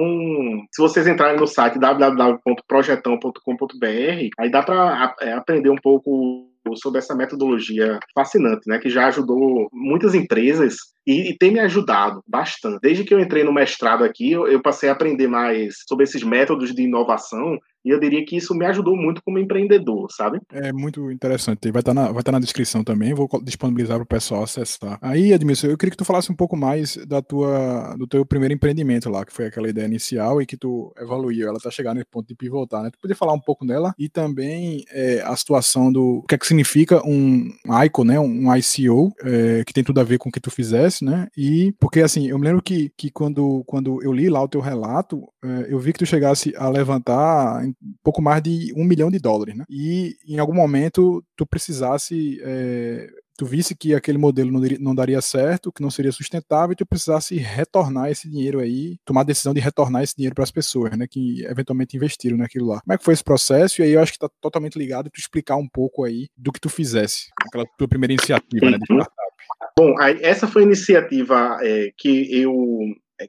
se 0.71 0.81
vocês 0.81 1.09
entrarem 1.09 1.39
no 1.39 1.49
site 1.49 1.81
www.projetão.com.br, 1.81 4.29
aí 4.39 4.49
dá 4.49 4.63
para 4.63 5.17
é, 5.21 5.33
aprender 5.33 5.71
um 5.71 5.77
pouco 5.77 6.49
sobre 6.77 6.99
essa 6.99 7.17
metodologia 7.17 7.99
fascinante, 8.15 8.69
né, 8.69 8.79
que 8.79 8.89
já 8.89 9.09
ajudou 9.09 9.69
muitas 9.73 10.15
empresas 10.15 10.77
e, 11.07 11.31
e, 11.31 11.37
tem 11.37 11.51
me 11.51 11.59
ajudado 11.59 12.23
bastante. 12.29 12.79
Desde 12.81 13.03
que 13.03 13.13
eu 13.13 13.19
entrei 13.19 13.43
no 13.43 13.53
mestrado 13.53 14.05
aqui, 14.05 14.31
eu, 14.31 14.47
eu 14.47 14.63
passei 14.63 14.89
a 14.89 14.93
aprender 14.93 15.27
mais 15.27 15.75
sobre 15.89 16.05
esses 16.05 16.23
métodos 16.23 16.73
de 16.75 16.83
inovação 16.83 17.59
e 17.85 17.91
eu 17.91 17.99
diria 17.99 18.25
que 18.25 18.37
isso 18.37 18.55
me 18.55 18.67
ajudou 18.67 18.97
muito 18.97 19.23
como 19.23 19.39
empreendedor, 19.39 20.09
sabe? 20.11 20.41
É 20.53 20.73
muito 20.73 21.11
interessante. 21.11 21.71
Vai 21.71 21.81
estar 21.81 21.95
tá 21.95 22.01
na, 22.01 22.07
vai 22.07 22.21
estar 22.21 22.25
tá 22.25 22.33
na 22.33 22.41
descrição 22.41 22.85
também. 22.85 23.15
Vou 23.15 23.29
disponibilizar 23.43 23.97
para 23.97 24.05
o 24.05 24.07
pessoal 24.07 24.43
acessar. 24.43 24.99
Aí, 25.01 25.33
Edmilson, 25.33 25.69
eu 25.69 25.79
queria 25.79 25.91
que 25.91 25.97
tu 25.97 26.05
falasse 26.05 26.31
um 26.31 26.37
pouco 26.37 26.57
mais 26.57 26.97
da 27.07 27.23
tua, 27.23 27.95
do 27.97 28.07
teu 28.07 28.25
primeiro 28.25 28.55
empreendimento 28.55 29.09
lá, 29.09 29.25
que 29.25 29.33
foi 29.33 29.47
aquela 29.47 29.69
ideia 29.69 29.87
inicial 29.87 30.43
e 30.43 30.47
que 30.47 30.57
tu 30.57 30.93
evoluiu. 30.99 31.49
Ela 31.49 31.57
está 31.57 31.71
chegando 31.71 31.99
no 31.99 32.07
ponto 32.07 32.27
de 32.27 32.35
pivotar, 32.35 32.83
né? 32.83 32.91
Tu 32.91 32.99
podia 33.01 33.17
falar 33.17 33.33
um 33.33 33.41
pouco 33.41 33.67
dela 33.67 33.95
e 33.99 34.09
também 34.09 34.85
é, 34.91 35.23
a 35.23 35.35
situação 35.37 35.91
do 35.91 36.21
o 36.21 36.23
que 36.23 36.35
é 36.35 36.39
que 36.39 36.47
significa 36.47 37.01
um 37.07 37.51
ICO, 37.85 38.05
né? 38.05 38.19
Um 38.21 38.55
ICO, 38.55 39.13
é, 39.23 39.65
que 39.65 39.73
tem 39.73 39.85
tudo 39.85 40.01
a 40.01 40.05
ver 40.05 40.19
com 40.19 40.29
o 40.29 40.33
que 40.33 40.41
tu 40.41 40.51
fizesse, 40.51 41.05
né? 41.05 41.29
E 41.37 41.73
porque 41.79 42.01
assim, 42.01 42.29
eu 42.29 42.39
me 42.39 42.45
lembro 42.45 42.63
que, 42.63 42.93
que 42.97 43.11
quando, 43.11 43.63
quando 43.67 44.03
eu 44.03 44.13
li 44.13 44.29
lá 44.29 44.43
o 44.43 44.49
teu 44.49 44.61
relato, 44.61 45.29
é, 45.43 45.67
eu 45.69 45.79
vi 45.79 45.93
que 45.93 45.99
tu 46.01 46.07
chegasse 46.07 46.53
a 46.57 46.69
levantar 46.69 47.65
um 47.83 47.95
pouco 48.03 48.23
mais 48.23 48.43
de 48.43 48.73
um 48.77 48.85
milhão 48.85 49.11
de 49.11 49.19
dólares, 49.19 49.57
né? 49.57 49.65
E 49.69 50.17
em 50.27 50.39
algum 50.39 50.55
momento 50.55 51.25
tu 51.37 51.47
precisasse, 51.47 52.41
é, 52.43 53.09
tu 53.37 53.47
visse 53.47 53.75
que 53.75 53.95
aquele 53.95 54.19
modelo 54.19 54.51
não, 54.79 54.95
daria 54.95 55.21
certo, 55.21 55.73
que 55.73 55.83
não 55.83 55.91
seria 55.91 56.13
sustentável, 56.13 56.73
e 56.73 56.77
tu 56.77 56.87
precisasse 56.87 57.37
retornar 57.37 58.11
esse 58.11 58.29
dinheiro 58.29 58.61
aí, 58.61 58.99
tomar 59.05 59.23
a 59.23 59.25
decisão 59.25 59.55
de 59.55 59.61
retornar 59.61 60.03
esse 60.03 60.15
dinheiro 60.17 60.35
para 60.35 60.45
as 60.45 60.51
pessoas, 60.51 60.97
né? 60.97 61.07
Que 61.09 61.45
eventualmente 61.45 61.97
investiram 61.97 62.37
naquilo 62.37 62.67
lá. 62.67 62.81
Como 62.81 62.95
é 62.95 62.99
que 62.99 63.05
foi 63.05 63.15
esse 63.15 63.25
processo? 63.25 63.81
E 63.81 63.85
aí 63.85 63.93
eu 63.93 64.01
acho 64.01 64.13
que 64.13 64.17
está 64.17 64.29
totalmente 64.41 64.79
ligado 64.79 65.11
tu 65.11 65.19
explicar 65.19 65.57
um 65.57 65.69
pouco 65.69 66.05
aí 66.05 66.29
do 66.37 66.53
que 66.53 66.61
tu 66.61 66.69
fizesse, 66.69 67.29
aquela 67.47 67.65
tua 67.79 67.89
primeira 67.89 68.13
iniciativa, 68.13 68.71
né? 68.71 68.79
De 68.79 68.85
startup. 68.85 69.31
Bom, 69.77 69.95
essa 70.21 70.47
foi 70.47 70.63
a 70.63 70.67
iniciativa 70.67 71.59
é, 71.63 71.91
que 71.97 72.41
eu 72.41 72.53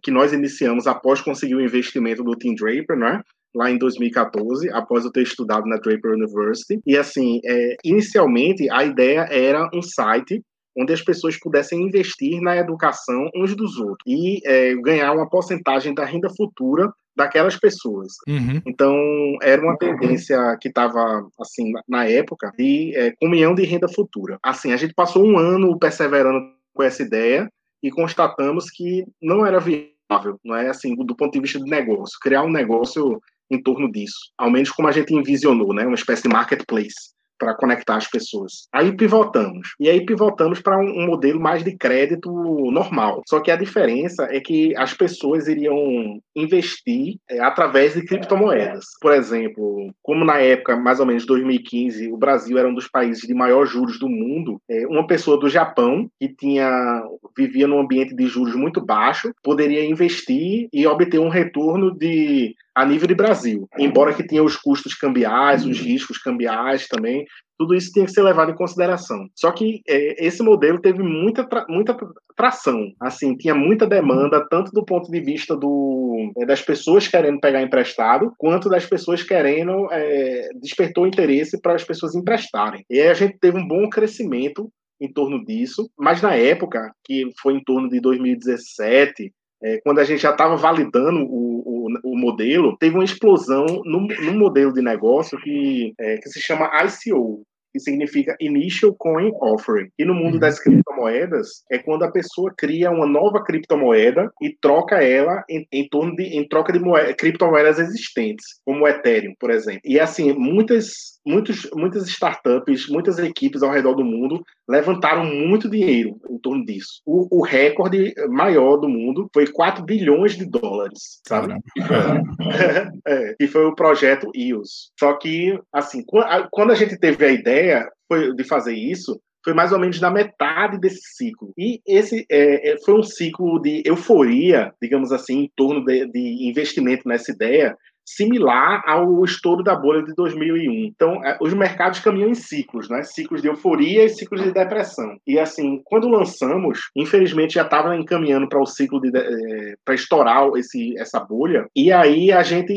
que 0.01 0.12
nós 0.12 0.32
iniciamos 0.32 0.88
após 0.88 1.21
conseguir 1.21 1.56
o 1.56 1.62
investimento 1.62 2.23
do 2.23 2.36
Tim 2.36 2.56
Draper, 2.56 2.97
né? 2.97 3.21
Lá 3.54 3.70
em 3.70 3.78
2014, 3.78 4.70
após 4.72 5.06
eu 5.06 5.12
ter 5.12 5.24
estudado 5.24 5.66
na 5.66 5.78
Draper 5.78 6.14
University. 6.14 6.80
E 6.86 6.98
assim, 6.98 7.40
é, 7.46 7.76
inicialmente 7.84 8.70
a 8.70 8.84
ideia 8.84 9.28
era 9.30 9.70
um 9.74 9.82
site 9.82 10.42
onde 10.78 10.94
as 10.94 11.02
pessoas 11.02 11.38
pudessem 11.38 11.82
investir 11.82 12.42
na 12.42 12.56
educação 12.56 13.30
uns 13.36 13.56
dos 13.56 13.78
outros 13.78 14.04
e 14.08 14.40
é, 14.46 14.74
ganhar 14.76 15.12
uma 15.12 15.30
porcentagem 15.30 15.94
da 15.94 16.06
renda 16.06 16.30
futura 16.30 16.92
daquelas 17.16 17.58
pessoas. 17.58 18.14
Uhum. 18.28 18.62
Então, 18.66 18.96
era 19.42 19.62
uma 19.62 19.78
tendência 19.78 20.38
que 20.62 20.70
estava, 20.70 21.28
assim, 21.40 21.74
na 21.88 22.06
época, 22.06 22.52
de 22.58 22.96
é, 22.96 23.12
comunhão 23.20 23.54
de 23.54 23.64
renda 23.64 23.88
futura. 23.90 24.40
Assim, 24.42 24.72
a 24.72 24.78
gente 24.78 24.94
passou 24.94 25.26
um 25.26 25.38
ano 25.38 25.78
perseverando 25.78 26.40
com 26.74 26.84
essa 26.84 27.04
ideia 27.04 27.50
e 27.84 27.92
constatamos 27.92 28.70
que 28.70 29.04
não 29.22 29.46
era 29.46 29.60
viável, 29.60 30.40
não 30.44 30.56
é 30.56 30.70
assim, 30.70 30.96
do 30.96 31.16
ponto 31.16 31.34
de 31.34 31.42
vista 31.42 31.60
de 31.60 31.70
negócio. 31.70 32.18
Criar 32.22 32.44
um 32.44 32.52
negócio 32.52 33.22
em 33.52 33.62
torno 33.62 33.92
disso, 33.92 34.32
ao 34.38 34.50
menos 34.50 34.72
como 34.72 34.88
a 34.88 34.92
gente 34.92 35.14
envisionou, 35.14 35.74
né? 35.74 35.86
Uma 35.86 35.96
espécie 35.96 36.24
de 36.24 36.30
marketplace 36.30 37.12
para 37.42 37.56
conectar 37.56 37.96
as 37.96 38.08
pessoas. 38.08 38.68
Aí 38.72 38.96
pivotamos. 38.96 39.70
E 39.80 39.90
aí 39.90 40.06
pivotamos 40.06 40.62
para 40.62 40.78
um, 40.78 41.02
um, 41.02 41.08
modelo 41.08 41.40
mais 41.40 41.64
de 41.64 41.76
crédito 41.76 42.30
normal. 42.72 43.24
Só 43.28 43.40
que 43.40 43.50
a 43.50 43.56
diferença 43.56 44.28
é 44.30 44.40
que 44.40 44.76
as 44.78 44.94
pessoas 44.94 45.48
iriam 45.48 46.20
investir 46.36 47.16
é, 47.28 47.40
através 47.40 47.96
de 47.96 48.06
criptomoedas. 48.06 48.86
Por 49.02 49.12
exemplo, 49.12 49.92
como 50.04 50.24
na 50.24 50.38
época, 50.38 50.78
mais 50.78 51.00
ou 51.00 51.06
menos 51.08 51.26
2015, 51.26 52.12
o 52.12 52.18
Brasil 52.18 52.60
era 52.60 52.70
um 52.70 52.76
dos 52.76 52.88
países 52.88 53.24
de 53.24 53.34
maior 53.34 53.66
juros 53.66 53.98
do 53.98 54.08
mundo, 54.08 54.62
é, 54.70 54.86
uma 54.86 55.08
pessoa 55.08 55.40
do 55.40 55.50
Japão 55.50 56.08
que 56.20 56.30
tinha 56.30 57.02
vivia 57.36 57.68
num 57.68 57.80
ambiente 57.80 58.14
de 58.14 58.28
juros 58.28 58.56
muito 58.56 58.86
baixo 58.86 59.32
poderia 59.42 59.86
investir 59.86 60.68
e 60.72 60.86
obter 60.86 61.20
um 61.20 61.30
retorno 61.30 61.92
de 61.98 62.54
a 62.73 62.86
nível 62.86 63.07
de 63.07 63.15
Brasil. 63.15 63.67
Embora 63.77 64.13
que 64.13 64.25
tenha 64.25 64.43
os 64.43 64.55
custos 64.55 64.93
cambiais, 64.93 65.65
os 65.65 65.79
riscos 65.79 66.17
cambiais 66.17 66.88
também, 66.88 67.25
tudo 67.62 67.75
isso 67.75 67.91
tem 67.93 68.05
que 68.05 68.12
ser 68.12 68.23
levado 68.23 68.51
em 68.51 68.55
consideração. 68.55 69.27
Só 69.36 69.51
que 69.51 69.81
é, 69.88 70.25
esse 70.25 70.41
modelo 70.41 70.81
teve 70.81 71.03
muita, 71.03 71.47
tra 71.47 71.63
muita 71.69 71.95
tração, 72.36 72.91
assim, 72.99 73.36
tinha 73.36 73.53
muita 73.53 73.86
demanda, 73.86 74.43
tanto 74.49 74.71
do 74.71 74.84
ponto 74.84 75.12
de 75.12 75.19
vista 75.19 75.55
do, 75.55 76.31
é, 76.38 76.45
das 76.45 76.62
pessoas 76.62 77.07
querendo 77.07 77.39
pegar 77.39 77.62
emprestado, 77.62 78.34
quanto 78.38 78.67
das 78.67 78.86
pessoas 78.86 79.21
querendo, 79.21 79.88
é, 79.91 80.49
despertou 80.60 81.05
interesse 81.05 81.62
para 81.62 81.75
as 81.75 81.84
pessoas 81.84 82.15
emprestarem. 82.15 82.84
E 82.89 82.99
aí 82.99 83.10
a 83.10 83.13
gente 83.13 83.38
teve 83.39 83.60
um 83.60 83.67
bom 83.67 83.88
crescimento 83.89 84.71
em 84.99 85.12
torno 85.12 85.43
disso, 85.45 85.88
mas 85.97 86.21
na 86.21 86.36
época, 86.36 86.91
que 87.03 87.29
foi 87.41 87.53
em 87.53 87.63
torno 87.63 87.89
de 87.89 87.99
2017, 87.99 89.31
é, 89.63 89.79
quando 89.84 89.99
a 89.99 90.03
gente 90.03 90.21
já 90.21 90.31
estava 90.31 90.55
validando 90.55 91.19
o, 91.29 91.70
o, 92.04 92.13
o, 92.13 92.17
modelo, 92.17 92.77
teve 92.77 92.95
uma 92.95 93.04
explosão 93.04 93.65
no, 93.86 94.01
no 94.08 94.34
modelo 94.34 94.73
de 94.73 94.82
negócio 94.82 95.39
que, 95.39 95.93
é, 95.99 96.17
que 96.17 96.30
se 96.30 96.41
chama 96.41 96.71
ICO, 96.84 97.43
que 97.71 97.80
significa 97.80 98.36
Initial 98.39 98.93
Coin 98.97 99.32
Offering. 99.41 99.89
E 99.97 100.06
no 100.06 100.13
mundo 100.13 100.36
uhum. 100.36 100.39
das 100.39 100.60
criptomoedas 100.60 101.63
é 101.71 101.77
quando 101.77 102.04
a 102.04 102.12
pessoa 102.12 102.54
cria 102.58 102.91
uma 102.91 103.08
nova 103.08 103.43
criptomoeda 103.43 104.30
e 104.41 104.56
troca 104.62 105.04
ela 105.04 105.43
em, 105.49 105.65
em 105.71 105.88
torno 105.88 106.15
de 106.15 106.23
em 106.23 106.47
troca 106.47 106.73
de 106.73 106.80
moeda, 106.80 107.13
criptomoedas 107.13 107.80
existentes, 107.80 108.45
como 108.65 108.84
o 108.84 108.88
Ethereum, 108.88 109.34
por 109.39 109.49
exemplo. 109.49 109.82
E 109.86 109.99
assim, 109.99 110.34
muitas 110.34 111.12
muitos, 111.25 111.69
muitas 111.73 112.08
startups, 112.08 112.88
muitas 112.89 113.19
equipes 113.19 113.63
ao 113.63 113.71
redor 113.71 113.93
do 113.93 114.04
mundo 114.04 114.43
levantaram 114.69 115.26
muito 115.26 115.69
dinheiro 115.69 116.19
em 116.30 116.38
torno 116.39 116.65
disso. 116.65 117.02
O, 117.06 117.39
o 117.39 117.43
recorde 117.43 118.13
maior 118.30 118.78
do 118.78 118.88
mundo 118.88 119.30
foi 119.34 119.47
4 119.47 119.84
bilhões 119.84 120.36
de 120.36 120.45
dólares, 120.45 121.21
sabe? 121.28 121.56
é, 123.08 123.36
e 123.39 123.47
foi 123.47 123.65
o 123.65 123.76
projeto 123.76 124.30
EOS. 124.36 124.91
Só 125.00 125.13
que, 125.13 125.60
assim, 125.74 126.04
quando 126.52 126.71
a 126.71 126.76
gente 126.76 126.97
teve 126.97 127.26
a 127.26 127.32
ideia 127.32 127.89
de 128.36 128.43
fazer 128.43 128.74
isso, 128.74 129.19
foi 129.43 129.54
mais 129.54 129.71
ou 129.71 129.80
menos 129.80 130.00
na 130.00 130.12
metade 130.12 130.80
desse 130.80 131.02
ciclo. 131.15 131.52
E 131.58 131.82
esse 131.88 132.26
é, 132.30 132.71
é, 132.71 132.78
foi 132.86 132.93
um 133.00 133.04
ciclo 133.04 133.60
de 133.60 133.82
euforia, 133.86 134.71
digamos 134.82 135.12
assim, 135.12 135.43
em 135.43 135.52
torno 135.56 135.84
de, 135.84 136.06
de 136.08 136.47
investimento 136.47 137.08
nessa 137.08 137.32
ideia, 137.32 137.76
similar 138.06 138.84
ao 138.86 139.24
estouro 139.24 139.64
da 139.64 139.76
bolha 139.76 140.04
de 140.04 140.14
2001. 140.14 140.86
Então, 140.86 141.24
é, 141.26 141.38
os 141.42 141.54
mercados 141.54 142.00
caminham 142.00 142.30
em 142.30 142.36
ciclos, 142.36 142.90
né? 142.90 143.04
Ciclos 143.04 143.42
de 143.42 143.48
euforia 143.48 144.06
e 144.06 144.10
ciclos 144.10 144.42
de 144.42 144.52
depressão. 144.52 145.18
E 145.26 145.40
assim, 145.40 145.82
quando 145.86 146.10
lançamos, 146.10 146.90
infelizmente 146.96 147.56
já 147.56 147.64
estava 147.64 147.96
encaminhando 147.96 148.48
para 148.48 148.62
o 148.62 148.66
ciclo 148.66 149.00
de, 149.00 149.12
é, 149.16 149.76
para 149.86 149.96
estourar 149.96 150.50
esse, 150.56 150.98
essa 151.00 151.20
bolha. 151.20 151.66
E 151.76 151.92
aí 151.92 152.32
a 152.32 152.44
gente 152.44 152.74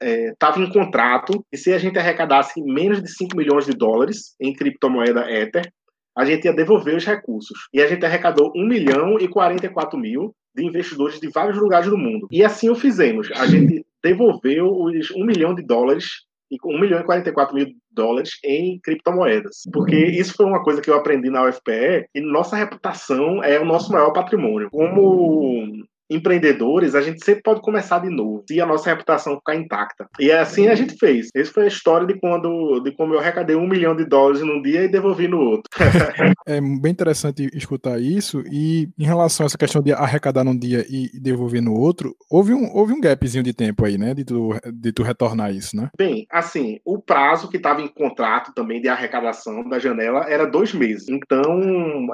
estava 0.00 0.60
é, 0.60 0.64
em 0.64 0.72
contrato 0.72 1.44
e 1.52 1.56
se 1.56 1.72
a 1.72 1.78
gente 1.78 1.98
arrecadasse 1.98 2.62
menos 2.62 3.02
de 3.02 3.10
5 3.10 3.36
milhões 3.36 3.66
de 3.66 3.72
dólares 3.72 4.34
em 4.40 4.52
criptomoeda 4.52 5.30
Ether, 5.30 5.70
a 6.16 6.24
gente 6.24 6.46
ia 6.46 6.52
devolver 6.52 6.96
os 6.96 7.04
recursos. 7.04 7.68
E 7.72 7.80
a 7.80 7.86
gente 7.86 8.04
arrecadou 8.04 8.52
1 8.56 8.66
milhão 8.66 9.18
e 9.20 9.28
44 9.28 9.96
mil 9.98 10.34
de 10.54 10.64
investidores 10.64 11.20
de 11.20 11.28
vários 11.28 11.56
lugares 11.56 11.88
do 11.88 11.96
mundo. 11.96 12.26
E 12.30 12.42
assim 12.42 12.68
o 12.68 12.74
fizemos. 12.74 13.30
A 13.32 13.46
gente 13.46 13.86
devolveu 14.02 14.70
os 14.70 15.10
1 15.10 15.24
milhão 15.24 15.54
de 15.54 15.62
dólares 15.62 16.06
e 16.50 16.56
1 16.64 16.80
milhão 16.80 17.00
e 17.00 17.04
44 17.04 17.54
mil 17.54 17.66
dólares 17.90 18.38
em 18.44 18.78
criptomoedas. 18.80 19.62
Porque 19.72 19.96
isso 19.96 20.34
foi 20.34 20.46
uma 20.46 20.62
coisa 20.62 20.80
que 20.80 20.88
eu 20.88 20.94
aprendi 20.94 21.30
na 21.30 21.44
UFPE 21.44 22.08
e 22.14 22.20
nossa 22.20 22.56
reputação 22.56 23.42
é 23.42 23.58
o 23.60 23.64
nosso 23.64 23.92
maior 23.92 24.12
patrimônio. 24.12 24.70
Como 24.70 25.70
empreendedores, 26.10 26.94
a 26.94 27.00
gente 27.00 27.24
sempre 27.24 27.42
pode 27.42 27.60
começar 27.60 27.98
de 28.00 28.10
novo, 28.10 28.44
se 28.48 28.60
a 28.60 28.66
nossa 28.66 28.88
reputação 28.90 29.36
ficar 29.36 29.56
intacta. 29.56 30.08
E 30.18 30.30
é 30.30 30.38
assim 30.38 30.68
a 30.68 30.74
gente 30.74 30.96
fez. 30.98 31.28
Essa 31.34 31.52
foi 31.52 31.64
a 31.64 31.68
história 31.68 32.06
de 32.06 32.18
quando 32.18 32.80
de 32.80 32.92
como 32.92 33.14
eu 33.14 33.18
arrecadei 33.18 33.56
um 33.56 33.68
milhão 33.68 33.94
de 33.94 34.04
dólares 34.04 34.40
num 34.40 34.62
dia 34.62 34.84
e 34.84 34.88
devolvi 34.88 35.28
no 35.28 35.38
outro. 35.38 35.70
é 36.46 36.60
bem 36.60 36.92
interessante 36.92 37.48
escutar 37.52 38.00
isso. 38.00 38.42
E 38.50 38.88
em 38.98 39.04
relação 39.04 39.44
a 39.44 39.46
essa 39.46 39.58
questão 39.58 39.82
de 39.82 39.92
arrecadar 39.92 40.44
num 40.44 40.56
dia 40.56 40.84
e 40.88 41.10
devolver 41.20 41.62
no 41.62 41.74
outro, 41.74 42.14
houve 42.30 42.54
um, 42.54 42.74
houve 42.74 42.92
um 42.92 43.00
gapzinho 43.00 43.42
de 43.42 43.52
tempo 43.52 43.84
aí, 43.84 43.98
né? 43.98 44.14
De 44.14 44.24
tu, 44.24 44.50
de 44.72 44.92
tu 44.92 45.02
retornar 45.02 45.54
isso, 45.54 45.76
né? 45.76 45.90
Bem, 45.96 46.26
assim, 46.30 46.78
o 46.84 46.98
prazo 46.98 47.48
que 47.48 47.56
estava 47.56 47.82
em 47.82 47.88
contrato 47.88 48.52
também 48.54 48.80
de 48.80 48.88
arrecadação 48.88 49.68
da 49.68 49.78
janela 49.78 50.26
era 50.28 50.46
dois 50.46 50.72
meses. 50.72 51.08
Então, 51.08 51.60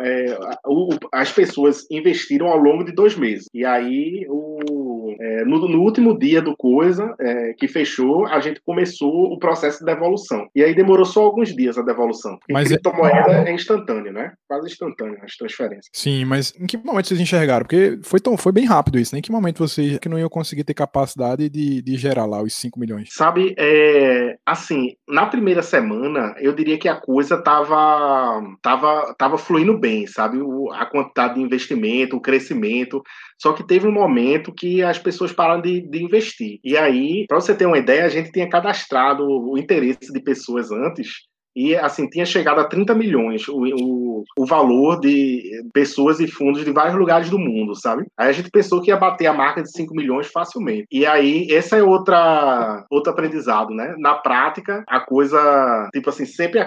é, 0.00 0.38
o, 0.66 0.90
as 1.12 1.32
pessoas 1.32 1.86
investiram 1.90 2.48
ao 2.48 2.58
longo 2.58 2.84
de 2.84 2.92
dois 2.92 3.16
meses. 3.16 3.48
E 3.52 3.64
aí 3.64 3.83
aí, 3.84 4.26
o, 4.28 4.83
é, 5.20 5.44
no, 5.44 5.68
no, 5.68 5.80
último 5.82 6.18
dia 6.18 6.40
do 6.40 6.56
Coisa, 6.56 7.14
é, 7.20 7.52
que 7.54 7.68
fechou, 7.68 8.26
a 8.26 8.40
gente 8.40 8.60
começou 8.64 9.32
o 9.32 9.38
processo 9.38 9.80
de 9.80 9.84
devolução. 9.84 10.48
E 10.54 10.62
aí 10.62 10.74
demorou 10.74 11.04
só 11.04 11.24
alguns 11.24 11.54
dias 11.54 11.78
a 11.78 11.82
devolução. 11.82 12.38
Mas 12.50 12.70
é- 12.70 12.74
criptomoeda 12.74 13.32
é... 13.32 13.50
é 13.50 13.54
instantânea, 13.54 14.12
né? 14.12 14.32
Quase 14.48 14.66
instantânea 14.66 15.18
as 15.22 15.36
transferências. 15.36 15.90
Sim, 15.92 16.24
mas 16.24 16.52
em 16.58 16.66
que 16.66 16.76
momento 16.76 17.08
vocês 17.08 17.20
enxergaram? 17.20 17.64
Porque 17.64 17.98
foi, 18.02 18.20
tão, 18.20 18.36
foi 18.36 18.52
bem 18.52 18.64
rápido 18.64 18.98
isso, 18.98 19.14
né? 19.14 19.18
Em 19.18 19.22
que 19.22 19.32
momento 19.32 19.58
vocês 19.58 19.98
que 19.98 20.08
não 20.08 20.18
iam 20.18 20.28
conseguir 20.28 20.64
ter 20.64 20.74
capacidade 20.74 21.48
de, 21.48 21.82
de 21.82 21.96
gerar 21.96 22.26
lá 22.26 22.42
os 22.42 22.54
5 22.54 22.78
milhões? 22.78 23.08
Sabe, 23.12 23.54
é, 23.58 24.36
assim, 24.46 24.94
na 25.08 25.26
primeira 25.26 25.62
semana, 25.62 26.34
eu 26.38 26.52
diria 26.52 26.78
que 26.78 26.88
a 26.88 26.96
coisa 26.96 27.40
tava, 27.40 28.42
tava, 28.62 29.14
tava 29.18 29.38
fluindo 29.38 29.76
bem, 29.78 30.06
sabe? 30.06 30.38
O, 30.38 30.72
a 30.72 30.86
quantidade 30.86 31.34
de 31.34 31.40
investimento, 31.40 32.16
o 32.16 32.20
crescimento. 32.20 33.02
Só 33.40 33.52
que 33.52 33.66
teve 33.66 33.86
um 33.86 33.92
momento 33.92 34.52
que 34.52 34.82
as 34.82 34.98
pessoas 35.04 35.32
pararam 35.32 35.62
de, 35.62 35.80
de 35.88 36.02
investir. 36.02 36.58
E 36.64 36.76
aí, 36.76 37.26
para 37.28 37.40
você 37.40 37.54
ter 37.54 37.66
uma 37.66 37.78
ideia, 37.78 38.04
a 38.04 38.08
gente 38.08 38.32
tinha 38.32 38.48
cadastrado 38.48 39.24
o 39.24 39.56
interesse 39.56 40.12
de 40.12 40.20
pessoas 40.20 40.72
antes 40.72 41.24
e 41.56 41.76
assim 41.76 42.08
tinha 42.08 42.26
chegado 42.26 42.60
a 42.60 42.64
30 42.64 42.94
milhões 42.94 43.46
o, 43.48 43.62
o, 43.62 44.24
o, 44.36 44.46
valor 44.46 44.98
de 44.98 45.62
pessoas 45.72 46.18
e 46.18 46.26
fundos 46.26 46.64
de 46.64 46.72
vários 46.72 46.96
lugares 46.96 47.30
do 47.30 47.38
mundo, 47.38 47.76
sabe? 47.76 48.04
Aí 48.18 48.28
a 48.28 48.32
gente 48.32 48.50
pensou 48.50 48.82
que 48.82 48.90
ia 48.90 48.96
bater 48.96 49.26
a 49.26 49.32
marca 49.32 49.62
de 49.62 49.70
5 49.70 49.94
milhões 49.94 50.26
facilmente. 50.26 50.86
E 50.90 51.06
aí 51.06 51.46
essa 51.52 51.76
é 51.76 51.82
outra 51.82 52.84
outro 52.90 53.12
aprendizado, 53.12 53.72
né? 53.72 53.94
Na 53.98 54.16
prática, 54.16 54.82
a 54.88 55.00
coisa 55.00 55.88
tipo 55.92 56.10
assim 56.10 56.26
sempre 56.26 56.60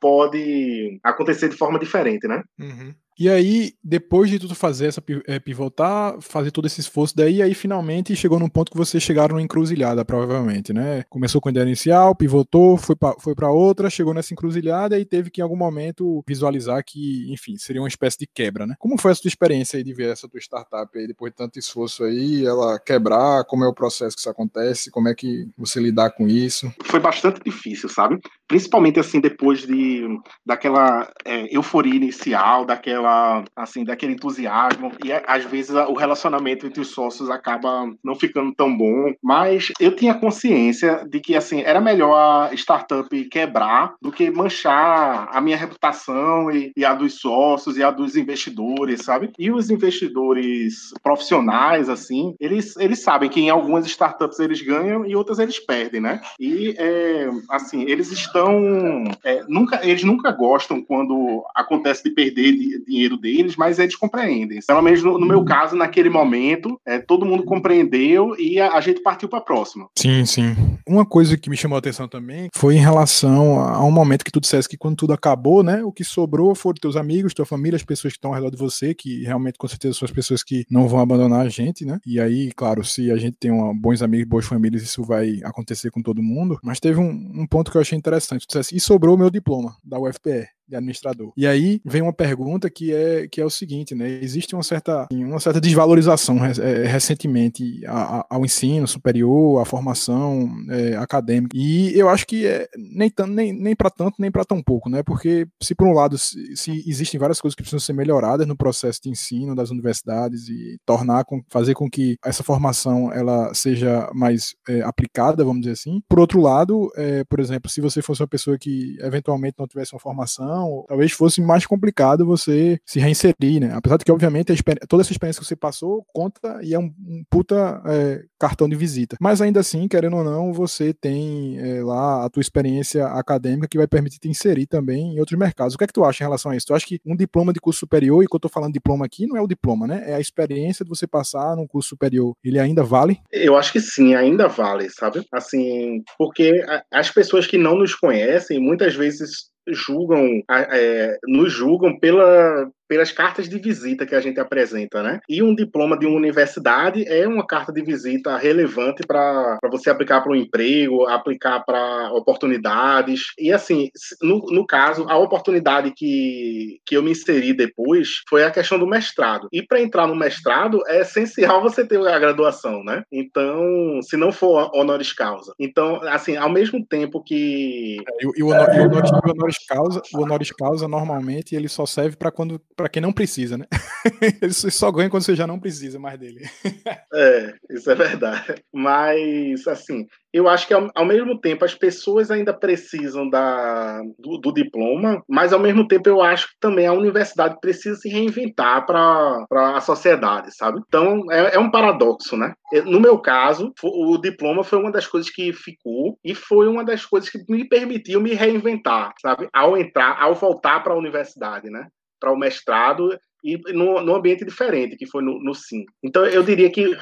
pode 0.00 0.98
acontecer 1.04 1.48
de 1.48 1.56
forma 1.56 1.78
diferente, 1.78 2.26
né? 2.26 2.42
Uhum. 2.58 2.94
E 3.18 3.28
aí, 3.28 3.74
depois 3.84 4.30
de 4.30 4.38
tudo 4.38 4.54
fazer 4.54 4.86
essa 4.86 5.02
é, 5.26 5.38
pivotar, 5.38 6.16
fazer 6.20 6.50
todo 6.50 6.66
esse 6.66 6.80
esforço 6.80 7.16
daí, 7.16 7.42
aí 7.42 7.54
finalmente 7.54 8.16
chegou 8.16 8.38
num 8.38 8.48
ponto 8.48 8.70
que 8.70 8.76
vocês 8.76 9.02
chegaram 9.02 9.36
na 9.36 9.42
encruzilhada, 9.42 10.04
provavelmente, 10.04 10.72
né? 10.72 11.04
Começou 11.08 11.40
com 11.40 11.48
a 11.48 11.52
ideia 11.52 11.64
inicial, 11.64 12.14
pivotou, 12.14 12.76
foi 12.76 12.96
para 12.96 13.14
foi 13.18 13.34
outra, 13.42 13.90
chegou 13.90 14.14
nessa 14.14 14.32
encruzilhada 14.32 14.98
e 14.98 15.04
teve 15.04 15.30
que 15.30 15.40
em 15.40 15.44
algum 15.44 15.56
momento 15.56 16.22
visualizar 16.26 16.82
que, 16.84 17.30
enfim, 17.32 17.56
seria 17.58 17.82
uma 17.82 17.88
espécie 17.88 18.18
de 18.18 18.26
quebra, 18.26 18.66
né? 18.66 18.74
Como 18.78 18.98
foi 18.98 19.12
a 19.12 19.14
sua 19.14 19.28
experiência 19.28 19.76
aí 19.76 19.84
de 19.84 19.92
ver 19.92 20.10
essa 20.10 20.28
tua 20.28 20.40
startup 20.40 20.98
aí, 20.98 21.06
depois 21.06 21.32
de 21.32 21.36
tanto 21.36 21.58
esforço 21.58 22.04
aí, 22.04 22.46
ela 22.46 22.78
quebrar, 22.78 23.44
como 23.44 23.64
é 23.64 23.68
o 23.68 23.74
processo 23.74 24.16
que 24.16 24.20
isso 24.20 24.30
acontece, 24.30 24.90
como 24.90 25.08
é 25.08 25.14
que 25.14 25.48
você 25.56 25.80
lidar 25.80 26.10
com 26.10 26.26
isso? 26.26 26.72
Foi 26.84 27.00
bastante 27.00 27.40
difícil, 27.44 27.88
sabe? 27.88 28.18
Principalmente 28.48 28.98
assim, 28.98 29.20
depois 29.20 29.66
de 29.66 30.06
daquela 30.44 31.10
é, 31.24 31.54
euforia 31.54 31.94
inicial, 31.94 32.64
daquela 32.64 33.01
daquela, 33.02 33.44
assim, 33.56 33.84
daquele 33.84 34.12
entusiasmo 34.12 34.92
e 35.04 35.12
às 35.12 35.44
vezes 35.44 35.70
o 35.70 35.94
relacionamento 35.94 36.66
entre 36.66 36.80
os 36.80 36.88
sócios 36.88 37.28
acaba 37.28 37.92
não 38.02 38.14
ficando 38.14 38.54
tão 38.54 38.74
bom, 38.76 39.12
mas 39.22 39.72
eu 39.80 39.94
tinha 39.94 40.14
consciência 40.14 41.04
de 41.08 41.20
que 41.20 41.34
assim 41.34 41.62
era 41.62 41.80
melhor 41.80 42.50
a 42.50 42.54
startup 42.54 43.24
quebrar 43.24 43.94
do 44.00 44.12
que 44.12 44.30
manchar 44.30 45.28
a 45.32 45.40
minha 45.40 45.56
reputação 45.56 46.50
e, 46.50 46.72
e 46.76 46.84
a 46.84 46.94
dos 46.94 47.14
sócios 47.14 47.76
e 47.76 47.82
a 47.82 47.90
dos 47.90 48.16
investidores, 48.16 49.02
sabe? 49.04 49.32
E 49.38 49.50
os 49.50 49.70
investidores 49.70 50.92
profissionais 51.02 51.88
assim, 51.88 52.34
eles 52.38 52.76
eles 52.76 53.02
sabem 53.02 53.28
que 53.28 53.40
em 53.40 53.50
algumas 53.50 53.86
startups 53.86 54.38
eles 54.38 54.62
ganham 54.62 55.04
e 55.04 55.16
outras 55.16 55.38
eles 55.38 55.58
perdem, 55.58 56.00
né? 56.00 56.20
E 56.38 56.74
é, 56.78 57.28
assim 57.50 57.82
eles 57.88 58.10
estão 58.12 59.04
é, 59.24 59.42
nunca 59.48 59.80
eles 59.86 60.04
nunca 60.04 60.30
gostam 60.30 60.82
quando 60.82 61.44
acontece 61.54 62.02
de 62.04 62.10
perder 62.10 62.52
de, 62.52 62.84
de 62.84 62.91
dinheiro 62.92 63.16
deles, 63.16 63.56
mas 63.56 63.78
eles 63.78 63.96
compreendem. 63.96 64.60
Pelo 64.66 64.82
menos 64.82 65.02
no, 65.02 65.18
no 65.18 65.26
meu 65.26 65.44
caso, 65.44 65.74
naquele 65.74 66.10
momento, 66.10 66.78
é, 66.86 66.98
todo 66.98 67.26
mundo 67.26 67.44
compreendeu 67.44 68.36
e 68.38 68.60
a, 68.60 68.72
a 68.72 68.80
gente 68.80 69.00
partiu 69.02 69.28
para 69.28 69.38
a 69.38 69.42
próxima. 69.42 69.88
Sim, 69.98 70.24
sim. 70.26 70.54
Uma 70.86 71.06
coisa 71.06 71.36
que 71.36 71.48
me 71.48 71.56
chamou 71.56 71.76
a 71.76 71.78
atenção 71.78 72.06
também 72.06 72.48
foi 72.54 72.76
em 72.76 72.80
relação 72.80 73.58
a 73.60 73.84
um 73.84 73.90
momento 73.90 74.24
que 74.24 74.30
tu 74.30 74.40
disseste 74.40 74.68
que 74.68 74.76
quando 74.76 74.96
tudo 74.96 75.12
acabou, 75.12 75.62
né, 75.62 75.82
o 75.82 75.92
que 75.92 76.04
sobrou 76.04 76.54
foram 76.54 76.74
teus 76.80 76.96
amigos, 76.96 77.34
tua 77.34 77.46
família, 77.46 77.76
as 77.76 77.84
pessoas 77.84 78.12
que 78.12 78.18
estão 78.18 78.30
ao 78.30 78.36
redor 78.36 78.50
de 78.50 78.56
você, 78.56 78.94
que 78.94 79.22
realmente 79.22 79.58
com 79.58 79.68
certeza 79.68 79.94
são 79.94 80.06
as 80.06 80.12
pessoas 80.12 80.42
que 80.42 80.64
não 80.70 80.86
vão 80.86 81.00
abandonar 81.00 81.46
a 81.46 81.48
gente, 81.48 81.84
né? 81.84 81.98
E 82.06 82.20
aí, 82.20 82.50
claro, 82.52 82.84
se 82.84 83.10
a 83.10 83.16
gente 83.16 83.36
tem 83.38 83.50
uma, 83.50 83.72
bons 83.74 84.02
amigos, 84.02 84.28
boas 84.28 84.46
famílias, 84.46 84.82
isso 84.82 85.02
vai 85.02 85.40
acontecer 85.44 85.90
com 85.90 86.02
todo 86.02 86.22
mundo. 86.22 86.58
Mas 86.62 86.80
teve 86.80 87.00
um, 87.00 87.10
um 87.34 87.46
ponto 87.46 87.70
que 87.70 87.76
eu 87.76 87.80
achei 87.80 87.96
interessante. 87.96 88.46
Tu 88.46 88.48
disseste, 88.48 88.76
e 88.76 88.80
sobrou 88.80 89.14
o 89.14 89.18
meu 89.18 89.30
diploma 89.30 89.76
da 89.84 89.98
UFPR 89.98 90.48
de 90.72 90.76
administrador. 90.76 91.32
E 91.36 91.46
aí 91.46 91.80
vem 91.84 92.02
uma 92.02 92.12
pergunta 92.12 92.70
que 92.70 92.92
é, 92.92 93.28
que 93.28 93.40
é 93.40 93.44
o 93.44 93.50
seguinte, 93.50 93.94
né? 93.94 94.08
Existe 94.22 94.54
uma 94.54 94.62
certa, 94.62 95.06
uma 95.12 95.38
certa 95.38 95.60
desvalorização 95.60 96.38
é, 96.44 96.86
recentemente 96.86 97.82
ao 97.86 98.44
ensino 98.44 98.88
superior, 98.88 99.60
à 99.60 99.64
formação 99.64 100.48
é, 100.70 100.96
acadêmica. 100.96 101.56
E 101.56 101.96
eu 101.96 102.08
acho 102.08 102.26
que 102.26 102.46
é, 102.46 102.66
nem, 102.76 103.12
nem, 103.28 103.52
nem 103.52 103.76
para 103.76 103.90
tanto, 103.90 104.16
nem 104.18 104.30
para 104.30 104.44
tão 104.44 104.62
pouco, 104.62 104.88
né? 104.88 105.02
Porque 105.02 105.46
se 105.62 105.74
por 105.74 105.86
um 105.86 105.92
lado 105.92 106.16
se, 106.18 106.56
se, 106.56 106.82
existem 106.86 107.20
várias 107.20 107.40
coisas 107.40 107.54
que 107.54 107.62
precisam 107.62 107.80
ser 107.80 107.92
melhoradas 107.92 108.46
no 108.46 108.56
processo 108.56 109.00
de 109.02 109.10
ensino 109.10 109.54
das 109.54 109.70
universidades 109.70 110.48
e 110.48 110.78
tornar 110.86 111.24
com, 111.24 111.42
fazer 111.50 111.74
com 111.74 111.88
que 111.88 112.16
essa 112.24 112.42
formação 112.42 113.12
ela 113.12 113.52
seja 113.54 114.10
mais 114.14 114.54
é, 114.68 114.80
aplicada, 114.82 115.44
vamos 115.44 115.62
dizer 115.62 115.72
assim. 115.72 116.00
Por 116.08 116.18
outro 116.18 116.40
lado, 116.40 116.90
é, 116.96 117.24
por 117.24 117.40
exemplo, 117.40 117.70
se 117.70 117.80
você 117.80 118.00
fosse 118.00 118.22
uma 118.22 118.28
pessoa 118.28 118.56
que 118.58 118.96
eventualmente 119.00 119.56
não 119.58 119.66
tivesse 119.66 119.92
uma 119.94 120.00
formação 120.00 120.61
talvez 120.88 121.12
fosse 121.12 121.40
mais 121.40 121.66
complicado 121.66 122.26
você 122.26 122.78
se 122.86 122.98
reinserir, 122.98 123.60
né? 123.60 123.72
Apesar 123.74 123.96
de 123.96 124.04
que, 124.04 124.12
obviamente, 124.12 124.52
toda 124.88 125.02
essa 125.02 125.12
experiência 125.12 125.40
que 125.40 125.46
você 125.46 125.56
passou 125.56 126.04
conta 126.12 126.60
e 126.62 126.74
é 126.74 126.78
um, 126.78 126.92
um 127.06 127.24
puta 127.30 127.82
é, 127.86 128.22
cartão 128.38 128.68
de 128.68 128.76
visita. 128.76 129.16
Mas 129.20 129.40
ainda 129.40 129.60
assim, 129.60 129.86
querendo 129.88 130.16
ou 130.16 130.24
não, 130.24 130.52
você 130.52 130.92
tem 130.92 131.58
é, 131.58 131.82
lá 131.82 132.24
a 132.24 132.30
tua 132.30 132.40
experiência 132.40 133.06
acadêmica 133.06 133.68
que 133.68 133.78
vai 133.78 133.86
permitir 133.86 134.18
te 134.18 134.28
inserir 134.28 134.66
também 134.66 135.14
em 135.14 135.20
outros 135.20 135.38
mercados. 135.38 135.74
O 135.74 135.78
que 135.78 135.84
é 135.84 135.86
que 135.86 135.92
tu 135.92 136.04
acha 136.04 136.22
em 136.22 136.26
relação 136.26 136.50
a 136.50 136.56
isso? 136.56 136.66
Tu 136.66 136.74
acha 136.74 136.86
que 136.86 137.00
um 137.06 137.16
diploma 137.16 137.52
de 137.52 137.60
curso 137.60 137.80
superior, 137.80 138.22
e 138.22 138.26
quando 138.26 138.44
eu 138.44 138.48
tô 138.48 138.52
falando 138.52 138.72
diploma 138.72 139.04
aqui, 139.06 139.26
não 139.26 139.36
é 139.36 139.40
o 139.40 139.46
diploma, 139.46 139.86
né? 139.86 140.02
É 140.06 140.14
a 140.14 140.20
experiência 140.20 140.84
de 140.84 140.88
você 140.88 141.06
passar 141.06 141.56
num 141.56 141.66
curso 141.66 141.90
superior. 141.90 142.34
Ele 142.44 142.58
ainda 142.58 142.82
vale? 142.82 143.18
Eu 143.30 143.56
acho 143.56 143.72
que 143.72 143.80
sim, 143.80 144.14
ainda 144.14 144.48
vale, 144.48 144.90
sabe? 144.90 145.24
Assim, 145.32 146.02
porque 146.18 146.64
as 146.90 147.10
pessoas 147.10 147.46
que 147.46 147.58
não 147.58 147.76
nos 147.76 147.94
conhecem, 147.94 148.58
muitas 148.58 148.94
vezes 148.94 149.51
julgam, 149.68 150.42
é, 150.50 151.18
nos 151.26 151.52
julgam 151.52 151.98
pela, 151.98 152.70
pelas 152.92 153.10
cartas 153.10 153.48
de 153.48 153.58
visita 153.58 154.04
que 154.04 154.14
a 154.14 154.20
gente 154.20 154.38
apresenta, 154.38 155.02
né? 155.02 155.18
E 155.26 155.42
um 155.42 155.54
diploma 155.54 155.98
de 155.98 156.04
uma 156.04 156.18
universidade 156.18 157.08
é 157.08 157.26
uma 157.26 157.46
carta 157.46 157.72
de 157.72 157.82
visita 157.82 158.36
relevante 158.36 159.02
para 159.06 159.58
você 159.70 159.88
aplicar 159.88 160.20
para 160.20 160.32
um 160.32 160.36
emprego, 160.36 161.06
aplicar 161.06 161.60
para 161.60 162.12
oportunidades. 162.12 163.32
E 163.38 163.50
assim, 163.50 163.88
no, 164.20 164.40
no 164.50 164.66
caso, 164.66 165.06
a 165.08 165.16
oportunidade 165.16 165.90
que, 165.96 166.80
que 166.84 166.94
eu 166.94 167.02
me 167.02 167.12
inseri 167.12 167.54
depois 167.54 168.20
foi 168.28 168.44
a 168.44 168.50
questão 168.50 168.78
do 168.78 168.86
mestrado. 168.86 169.48
E 169.50 169.62
para 169.62 169.80
entrar 169.80 170.06
no 170.06 170.14
mestrado 170.14 170.82
é 170.86 171.00
essencial 171.00 171.62
você 171.64 171.86
ter 171.86 172.06
a 172.06 172.18
graduação, 172.18 172.84
né? 172.84 173.04
Então, 173.10 174.00
se 174.02 174.18
não 174.18 174.30
for 174.30 174.70
honoris 174.74 175.14
causa. 175.14 175.54
Então, 175.58 175.98
assim, 176.02 176.36
ao 176.36 176.50
mesmo 176.50 176.84
tempo 176.84 177.22
que. 177.24 177.96
É, 178.06 178.22
e, 178.36 178.42
o, 178.42 178.48
honoris, 178.48 179.64
causa, 179.66 180.02
o 180.12 180.56
causa 180.58 180.86
normalmente 180.86 181.56
ele 181.56 181.68
só 181.68 181.86
serve 181.86 182.16
para 182.16 182.30
quando 182.30 182.60
para 182.82 182.88
quem 182.88 183.00
não 183.00 183.12
precisa, 183.12 183.56
né? 183.56 183.66
ele 184.42 184.52
só 184.52 184.90
ganha 184.90 185.08
quando 185.08 185.22
você 185.22 185.36
já 185.36 185.46
não 185.46 185.60
precisa 185.60 186.00
mais 186.00 186.18
dele. 186.18 186.40
é, 187.14 187.54
isso 187.70 187.88
é 187.88 187.94
verdade. 187.94 188.56
Mas, 188.74 189.68
assim, 189.68 190.04
eu 190.32 190.48
acho 190.48 190.66
que 190.66 190.74
ao, 190.74 190.90
ao, 190.92 191.04
mesmo 191.04 191.40
tempo 191.40 191.64
as 191.64 191.76
pessoas 191.76 192.28
ainda 192.28 192.52
precisam 192.52 193.30
da, 193.30 194.00
do, 194.18 194.36
do, 194.38 194.52
diploma, 194.52 195.22
mas 195.28 195.52
ao 195.52 195.60
mesmo 195.60 195.86
tempo 195.86 196.08
eu 196.08 196.20
acho 196.20 196.48
que 196.48 196.54
também 196.58 196.88
a 196.88 196.92
universidade 196.92 197.60
precisa 197.60 197.94
se 197.94 198.08
reinventar 198.08 198.84
para 198.84 199.46
a 199.76 199.80
sociedade, 199.80 200.52
sabe? 200.56 200.80
Então 200.88 201.22
é, 201.30 201.54
é, 201.54 201.58
um 201.60 201.70
paradoxo, 201.70 202.36
né? 202.36 202.52
No 202.84 202.98
meu 202.98 203.16
caso, 203.18 203.72
o 203.80 204.18
diploma 204.18 204.64
foi 204.64 204.80
uma 204.80 204.90
das 204.90 205.06
coisas 205.06 205.30
que 205.30 205.52
ficou 205.52 206.18
e 206.24 206.34
foi 206.34 206.66
uma 206.66 206.82
das 206.82 207.06
coisas 207.06 207.30
que 207.30 207.38
me 207.48 207.68
permitiu 207.68 208.20
me 208.20 208.32
reinventar, 208.34 209.12
sabe? 209.20 209.48
Ao 209.52 209.76
entrar, 209.76 210.20
ao 210.20 210.34
voltar 210.34 210.82
para 210.82 210.94
a 210.94 210.98
universidade, 210.98 211.70
né? 211.70 211.86
Para 212.22 212.32
o 212.32 212.38
mestrado 212.38 213.18
e 213.42 213.58
no, 213.72 214.14
ambiente 214.14 214.44
diferente, 214.44 214.96
que 214.96 215.06
foi 215.06 215.24
no, 215.24 215.42
no 215.42 215.52
SIM. 215.52 215.84
Então, 216.00 216.24
eu 216.24 216.44
diria 216.44 216.70
que 216.70 216.96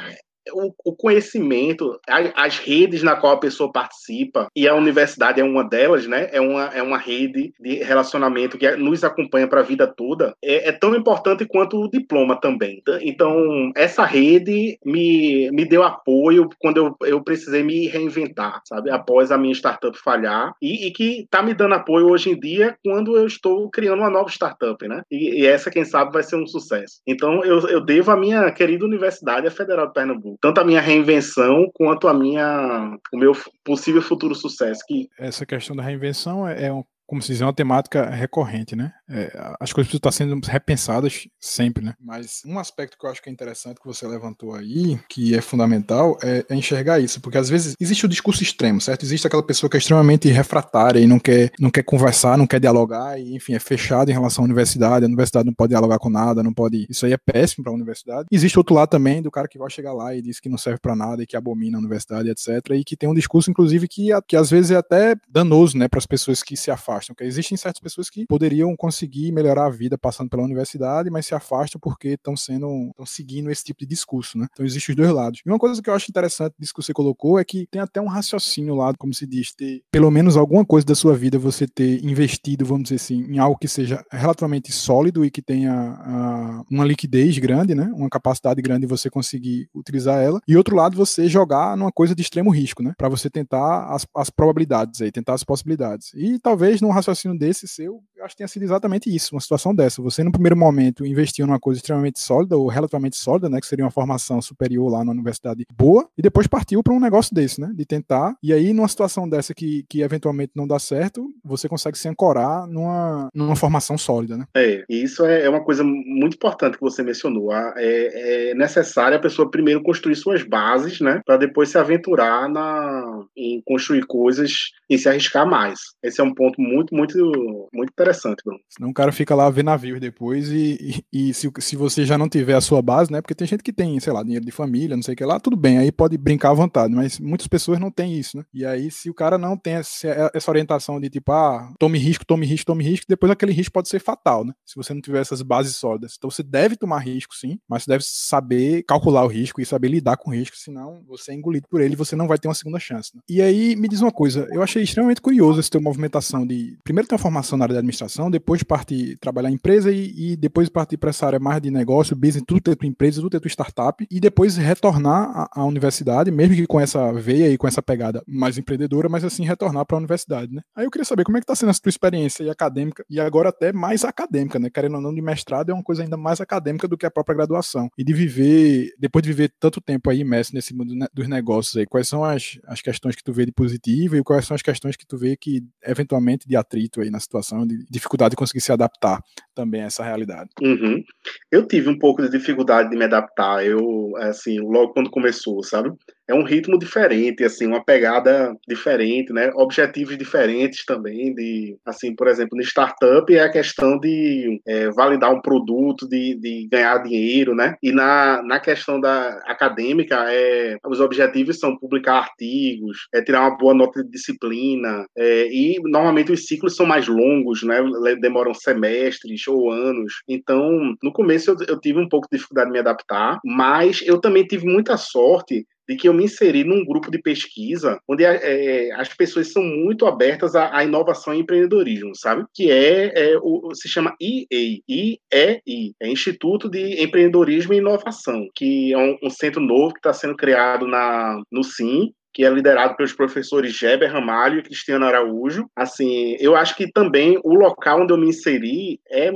o, 0.53 0.73
o, 0.85 0.97
conhecimento, 0.97 1.99
as 2.37 2.59
redes 2.59 3.03
na 3.03 3.17
qual 3.17 3.35
a 3.35 3.41
pessoa 3.41 3.73
participa, 3.73 4.49
e 4.55 4.67
a 4.67 4.75
universidade 4.75 5.41
é 5.41 5.45
uma 5.45 5.63
delas, 5.65 6.07
né? 6.07 6.29
É 6.33 6.41
uma, 6.41 6.65
é 6.67 6.83
uma 6.83 6.99
rede 6.99 7.53
de 7.61 7.75
relacionamento 7.83 8.59
que 8.59 8.71
nos 8.77 9.05
acompanha 9.05 9.47
para 9.47 9.61
a 9.61 9.65
vida 9.65 9.87
toda, 9.87 10.35
é, 10.43 10.69
é, 10.69 10.73
tão 10.73 10.95
importante 10.95 11.47
quanto 11.47 11.79
o 11.79 11.91
diploma 11.91 12.41
também. 12.41 12.83
Então, 13.03 13.73
essa 13.77 14.05
rede 14.05 14.79
me, 14.85 15.51
me 15.53 15.65
deu 15.65 15.83
apoio 15.83 16.49
quando 16.59 16.77
eu, 16.79 16.97
eu 17.07 17.23
precisei 17.23 17.63
me 17.63 17.87
reinventar, 17.87 18.61
sabe? 18.65 18.91
Após 18.91 19.31
a 19.31 19.39
minha 19.39 19.55
startup 19.55 19.97
falhar, 19.99 20.53
e, 20.61 20.87
e 20.87 20.91
que 20.93 21.23
está 21.23 21.43
me 21.43 21.55
dando 21.55 21.75
apoio 21.75 22.09
hoje 22.09 22.31
em 22.31 22.39
dia 22.39 22.77
quando 22.85 23.17
eu 23.17 23.27
estou 23.27 23.69
criando 23.71 24.01
uma 24.01 24.11
nova 24.11 24.29
startup, 24.31 24.87
né? 24.87 25.03
E, 25.11 25.43
e 25.43 25.47
essa, 25.47 25.71
quem 25.71 25.85
sabe, 25.85 26.13
vai 26.13 26.23
ser 26.23 26.37
um 26.37 26.47
sucesso. 26.47 27.01
Então, 27.07 27.45
eu, 27.45 27.61
eu 27.69 27.81
devo 27.81 28.11
à 28.11 28.17
minha 28.17 28.51
querida 28.53 28.85
Universidade 28.85 29.49
Federal 29.51 29.87
de 29.87 29.93
Pernambuco 29.93 30.30
tanto 30.41 30.61
a 30.61 30.65
minha 30.65 30.81
reinvenção 30.81 31.71
quanto 31.75 32.09
a 32.09 32.15
minha 32.15 32.97
o 33.13 33.17
meu 33.17 33.33
possível 33.65 34.03
futuro 34.03 34.35
sucesso. 34.35 34.83
Que... 34.87 35.09
Essa 35.19 35.47
questão 35.47 35.75
da 35.75 35.83
reinvenção 35.83 36.47
é, 36.47 36.67
é 36.67 36.73
um 36.73 36.85
como 37.11 37.21
se 37.21 37.33
diz, 37.33 37.41
é 37.41 37.45
uma 37.45 37.53
temática 37.53 38.09
recorrente, 38.09 38.77
né? 38.77 38.93
É, 39.09 39.33
as 39.59 39.73
coisas 39.73 39.91
precisam 39.91 39.97
estar 39.97 40.13
sendo 40.13 40.47
repensadas 40.47 41.27
sempre, 41.41 41.85
né? 41.85 41.95
Mas 42.01 42.41
um 42.47 42.57
aspecto 42.57 42.97
que 42.97 43.05
eu 43.05 43.11
acho 43.11 43.21
que 43.21 43.29
é 43.29 43.33
interessante 43.33 43.81
que 43.81 43.87
você 43.87 44.07
levantou 44.07 44.55
aí, 44.55 44.97
que 45.09 45.35
é 45.35 45.41
fundamental, 45.41 46.17
é, 46.23 46.45
é, 46.49 46.55
enxergar 46.55 47.01
isso, 47.01 47.21
porque 47.21 47.37
às 47.37 47.49
vezes 47.49 47.75
existe 47.81 48.07
o 48.07 48.09
discurso 48.09 48.45
extremo, 48.45 48.81
certo? 48.81 49.05
Existe 49.05 49.27
aquela 49.27 49.43
pessoa 49.43 49.69
que 49.69 49.77
é 49.77 49.81
extremamente 49.81 50.29
refratária 50.29 51.01
e 51.01 51.07
não 51.09 51.19
quer, 51.19 51.51
não 51.59 51.69
quer 51.69 51.83
conversar, 51.83 52.39
não 52.39 52.47
quer 52.47 52.61
dialogar, 52.61 53.19
e 53.19 53.35
enfim, 53.35 53.55
é 53.55 53.59
fechado 53.59 54.09
em 54.09 54.15
relação 54.15 54.45
à 54.45 54.47
universidade, 54.47 55.05
a 55.05 55.09
universidade 55.09 55.47
não 55.47 55.55
pode 55.55 55.71
dialogar 55.71 55.99
com 55.99 56.11
nada, 56.11 56.45
não 56.45 56.55
pode. 56.55 56.87
Isso 56.89 57.07
aí 57.07 57.13
é 57.13 57.19
péssimo 57.19 57.65
para 57.65 57.73
a 57.73 57.75
universidade. 57.75 58.29
Existe 58.31 58.57
outro 58.57 58.77
lado 58.77 58.89
também 58.89 59.21
do 59.21 59.33
cara 59.33 59.49
que 59.49 59.59
vai 59.59 59.69
chegar 59.69 59.93
lá 59.93 60.15
e 60.15 60.23
diz 60.23 60.39
que 60.39 60.49
não 60.49 60.57
serve 60.57 60.79
para 60.79 60.95
nada 60.95 61.25
e 61.25 61.27
que 61.27 61.37
abomina 61.37 61.77
a 61.77 61.81
universidade, 61.81 62.31
etc. 62.31 62.71
E 62.71 62.85
que 62.85 62.97
tem 62.97 63.09
um 63.09 63.15
discurso, 63.15 63.51
inclusive, 63.51 63.89
que, 63.89 64.11
que 64.29 64.37
às 64.37 64.49
vezes 64.49 64.71
é 64.71 64.77
até 64.77 65.17
danoso, 65.29 65.77
né, 65.77 65.89
para 65.89 65.99
as 65.99 66.07
pessoas 66.07 66.41
que 66.41 66.57
se 66.57 66.71
afastam 66.71 67.00
afastam. 67.01 67.17
Existem 67.21 67.57
certas 67.57 67.81
pessoas 67.81 68.11
que 68.11 68.27
poderiam 68.27 68.77
conseguir 68.77 69.33
melhorar 69.33 69.67
a 69.67 69.71
vida 69.71 69.97
passando 69.97 70.29
pela 70.29 70.43
universidade, 70.43 71.11
mas 71.11 71.27
se 71.27 71.35
afastam 71.35 71.81
porque 71.81 72.09
estão 72.09 72.37
sendo, 72.37 72.89
estão 72.91 73.07
seguindo 73.07 73.51
esse 73.51 73.65
tipo 73.65 73.81
de 73.81 73.87
discurso, 73.87 74.39
né? 74.39 74.47
Então 74.53 74.65
existem 74.65 74.93
os 74.93 74.97
dois 74.97 75.11
lados. 75.11 75.41
E 75.45 75.49
uma 75.49 75.59
coisa 75.59 75.83
que 75.83 75.89
eu 75.89 75.95
acho 75.95 76.11
interessante 76.11 76.55
disso 76.59 76.75
que 76.75 76.83
você 76.83 76.93
colocou 76.93 77.39
é 77.39 77.45
que 77.45 77.67
tem 77.71 77.81
até 77.81 78.01
um 78.01 78.09
raciocínio 78.09 78.75
lá, 78.75 78.93
como 78.99 79.15
se 79.15 79.27
diz, 79.27 79.53
ter 79.55 79.83
pelo 79.91 80.11
menos 80.11 80.37
alguma 80.37 80.65
coisa 80.65 80.87
da 80.87 80.95
sua 80.95 81.17
vida 81.17 81.39
você 81.39 81.67
ter 81.67 82.05
investido, 82.05 82.65
vamos 82.65 82.85
dizer 82.85 82.97
assim, 82.97 83.23
em 83.23 83.39
algo 83.39 83.59
que 83.59 83.69
seja 83.69 84.05
relativamente 84.11 84.71
sólido 84.73 85.25
e 85.25 85.31
que 85.31 85.43
tenha 85.43 85.73
uh, 85.73 86.65
uma 86.71 86.85
liquidez 86.85 87.39
grande, 87.39 87.75
né? 87.75 87.91
Uma 87.95 88.11
capacidade 88.11 88.61
grande 88.61 88.81
de 88.83 88.87
você 88.87 89.09
conseguir 89.09 89.69
utilizar 89.75 90.23
ela. 90.23 90.41
E 90.47 90.57
outro 90.57 90.77
lado, 90.77 90.97
você 90.97 91.29
jogar 91.29 91.77
numa 91.77 91.93
coisa 91.93 92.15
de 92.15 92.23
extremo 92.23 92.51
risco, 92.51 92.83
né? 92.83 92.93
Para 92.97 93.09
você 93.09 93.31
tentar 93.31 93.87
as, 93.95 94.07
as 94.15 94.31
probabilidades 94.31 95.01
aí, 95.01 95.11
tentar 95.11 95.35
as 95.35 95.45
possibilidades. 95.45 96.11
E 96.15 96.39
talvez 96.39 96.81
num 96.81 96.90
raciocínio 96.93 97.39
desse 97.39 97.67
seu, 97.69 98.03
eu 98.21 98.25
acho 98.27 98.35
que 98.35 98.39
tenha 98.39 98.49
sido 98.49 98.63
exatamente 98.63 99.15
isso, 99.15 99.35
uma 99.35 99.41
situação 99.41 99.75
dessa. 99.75 100.03
Você, 100.03 100.23
no 100.23 100.33
primeiro 100.33 100.57
momento, 100.57 101.07
investiu 101.07 101.47
numa 101.47 101.59
coisa 101.59 101.79
extremamente 101.79 102.21
sólida, 102.21 102.57
ou 102.57 102.69
relativamente 102.69 103.17
sólida, 103.17 103.49
né, 103.49 103.61
que 103.61 103.67
seria 103.67 103.85
uma 103.85 103.91
formação 103.91 104.41
superior 104.43 104.91
lá 104.91 105.05
na 105.05 105.11
universidade 105.11 105.67
boa, 105.73 106.09
e 106.17 106.23
depois 106.23 106.47
partiu 106.47 106.83
para 106.83 106.93
um 106.93 107.01
negócio 107.01 107.35
desse, 107.35 107.61
né, 107.61 107.71
de 107.75 107.85
tentar, 107.85 108.35
e 108.43 108.53
aí 108.53 108.73
numa 108.73 108.89
situação 108.89 109.29
dessa 109.29 109.55
que, 109.55 109.85
que 109.89 110.03
eventualmente 110.03 110.53
não 110.55 110.67
dá 110.67 110.79
certo, 110.79 111.29
você 111.45 111.69
consegue 111.69 111.99
se 111.99 112.09
ancorar 112.09 112.67
numa, 112.67 113.29
numa 113.35 113.57
formação 113.57 113.97
sólida, 113.97 114.37
né. 114.37 114.45
É, 114.55 114.85
e 114.89 115.03
isso 115.03 115.25
é, 115.25 115.45
é 115.45 115.51
uma 115.51 115.65
coisa 115.65 115.83
muito 115.83 116.35
importante 116.35 116.77
que 116.77 116.83
você 116.83 117.03
mencionou. 117.03 117.53
É, 117.53 118.51
é 118.51 118.55
necessário 118.55 119.17
a 119.17 119.21
pessoa 119.21 119.51
primeiro 119.51 119.83
construir 119.83 120.17
suas 120.17 120.43
bases, 120.43 121.01
né, 121.01 121.21
para 121.25 121.37
depois 121.37 121.69
se 121.69 121.79
aventurar 121.79 122.49
na, 122.49 123.25
em 123.37 123.63
construir 123.65 124.05
coisas 124.07 124.71
e 124.89 124.99
se 124.99 125.09
arriscar 125.09 125.49
mais. 125.49 125.81
Esse 126.03 126.21
é 126.21 126.25
um 126.25 126.35
ponto 126.35 126.61
muito 126.61 126.81
muito, 126.81 127.17
muito, 127.17 127.69
muito 127.73 127.93
interessante, 128.11 128.43
Bruno. 128.45 128.61
Senão 128.69 128.91
o 128.91 128.95
cara 128.95 129.13
fica 129.13 129.35
lá 129.35 129.49
ver 129.49 129.65
navios 129.65 130.01
depois 130.01 130.51
e, 130.51 131.03
e, 131.13 131.31
e, 131.31 131.35
se, 131.35 131.51
se 131.59 131.77
você 131.77 132.05
já 132.05 132.19
não 132.19 132.29
tiver 132.29 132.55
a 132.55 132.61
sua 132.61 132.83
base, 132.83 133.11
né? 133.11 133.21
Porque 133.21 133.35
tem 133.35 133.47
gente 133.47 133.63
que 133.63 133.73
tem, 133.73 133.99
sei 134.01 134.13
lá, 134.13 134.23
dinheiro 134.23 134.45
de 134.45 134.51
família, 134.51 134.97
não 134.97 135.03
sei 135.03 135.15
o 135.15 135.17
que 135.17 135.25
lá, 135.25 135.39
tudo 135.39 135.57
bem, 135.57 135.79
aí 135.79 135.93
pode 135.93 136.19
brincar 136.19 136.51
à 136.51 136.55
vontade, 136.55 136.95
mas 136.95 137.19
muitas 137.19 137.47
pessoas 137.47 137.79
não 137.79 137.91
têm 137.91 138.19
isso, 138.19 138.37
né? 138.37 138.45
E 138.53 138.65
aí, 138.65 138.91
se 138.91 139.09
o 139.09 139.15
cara 139.15 139.39
não 139.39 139.57
tem 139.57 139.75
essa, 139.75 140.31
essa 140.35 140.51
orientação 140.51 141.01
de 141.01 141.09
tipo, 141.09 141.33
ah, 141.33 141.73
tome 141.79 141.99
risco, 141.99 142.27
tome 142.27 142.47
risco, 142.47 142.67
tome 142.67 142.85
risco, 142.85 143.07
depois 143.09 143.31
aquele 143.31 143.53
risco 143.53 143.73
pode 143.73 143.89
ser 143.89 144.01
fatal, 144.01 144.45
né? 144.45 144.53
Se 144.67 144.77
você 144.77 144.93
não 144.93 145.01
tiver 145.01 145.21
essas 145.21 145.43
bases 145.43 145.77
sólidas. 145.77 146.15
Então 146.19 146.31
você 146.31 146.43
deve 146.43 146.77
tomar 146.77 146.99
risco, 146.99 147.35
sim, 147.35 147.59
mas 147.69 147.85
você 147.85 147.91
deve 147.91 148.05
saber 148.07 148.83
calcular 148.83 149.25
o 149.25 149.29
risco 149.29 149.61
e 149.61 149.67
saber 149.67 149.89
lidar 149.89 150.17
com 150.17 150.31
o 150.31 150.35
risco, 150.35 150.57
senão 150.57 151.03
você 151.07 151.33
é 151.33 151.35
engolido 151.35 151.67
por 151.69 151.81
ele 151.81 151.95
e 151.95 151.97
você 151.97 152.17
não 152.17 152.27
vai 152.27 152.39
ter 152.39 152.49
uma 152.49 152.55
segunda 152.55 152.79
chance. 152.79 153.15
Né? 153.15 153.23
E 153.29 153.41
aí, 153.41 153.77
me 153.77 153.89
diz 153.89 154.01
uma 154.01 154.13
coisa, 154.13 154.49
eu 154.51 154.63
achei 154.63 154.83
extremamente 154.83 155.21
curioso 155.21 155.61
essa 155.61 155.71
tua 155.71 155.81
movimentação 155.81 156.47
de 156.47 156.79
primeiro 156.85 157.09
ter 157.09 157.15
uma 157.15 157.19
formação 157.19 157.59
na 157.59 157.65
área 157.65 157.75
de 157.75 157.79
administração, 157.79 158.00
depois 158.31 158.63
partir 158.63 159.17
trabalhar 159.19 159.51
em 159.51 159.61
empresa 159.61 159.93
e, 159.93 160.33
e 160.33 160.37
depois 160.37 160.69
partir 160.69 160.97
para 160.97 161.11
essa 161.11 161.27
área 161.27 161.39
mais 161.39 161.61
de 161.61 161.71
negócio, 161.71 162.17
business, 162.17 162.45
tudo 162.47 162.61
ter 162.61 162.75
tua 162.75 162.89
empresa, 162.89 163.21
tudo 163.21 163.31
ter 163.31 163.41
tua 163.41 163.49
startup, 163.49 164.07
e 164.11 164.19
depois 164.19 164.57
retornar 164.57 165.31
à, 165.35 165.61
à, 165.61 165.65
universidade, 165.65 166.31
mesmo 166.31 166.55
que 166.55 166.67
com 166.67 166.81
essa 166.81 167.13
veia 167.13 167.53
e 167.53 167.59
com 167.59 167.69
essa 167.69 167.83
pegada 167.83 168.23
mais 168.27 168.57
empreendedora, 168.57 169.09
mas 169.09 169.23
assim 169.23 169.45
retornar 169.45 169.85
para 169.85 169.97
a 169.97 169.99
universidade, 169.99 170.53
né? 170.53 170.63
Aí 170.75 170.87
eu 170.87 170.91
queria 170.91 171.05
saber 171.05 171.25
como 171.25 171.37
é 171.37 171.41
que 171.41 171.45
está 171.45 171.55
sendo 171.55 171.71
essa 171.71 171.81
tua 171.81 171.91
experiência 171.91 172.43
e 172.43 172.51
acadêmica, 172.51 173.05
e 173.09 173.21
agora 173.21 173.51
até 173.51 173.73
mais 173.73 174.05
acadêmica, 174.05 174.59
né? 174.59 174.71
Querendo 174.71 174.97
ou 174.97 175.01
não, 175.01 175.15
de 175.15 175.21
mestrado 175.21 175.71
é 175.71 175.75
uma 175.75 175.83
coisa 175.83 176.03
ainda 176.03 176.17
mais 176.17 176.41
acadêmica 176.41 176.89
do 176.89 176.97
que 176.97 177.05
a 177.05 177.11
própria 177.11 177.37
graduação. 177.37 177.91
E 177.99 178.05
de 178.05 178.15
viver, 178.15 178.95
depois 178.99 179.23
de 179.23 179.29
viver 179.29 179.53
tanto 179.61 179.81
tempo 179.81 180.09
aí 180.09 180.21
imerso 180.21 180.55
nesse 180.55 180.75
mundo 180.75 180.95
dos 181.13 181.29
negócios 181.29 181.77
aí, 181.77 181.87
quais 181.87 182.09
são 182.09 182.25
as, 182.25 182.59
as 182.67 182.81
questões 182.81 183.15
que 183.15 183.23
tu 183.23 183.33
vê 183.33 183.45
de 183.45 183.53
positivo 183.53 184.17
e 184.17 184.23
quais 184.23 184.47
são 184.47 184.55
as 184.55 184.63
questões 184.63 184.97
que 184.97 185.07
tu 185.07 185.19
vê 185.19 185.37
que, 185.37 185.63
eventualmente, 185.85 186.49
de 186.49 186.57
atrito 186.57 187.01
aí 187.01 187.11
na 187.11 187.21
situação, 187.21 187.67
de 187.67 187.90
dificuldade 187.91 188.31
de 188.31 188.37
conseguir 188.37 188.61
se 188.61 188.73
adaptar 188.73 189.21
também 189.61 189.83
essa 189.83 190.03
realidade. 190.03 190.49
Uhum. 190.63 191.05
Eu 191.53 191.67
tive 191.67 191.91
um 191.91 191.99
pouco 191.99 192.23
de 192.23 192.31
dificuldade 192.31 192.89
de 192.89 192.97
me 192.97 193.05
adaptar, 193.05 193.65
eu, 193.65 194.13
assim, 194.17 194.59
logo 194.59 194.95
quando 194.95 195.11
começou, 195.11 195.63
sabe? 195.63 195.93
é 196.31 196.35
um 196.35 196.45
ritmo 196.45 196.79
diferente, 196.79 197.43
assim, 197.43 197.67
uma 197.67 197.85
pegada 197.85 198.55
diferente, 198.69 199.33
né? 199.33 199.51
Objetivos 199.57 200.17
diferentes 200.17 200.85
também, 200.85 201.35
de, 201.35 201.77
assim, 201.85 202.15
por 202.15 202.29
exemplo, 202.29 202.57
no 202.57 202.63
startup 202.63 203.35
é 203.35 203.41
a 203.41 203.51
questão 203.51 203.99
de 203.99 204.61
é, 204.65 204.89
validar 204.91 205.35
um 205.35 205.43
produto, 205.43 206.09
de, 206.09 206.37
de 206.37 206.69
ganhar 206.71 206.99
dinheiro, 206.99 207.53
né? 207.53 207.75
E 207.83 207.91
na, 207.91 208.43
na 208.45 208.61
questão 208.61 209.01
da 209.01 209.43
acadêmica, 209.45 210.25
é, 210.33 210.77
os 210.87 211.01
objetivos 211.01 211.59
são 211.59 211.77
publicar 211.77 212.19
artigos, 212.19 213.09
é 213.13 213.21
tirar 213.21 213.41
uma 213.41 213.59
boa 213.59 213.75
nota 213.75 214.05
de 214.05 214.11
disciplina, 214.11 215.05
é, 215.19 215.49
e 215.49 215.81
normalmente 215.83 216.31
os 216.31 216.47
ciclos 216.47 216.77
são 216.77 216.87
mais 216.87 217.09
longos, 217.09 217.65
né? 217.65 217.83
Demoram 218.21 218.55
semestres 218.55 219.41
ou 219.51 219.71
anos. 219.71 220.23
Então, 220.29 220.95
no 221.03 221.13
começo 221.13 221.51
eu, 221.51 221.57
eu 221.69 221.81
tive 221.81 221.99
um 221.99 222.09
pouco 222.09 222.29
de 222.31 222.37
dificuldade 222.37 222.69
de 222.69 222.73
me 222.73 222.79
adaptar, 222.79 223.39
mas 223.45 224.03
eu 224.05 224.21
também 224.21 224.45
tive 224.45 224.67
muita 224.67 224.97
sorte 224.97 225.67
de 225.91 225.97
que 225.97 226.09
eu 226.09 226.15
me 226.15 226.23
inseri 226.23 226.63
num 226.63 226.85
grupo 226.85 227.11
de 227.11 227.21
pesquisa 227.21 227.99
onde 228.09 228.25
é, 228.25 228.93
as 228.93 229.13
pessoas 229.13 229.53
são 229.53 229.61
muito 229.61 230.07
abertas 230.07 230.55
à, 230.55 230.77
à, 230.77 230.85
inovação 230.85 231.35
e 231.35 231.41
empreendedorismo, 231.41 232.13
sabe? 232.15 232.45
Que 232.55 232.71
é, 232.71 233.33
é 233.33 233.39
o, 233.43 233.75
se 233.75 233.89
chama 233.89 234.15
IEI, 234.21 234.83
IEI, 234.89 235.93
é 236.01 236.09
Instituto 236.09 236.69
de 236.69 237.03
Empreendedorismo 237.03 237.75
e 237.75 237.79
Inovação, 237.79 238.47
que 238.55 238.93
é 238.93 238.99
um, 238.99 239.19
um 239.25 239.31
centro 239.31 239.61
novo 239.61 239.93
que 239.93 239.99
está 239.99 240.13
sendo 240.13 240.37
criado 240.37 240.87
na, 240.87 241.43
no 241.51 241.65
SIM, 241.65 242.13
que 242.33 242.45
é 242.45 242.51
liderado 242.51 242.97
pelos 242.97 243.13
professores 243.13 243.77
Geber 243.77 244.11
Ramalho 244.11 244.59
e 244.59 244.63
Cristiano 244.63 245.05
Araújo. 245.05 245.67
Assim, 245.77 246.37
eu 246.41 246.57
acho 246.57 246.77
que 246.77 246.91
também 246.91 247.39
o 247.45 247.55
local 247.55 248.03
onde 248.03 248.13
eu 248.13 248.19
me 248.19 248.29
inseri 248.29 249.01
é 249.09 249.31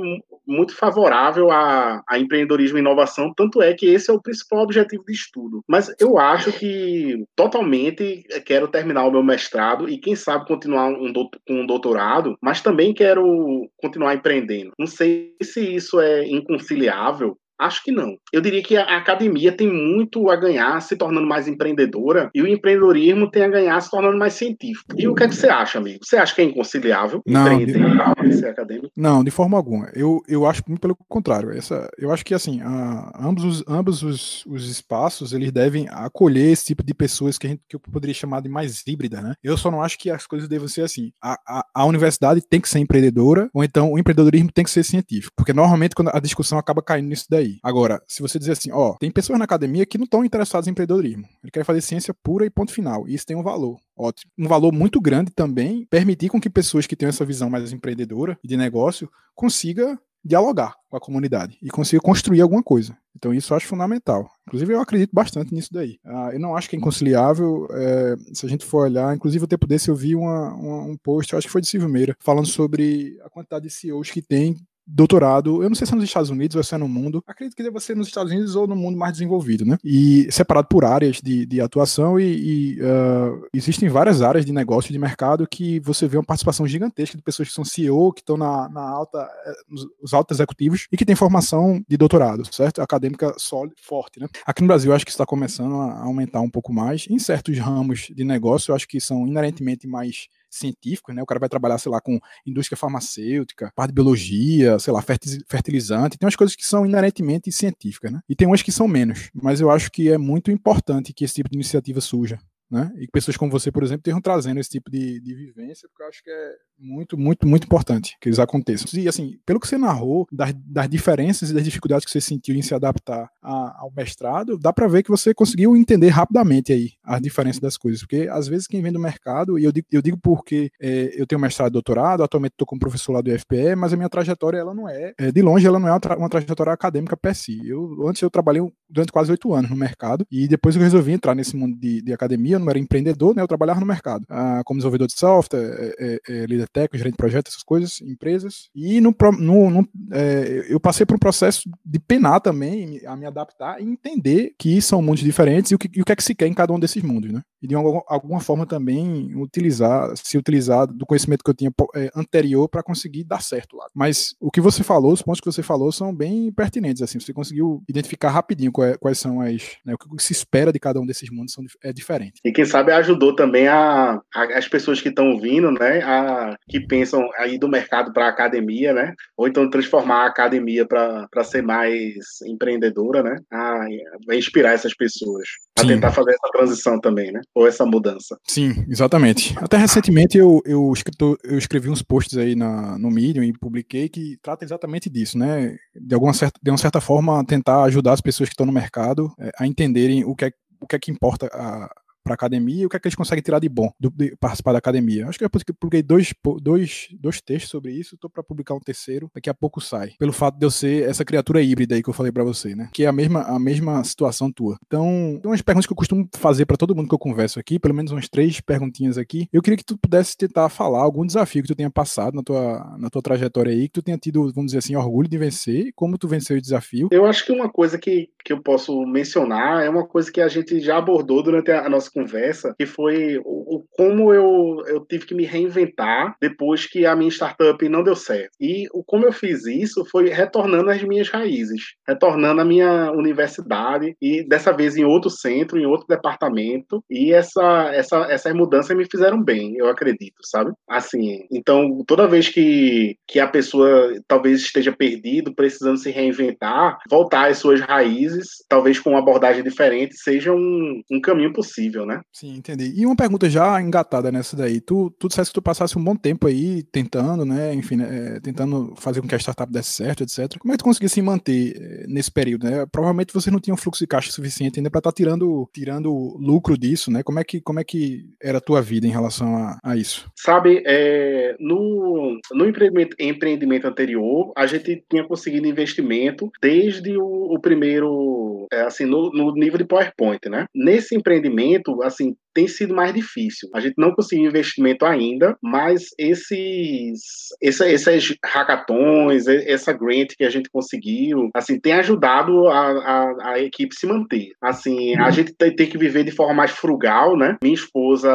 muito 0.47 0.75
favorável 0.75 1.51
a, 1.51 2.03
a 2.07 2.19
empreendedorismo 2.19 2.77
e 2.77 2.81
inovação, 2.81 3.33
tanto 3.35 3.61
é 3.61 3.73
que 3.73 3.87
esse 3.87 4.09
é 4.09 4.13
o 4.13 4.21
principal 4.21 4.59
objetivo 4.59 5.03
de 5.05 5.13
estudo. 5.13 5.63
Mas 5.67 5.93
eu 5.99 6.17
acho 6.17 6.51
que 6.53 7.25
totalmente 7.35 8.23
quero 8.45 8.67
terminar 8.67 9.05
o 9.05 9.11
meu 9.11 9.23
mestrado 9.23 9.89
e 9.89 9.97
quem 9.97 10.15
sabe 10.15 10.47
continuar 10.47 10.87
um 10.89 11.11
com 11.13 11.29
um 11.49 11.65
doutorado, 11.65 12.37
mas 12.41 12.61
também 12.61 12.93
quero 12.93 13.69
continuar 13.77 14.13
empreendendo. 14.13 14.71
Não 14.77 14.85
sei 14.85 15.35
se 15.41 15.75
isso 15.75 15.99
é 15.99 16.27
inconciliável, 16.27 17.37
Acho 17.57 17.83
que 17.83 17.91
não. 17.91 18.17
Eu 18.33 18.41
diria 18.41 18.61
que 18.61 18.75
a 18.75 18.97
academia 18.97 19.51
tem 19.51 19.71
muito 19.71 20.29
a 20.29 20.35
ganhar 20.35 20.81
se 20.81 20.95
tornando 20.95 21.25
mais 21.25 21.47
empreendedora 21.47 22.29
e 22.33 22.41
o 22.41 22.47
empreendedorismo 22.47 23.31
tem 23.31 23.43
a 23.43 23.47
ganhar 23.47 23.79
se 23.79 23.89
tornando 23.89 24.17
mais 24.17 24.33
científico. 24.33 24.93
E 24.97 25.07
o 25.07 25.15
que 25.15 25.23
é 25.23 25.27
que 25.27 25.35
você 25.35 25.47
acha, 25.47 25.79
amigo? 25.79 25.99
Você 26.03 26.17
acha 26.17 26.35
que 26.35 26.41
é 26.41 26.45
inconciliável 26.45 27.21
não, 27.25 27.53
empreender 27.53 27.79
de... 28.23 28.37
ser 28.37 28.47
acadêmico? 28.47 28.91
Não, 28.95 29.23
de 29.23 29.31
forma 29.31 29.57
alguma. 29.57 29.89
Eu, 29.93 30.21
eu 30.27 30.45
acho 30.45 30.63
muito 30.67 30.81
pelo 30.81 30.95
contrário. 31.07 31.51
Essa, 31.51 31.89
eu 31.97 32.11
acho 32.11 32.25
que 32.25 32.33
assim, 32.33 32.61
a, 32.61 33.11
ambos, 33.19 33.43
os, 33.43 33.63
ambos 33.67 34.03
os, 34.03 34.45
os 34.45 34.69
espaços 34.69 35.31
eles 35.31 35.51
devem 35.51 35.87
acolher 35.89 36.51
esse 36.51 36.65
tipo 36.65 36.83
de 36.83 36.93
pessoas 36.93 37.37
que, 37.37 37.47
a 37.47 37.49
gente, 37.51 37.61
que 37.69 37.75
eu 37.75 37.79
poderia 37.79 38.13
chamar 38.13 38.41
de 38.41 38.49
mais 38.49 38.83
híbrida, 38.85 39.21
né? 39.21 39.33
Eu 39.41 39.57
só 39.57 39.71
não 39.71 39.81
acho 39.81 39.97
que 39.97 40.09
as 40.09 40.27
coisas 40.27 40.49
devam 40.49 40.67
ser 40.67 40.81
assim. 40.81 41.11
A, 41.23 41.37
a, 41.47 41.65
a 41.73 41.85
universidade 41.85 42.41
tem 42.41 42.59
que 42.59 42.67
ser 42.67 42.79
empreendedora, 42.79 43.49
ou 43.53 43.63
então 43.63 43.93
o 43.93 43.99
empreendedorismo 43.99 44.51
tem 44.51 44.65
que 44.65 44.71
ser 44.71 44.83
científico. 44.83 45.31
Porque 45.37 45.53
normalmente 45.53 45.95
quando 45.95 46.11
a 46.13 46.19
discussão 46.19 46.57
acaba 46.57 46.81
caindo 46.81 47.07
nisso 47.07 47.25
daí 47.29 47.44
aí. 47.45 47.59
Agora, 47.63 48.01
se 48.07 48.21
você 48.21 48.37
dizer 48.37 48.53
assim, 48.53 48.71
ó, 48.71 48.93
tem 48.99 49.11
pessoas 49.11 49.39
na 49.39 49.45
academia 49.45 49.85
que 49.85 49.97
não 49.97 50.05
estão 50.05 50.25
interessadas 50.25 50.67
em 50.67 50.71
empreendedorismo. 50.71 51.27
Ele 51.43 51.51
quer 51.51 51.63
fazer 51.63 51.81
ciência 51.81 52.13
pura 52.13 52.45
e 52.45 52.49
ponto 52.49 52.71
final. 52.71 53.07
E 53.07 53.13
isso 53.13 53.25
tem 53.25 53.35
um 53.35 53.43
valor. 53.43 53.79
Ótimo. 53.95 54.31
Um 54.37 54.47
valor 54.47 54.71
muito 54.71 54.99
grande 54.99 55.31
também 55.31 55.85
permitir 55.89 56.29
com 56.29 56.41
que 56.41 56.49
pessoas 56.49 56.85
que 56.85 56.95
tenham 56.95 57.09
essa 57.09 57.25
visão 57.25 57.49
mais 57.49 57.71
empreendedora 57.71 58.37
de 58.43 58.57
negócio 58.57 59.09
consiga 59.33 59.97
dialogar 60.25 60.73
com 60.89 60.97
a 60.97 60.99
comunidade 60.99 61.55
e 61.61 61.69
consiga 61.69 62.01
construir 62.01 62.41
alguma 62.41 62.63
coisa. 62.63 62.97
Então 63.15 63.31
isso 63.31 63.53
eu 63.53 63.57
acho 63.57 63.67
fundamental. 63.67 64.27
Inclusive 64.47 64.73
eu 64.73 64.81
acredito 64.81 65.11
bastante 65.13 65.53
nisso 65.53 65.69
daí. 65.71 65.99
Ah, 66.03 66.31
eu 66.33 66.39
não 66.39 66.55
acho 66.55 66.67
que 66.67 66.75
é 66.75 66.79
inconciliável. 66.79 67.67
É, 67.71 68.15
se 68.33 68.45
a 68.45 68.49
gente 68.49 68.65
for 68.65 68.85
olhar, 68.85 69.15
inclusive 69.15 69.45
o 69.45 69.47
tempo 69.47 69.67
desse 69.67 69.89
eu 69.89 69.95
vi 69.95 70.15
uma, 70.15 70.53
uma, 70.55 70.83
um 70.83 70.97
post, 70.97 71.31
eu 71.31 71.37
acho 71.37 71.47
que 71.47 71.51
foi 71.51 71.61
de 71.61 71.67
Silvio 71.67 71.87
Meira, 71.87 72.17
falando 72.19 72.47
sobre 72.47 73.19
a 73.23 73.29
quantidade 73.29 73.67
de 73.67 73.73
CEOs 73.73 74.09
que 74.09 74.21
tem 74.21 74.57
doutorado, 74.87 75.63
eu 75.63 75.69
não 75.69 75.75
sei 75.75 75.87
se 75.87 75.93
é 75.93 75.95
nos 75.95 76.05
Estados 76.05 76.29
Unidos 76.29 76.55
ou 76.55 76.63
se 76.63 76.75
é 76.75 76.77
no 76.77 76.87
mundo, 76.87 77.23
acredito 77.27 77.55
que 77.55 77.63
deva 77.63 77.79
ser 77.79 77.95
nos 77.95 78.07
Estados 78.07 78.31
Unidos 78.31 78.55
ou 78.55 78.67
no 78.67 78.75
mundo 78.75 78.97
mais 78.97 79.13
desenvolvido, 79.13 79.65
né? 79.65 79.77
E 79.83 80.31
separado 80.31 80.67
por 80.67 80.85
áreas 80.85 81.21
de, 81.21 81.45
de 81.45 81.61
atuação 81.61 82.19
e, 82.19 82.77
e 82.77 82.81
uh, 82.81 83.47
existem 83.53 83.89
várias 83.89 84.21
áreas 84.21 84.45
de 84.45 84.51
negócio 84.51 84.91
de 84.91 84.99
mercado 84.99 85.47
que 85.47 85.79
você 85.79 86.07
vê 86.07 86.17
uma 86.17 86.23
participação 86.23 86.67
gigantesca 86.67 87.17
de 87.17 87.23
pessoas 87.23 87.47
que 87.47 87.53
são 87.53 87.65
CEO, 87.65 88.13
que 88.13 88.21
estão 88.21 88.37
na, 88.37 88.69
na 88.69 88.81
alta, 88.81 89.17
eh, 89.45 89.53
os 90.01 90.13
altos 90.13 90.37
executivos 90.37 90.87
e 90.91 90.97
que 90.97 91.05
têm 91.05 91.15
formação 91.15 91.83
de 91.87 91.97
doutorado, 91.97 92.43
certo? 92.53 92.81
Acadêmica 92.81 93.33
sólida, 93.37 93.75
forte, 93.81 94.19
né? 94.19 94.27
Aqui 94.45 94.61
no 94.61 94.67
Brasil, 94.67 94.93
acho 94.93 95.05
que 95.05 95.11
está 95.11 95.25
começando 95.25 95.75
a 95.75 96.03
aumentar 96.03 96.41
um 96.41 96.49
pouco 96.49 96.73
mais. 96.73 97.07
Em 97.09 97.19
certos 97.19 97.57
ramos 97.57 98.07
de 98.15 98.23
negócio, 98.23 98.71
eu 98.71 98.75
acho 98.75 98.87
que 98.87 98.99
são 98.99 99.27
inerentemente 99.27 99.87
mais 99.87 100.27
científicos, 100.49 101.15
né? 101.15 101.21
O 101.21 101.25
cara 101.25 101.39
vai 101.39 101.49
trabalhar, 101.49 101.77
sei 101.77 101.91
lá, 101.91 101.99
com 101.99 102.19
indústria 102.45 102.77
farmacêutica, 102.77 103.71
parte 103.75 103.89
de 103.89 103.95
biologia, 103.95 104.79
sei 104.79 104.93
lá, 104.93 105.01
fertilizante. 105.01 106.17
Tem 106.17 106.25
umas 106.25 106.35
coisas 106.35 106.55
que 106.55 106.65
são 106.65 106.85
inerentemente 106.85 107.51
científicas, 107.51 108.11
né? 108.11 108.19
E 108.29 108.35
tem 108.35 108.47
umas 108.47 108.61
que 108.61 108.71
são 108.71 108.87
menos. 108.87 109.29
Mas 109.33 109.61
eu 109.61 109.69
acho 109.69 109.91
que 109.91 110.09
é 110.09 110.17
muito 110.17 110.51
importante 110.51 111.13
que 111.13 111.25
esse 111.25 111.35
tipo 111.35 111.49
de 111.49 111.55
iniciativa 111.55 112.01
surja 112.01 112.39
né? 112.69 112.91
E 112.97 113.07
pessoas 113.07 113.37
como 113.37 113.51
você, 113.51 113.71
por 113.71 113.83
exemplo, 113.83 114.01
estejam 114.01 114.21
trazendo 114.21 114.59
esse 114.59 114.69
tipo 114.69 114.89
de, 114.89 115.19
de 115.19 115.35
vivência, 115.35 115.87
porque 115.89 116.03
eu 116.03 116.07
acho 116.07 116.23
que 116.23 116.29
é 116.29 116.55
muito, 116.77 117.17
muito, 117.17 117.47
muito 117.47 117.65
importante 117.65 118.17
que 118.19 118.27
eles 118.27 118.39
aconteçam. 118.39 118.87
E 118.99 119.07
assim, 119.07 119.37
pelo 119.45 119.59
que 119.59 119.67
você 119.67 119.77
narrou, 119.77 120.27
das, 120.31 120.53
das 120.53 120.89
diferenças 120.89 121.49
e 121.49 121.53
das 121.53 121.63
dificuldades 121.63 122.05
que 122.05 122.11
você 122.11 122.21
sentiu 122.21 122.55
em 122.55 122.61
se 122.61 122.73
adaptar 122.73 123.29
a, 123.41 123.81
ao 123.81 123.91
mestrado, 123.95 124.57
dá 124.57 124.73
para 124.73 124.87
ver 124.87 125.03
que 125.03 125.09
você 125.09 125.33
conseguiu 125.33 125.75
entender 125.75 126.09
rapidamente 126.09 126.73
aí 126.73 126.91
as 127.03 127.21
diferenças 127.21 127.61
das 127.61 127.77
coisas, 127.77 128.01
porque 128.01 128.27
às 128.31 128.47
vezes 128.47 128.67
quem 128.67 128.81
vem 128.81 128.91
do 128.91 128.99
mercado, 128.99 129.57
e 129.59 129.63
eu 129.63 129.71
digo, 129.71 129.87
eu 129.91 130.01
digo 130.01 130.17
porque 130.17 130.69
é, 130.81 131.11
eu 131.19 131.25
tenho 131.25 131.39
mestrado 131.39 131.69
e 131.69 131.73
doutorado, 131.73 132.23
atualmente 132.23 132.53
estou 132.53 132.67
como 132.67 132.79
professor 132.79 133.13
lá 133.13 133.21
do 133.21 133.31
FPE, 133.31 133.75
mas 133.75 133.93
a 133.93 133.97
minha 133.97 134.09
trajetória, 134.09 134.57
ela 134.57 134.73
não 134.73 134.89
é, 134.89 135.13
é 135.17 135.31
de 135.31 135.41
longe, 135.41 135.65
ela 135.65 135.79
não 135.79 135.87
é 135.87 135.91
uma, 135.91 135.99
tra 135.99 136.17
uma 136.17 136.29
trajetória 136.29 136.73
acadêmica 136.73 137.15
per 137.15 137.35
si. 137.35 137.59
Eu, 137.67 138.07
antes 138.07 138.21
eu 138.21 138.29
trabalhei 138.29 138.61
durante 138.95 139.11
quase 139.11 139.29
oito 139.29 139.53
anos 139.53 139.69
no 139.69 139.75
mercado, 139.75 140.25
e 140.31 140.47
depois 140.47 140.75
eu 140.75 140.81
resolvi 140.81 141.11
entrar 141.11 141.35
nesse 141.35 141.55
mundo 141.55 141.77
de, 141.77 142.01
de 142.01 142.13
academia, 142.13 142.55
eu 142.55 142.59
não 142.59 142.69
era 142.69 142.79
empreendedor, 142.79 143.35
né? 143.35 143.41
Eu 143.41 143.47
trabalhava 143.47 143.81
no 143.81 143.85
mercado, 143.85 144.25
ah, 144.29 144.61
como 144.65 144.79
desenvolvedor 144.79 145.07
de 145.07 145.19
software, 145.19 145.59
é, 145.59 145.95
é, 145.99 146.19
é, 146.29 146.45
líder 146.45 146.69
técnico, 146.69 146.97
gerente 146.97 147.13
de 147.13 147.17
projetos, 147.17 147.51
essas 147.51 147.63
coisas, 147.63 148.01
empresas. 148.01 148.69
E 148.73 149.01
no, 149.01 149.13
no, 149.37 149.69
no 149.69 149.87
é, 150.13 150.65
eu 150.69 150.79
passei 150.79 151.05
por 151.05 151.15
um 151.15 151.19
processo 151.19 151.69
de 151.85 151.99
penar 151.99 152.39
também, 152.39 153.01
a 153.05 153.15
me 153.17 153.25
adaptar 153.25 153.81
e 153.81 153.83
entender 153.83 154.53
que 154.57 154.81
são 154.81 155.01
mundos 155.01 155.23
diferentes 155.23 155.71
e 155.71 155.75
o 155.75 155.77
que, 155.77 155.89
e 155.93 156.01
o 156.01 156.05
que 156.05 156.11
é 156.13 156.15
que 156.15 156.23
se 156.23 156.33
quer 156.33 156.47
em 156.47 156.53
cada 156.53 156.71
um 156.71 156.79
desses 156.79 157.03
mundos, 157.03 157.31
né? 157.31 157.41
E 157.61 157.67
de 157.67 157.75
alguma, 157.75 158.39
forma 158.39 158.65
também 158.65 159.35
utilizar, 159.35 160.15
se 160.15 160.37
utilizar 160.37 160.85
do 160.85 161.05
conhecimento 161.05 161.43
que 161.43 161.49
eu 161.49 161.53
tinha 161.53 161.71
é, 161.95 162.11
anterior 162.15 162.69
para 162.69 162.83
conseguir 162.83 163.23
dar 163.23 163.41
certo 163.41 163.75
lá. 163.75 163.87
Mas 163.93 164.35
o 164.39 164.51
que 164.51 164.61
você 164.61 164.83
falou, 164.83 165.11
os 165.11 165.23
pontos 165.23 165.41
que 165.41 165.51
você 165.51 165.63
falou 165.63 165.91
são 165.91 166.15
bem 166.15 166.51
pertinentes, 166.51 167.01
assim, 167.01 167.19
você 167.19 167.33
conseguiu 167.33 167.83
identificar 167.89 168.29
rapidinho 168.29 168.71
quais, 168.71 168.84
quais 168.99 169.19
são 169.19 169.41
as, 169.41 169.75
né, 169.85 169.93
o 169.93 170.15
que 170.15 170.23
se 170.23 170.33
espera 170.33 170.71
de 170.71 170.79
cada 170.79 170.99
um 170.99 171.05
desses 171.05 171.29
mundos 171.29 171.53
são, 171.53 171.63
é 171.83 171.91
diferente. 171.91 172.39
E 172.43 172.51
quem 172.51 172.65
sabe 172.65 172.85
sabe, 172.85 172.91
ajudou 172.91 173.35
também 173.35 173.67
a, 173.67 174.21
a 174.33 174.45
as 174.55 174.67
pessoas 174.67 175.01
que 175.01 175.09
estão 175.09 175.39
vindo, 175.39 175.71
né, 175.71 176.01
a, 176.03 176.55
que 176.69 176.79
pensam 176.79 177.27
aí 177.37 177.57
do 177.57 177.67
mercado 177.67 178.13
para 178.13 178.27
a 178.27 178.29
academia, 178.29 178.93
né, 178.93 179.13
ou 179.35 179.47
então 179.47 179.69
transformar 179.69 180.23
a 180.23 180.27
academia 180.27 180.85
para 180.85 181.43
ser 181.43 181.61
mais 181.61 182.13
empreendedora, 182.45 183.23
né, 183.23 183.37
a, 183.51 183.85
a 184.29 184.35
inspirar 184.35 184.73
essas 184.73 184.95
pessoas 184.95 185.47
a 185.77 185.81
Sim. 185.81 185.87
tentar 185.87 186.11
fazer 186.11 186.31
essa 186.31 186.51
transição 186.53 186.99
também, 186.99 187.31
né, 187.31 187.41
ou 187.53 187.67
essa 187.67 187.85
mudança. 187.85 188.37
Sim, 188.47 188.85
exatamente. 188.89 189.53
Até 189.57 189.77
recentemente 189.77 190.37
eu, 190.37 190.61
eu, 190.65 190.91
escrito, 190.93 191.37
eu 191.43 191.57
escrevi 191.57 191.89
uns 191.89 192.01
posts 192.01 192.37
aí 192.37 192.55
na, 192.55 192.97
no 192.97 193.09
Medium 193.09 193.43
e 193.43 193.51
publiquei 193.51 194.07
que 194.07 194.37
trata 194.41 194.63
exatamente 194.63 195.09
disso, 195.09 195.37
né, 195.37 195.75
de 195.93 196.13
alguma 196.13 196.33
certa, 196.33 196.59
de 196.61 196.71
uma 196.71 196.77
certa 196.77 197.01
forma 197.01 197.43
tentar 197.45 197.83
ajudar 197.83 198.13
as 198.13 198.21
pessoas 198.21 198.47
que 198.47 198.53
estão 198.53 198.64
no 198.65 198.71
mercado 198.71 199.33
é, 199.39 199.51
a 199.57 199.67
entenderem 199.67 200.23
o 200.23 200.35
que 200.35 200.45
é 200.45 200.51
o 200.79 200.87
que 200.87 200.95
é 200.95 200.99
que 200.99 201.11
importa 201.11 201.47
a, 201.53 201.89
para 202.25 202.33
academia 202.33 202.81
e 202.81 202.85
o 202.87 202.89
que 202.89 202.97
é 202.97 202.99
que 202.99 203.07
eles 203.07 203.15
conseguem 203.15 203.43
tirar 203.43 203.59
de 203.59 203.69
bom 203.69 203.91
do, 203.99 204.09
de 204.09 204.35
participar 204.37 204.71
da 204.71 204.79
academia. 204.79 205.27
Acho 205.27 205.37
que 205.37 205.45
eu 205.45 205.49
publiquei 205.49 206.01
dois, 206.01 206.33
dois, 206.59 207.07
dois 207.19 207.39
textos 207.39 207.69
sobre 207.69 207.91
isso, 207.91 208.15
estou 208.15 208.29
para 208.29 208.43
publicar 208.43 208.73
um 208.73 208.79
terceiro, 208.79 209.29
daqui 209.33 209.49
a 209.49 209.53
pouco 209.53 209.79
sai. 209.79 210.13
Pelo 210.17 210.33
fato 210.33 210.57
de 210.57 210.65
eu 210.65 210.71
ser 210.71 211.07
essa 211.07 211.23
criatura 211.23 211.61
híbrida 211.61 211.93
aí 211.93 212.01
que 212.01 212.09
eu 212.09 212.13
falei 212.13 212.31
para 212.31 212.43
você, 212.43 212.75
né? 212.75 212.89
Que 212.91 213.03
é 213.03 213.07
a 213.07 213.11
mesma, 213.11 213.43
a 213.43 213.59
mesma 213.59 214.03
situação 214.03 214.51
tua. 214.51 214.77
Então, 214.87 215.39
tem 215.41 215.51
umas 215.51 215.61
perguntas 215.61 215.85
que 215.85 215.93
eu 215.93 215.97
costumo 215.97 216.27
fazer 216.35 216.65
para 216.65 216.77
todo 216.77 216.95
mundo 216.95 217.07
que 217.07 217.13
eu 217.13 217.19
converso 217.19 217.59
aqui, 217.59 217.77
pelo 217.77 217.93
menos 217.93 218.11
umas 218.11 218.27
três 218.27 218.59
perguntinhas 218.59 219.17
aqui. 219.17 219.47
Eu 219.53 219.61
queria 219.61 219.77
que 219.77 219.85
tu 219.85 219.97
pudesse 219.97 220.35
tentar 220.35 220.67
falar 220.69 221.01
algum 221.01 221.25
desafio 221.25 221.61
que 221.61 221.67
tu 221.67 221.75
tenha 221.75 221.91
passado 221.91 222.33
na 222.33 222.41
tua, 222.41 222.95
na 222.97 223.09
tua 223.09 223.21
trajetória 223.21 223.71
aí, 223.71 223.87
que 223.87 223.93
tu 223.93 224.01
tenha 224.01 224.17
tido, 224.17 224.51
vamos 224.51 224.67
dizer 224.67 224.79
assim, 224.79 224.95
orgulho 224.95 225.29
de 225.29 225.37
vencer, 225.37 225.91
como 225.95 226.17
tu 226.17 226.27
venceu 226.27 226.57
o 226.57 226.61
desafio. 226.61 227.09
Eu 227.11 227.25
acho 227.25 227.45
que 227.45 227.51
uma 227.51 227.69
coisa 227.69 227.97
que, 227.97 228.29
que 228.43 228.51
eu 228.51 228.61
posso 228.61 229.05
mencionar 229.05 229.83
é 229.83 229.89
uma 229.89 230.07
coisa 230.07 230.31
que 230.31 230.41
a 230.41 230.47
gente 230.47 230.79
já 230.79 230.97
abordou 230.97 231.43
durante 231.43 231.71
a 231.71 231.87
nossa 231.89 232.09
conversa, 232.15 232.73
que 232.79 232.85
foi 232.85 233.37
o, 233.39 233.75
o, 233.75 233.85
como 233.91 234.33
eu, 234.33 234.81
eu 234.87 235.01
tive 235.01 235.25
que 235.25 235.35
me 235.35 235.43
reinventar 235.43 236.37
depois 236.41 236.87
que 236.87 237.05
a 237.05 237.13
minha 237.13 237.29
startup 237.29 237.89
não 237.89 238.01
deu 238.01 238.15
certo. 238.15 238.51
E 238.59 238.87
o 238.93 239.03
como 239.03 239.25
eu 239.25 239.33
fiz 239.33 239.65
isso 239.65 240.05
foi 240.09 240.29
retornando 240.29 240.89
às 240.89 241.03
minhas 241.03 241.27
raízes, 241.27 241.81
retornando 242.07 242.61
à 242.61 242.65
minha 242.65 243.11
universidade 243.11 244.15
e 244.21 244.47
dessa 244.47 244.71
vez 244.71 244.95
em 244.95 245.03
outro 245.03 245.29
centro, 245.29 245.77
em 245.77 245.85
outro 245.85 246.07
departamento. 246.07 247.03
E 247.09 247.33
essa, 247.33 247.91
essa, 247.93 248.17
essas 248.31 248.53
mudanças 248.53 248.95
me 248.95 249.05
fizeram 249.05 249.43
bem, 249.43 249.75
eu 249.75 249.89
acredito, 249.89 250.37
sabe? 250.43 250.71
Assim, 250.87 251.45
então 251.51 252.01
toda 252.07 252.27
vez 252.27 252.47
que, 252.47 253.17
que 253.27 253.39
a 253.39 253.47
pessoa 253.47 254.13
talvez 254.25 254.61
esteja 254.61 254.93
perdido, 254.93 255.53
precisando 255.53 255.97
se 255.97 256.11
reinventar, 256.11 256.97
voltar 257.09 257.49
às 257.49 257.57
suas 257.57 257.81
raízes, 257.81 258.63
talvez 258.69 258.99
com 258.99 259.09
uma 259.09 259.19
abordagem 259.19 259.63
diferente, 259.63 260.15
seja 260.15 260.53
um, 260.53 261.01
um 261.11 261.19
caminho 261.19 261.51
possível 261.51 262.04
fazendo, 262.05 262.07
né? 262.07 262.21
Sim, 262.31 262.55
entendi. 262.55 262.93
E 262.95 263.05
uma 263.05 263.15
pergunta 263.15 263.49
já 263.49 263.81
engatada 263.81 264.31
nessa 264.31 264.55
daí. 264.55 264.79
Tu, 264.79 265.09
tu 265.19 265.27
disseste 265.27 265.51
que 265.51 265.59
tu 265.59 265.61
passasse 265.61 265.97
um 265.97 266.03
bom 266.03 266.15
tempo 266.15 266.47
aí 266.47 266.83
tentando, 266.83 267.43
né? 267.43 267.73
Enfim, 267.73 267.97
né, 267.97 268.35
é, 268.35 268.39
tentando 268.39 268.93
fazer 268.97 269.21
com 269.21 269.27
que 269.27 269.35
a 269.35 269.39
startup 269.39 269.71
desse 269.71 269.89
certo, 269.89 270.23
etc. 270.23 270.57
Como 270.59 270.71
é 270.71 270.77
que 270.77 270.83
tu 270.83 270.85
conseguia 270.85 271.09
se 271.09 271.21
manter 271.21 271.75
é, 271.77 272.05
nesse 272.07 272.31
período, 272.31 272.69
né? 272.69 272.85
Provavelmente 272.91 273.33
você 273.33 273.49
não 273.49 273.59
tinha 273.59 273.73
um 273.73 273.77
fluxo 273.77 274.03
de 274.03 274.07
caixa 274.07 274.31
suficiente 274.31 274.79
ainda 274.79 274.89
para 274.89 274.99
estar 274.99 275.11
tá 275.11 275.15
tirando, 275.15 275.67
tirando 275.73 276.37
lucro 276.39 276.77
disso, 276.77 277.11
né? 277.11 277.23
Como 277.23 277.39
é 277.39 277.43
que, 277.43 277.59
como 277.59 277.79
é 277.79 277.83
que 277.83 278.25
era 278.41 278.59
a 278.59 278.61
tua 278.61 278.81
vida 278.81 279.07
em 279.07 279.11
relação 279.11 279.55
a, 279.57 279.79
a 279.83 279.95
isso? 279.97 280.29
Sabe, 280.35 280.83
é, 280.85 281.55
no, 281.59 282.39
no 282.51 282.67
empreendimento, 282.67 283.15
empreendimento 283.19 283.87
anterior, 283.87 284.53
a 284.55 284.65
gente 284.67 285.03
tinha 285.09 285.23
conseguido 285.23 285.67
investimento 285.67 286.51
desde 286.61 287.17
o, 287.17 287.53
o 287.53 287.59
primeiro, 287.59 288.67
é, 288.71 288.81
assim, 288.81 289.05
no, 289.05 289.31
no 289.31 289.53
nível 289.53 289.77
de 289.77 289.85
PowerPoint, 289.85 290.49
né? 290.49 290.67
Nesse 290.73 291.15
empreendimento, 291.15 291.94
assim, 292.01 292.35
tem 292.55 292.67
sido 292.67 292.95
mais 292.95 293.13
difícil. 293.13 293.69
A 293.73 293.81
gente 293.81 293.95
não 293.97 294.13
conseguiu 294.13 294.47
investimento 294.47 295.05
ainda, 295.05 295.57
mas 295.61 296.05
esses, 296.17 297.19
essa, 297.61 297.87
esses 297.87 298.35
hackathons, 298.43 299.45
essa 299.47 299.91
grant 299.91 300.29
que 300.37 300.45
a 300.45 300.49
gente 300.49 300.69
conseguiu, 300.69 301.49
assim, 301.53 301.77
tem 301.77 301.93
ajudado 301.93 302.67
a, 302.69 302.79
a, 302.79 303.51
a 303.51 303.59
equipe 303.59 303.93
se 303.93 304.07
manter. 304.07 304.51
Assim, 304.61 305.15
a 305.17 305.29
gente 305.31 305.53
tem, 305.53 305.75
tem, 305.75 305.89
que 305.89 305.97
viver 305.97 306.23
de 306.23 306.31
forma 306.31 306.53
mais 306.53 306.71
frugal, 306.71 307.37
né? 307.37 307.57
Minha 307.61 307.75
esposa 307.75 308.31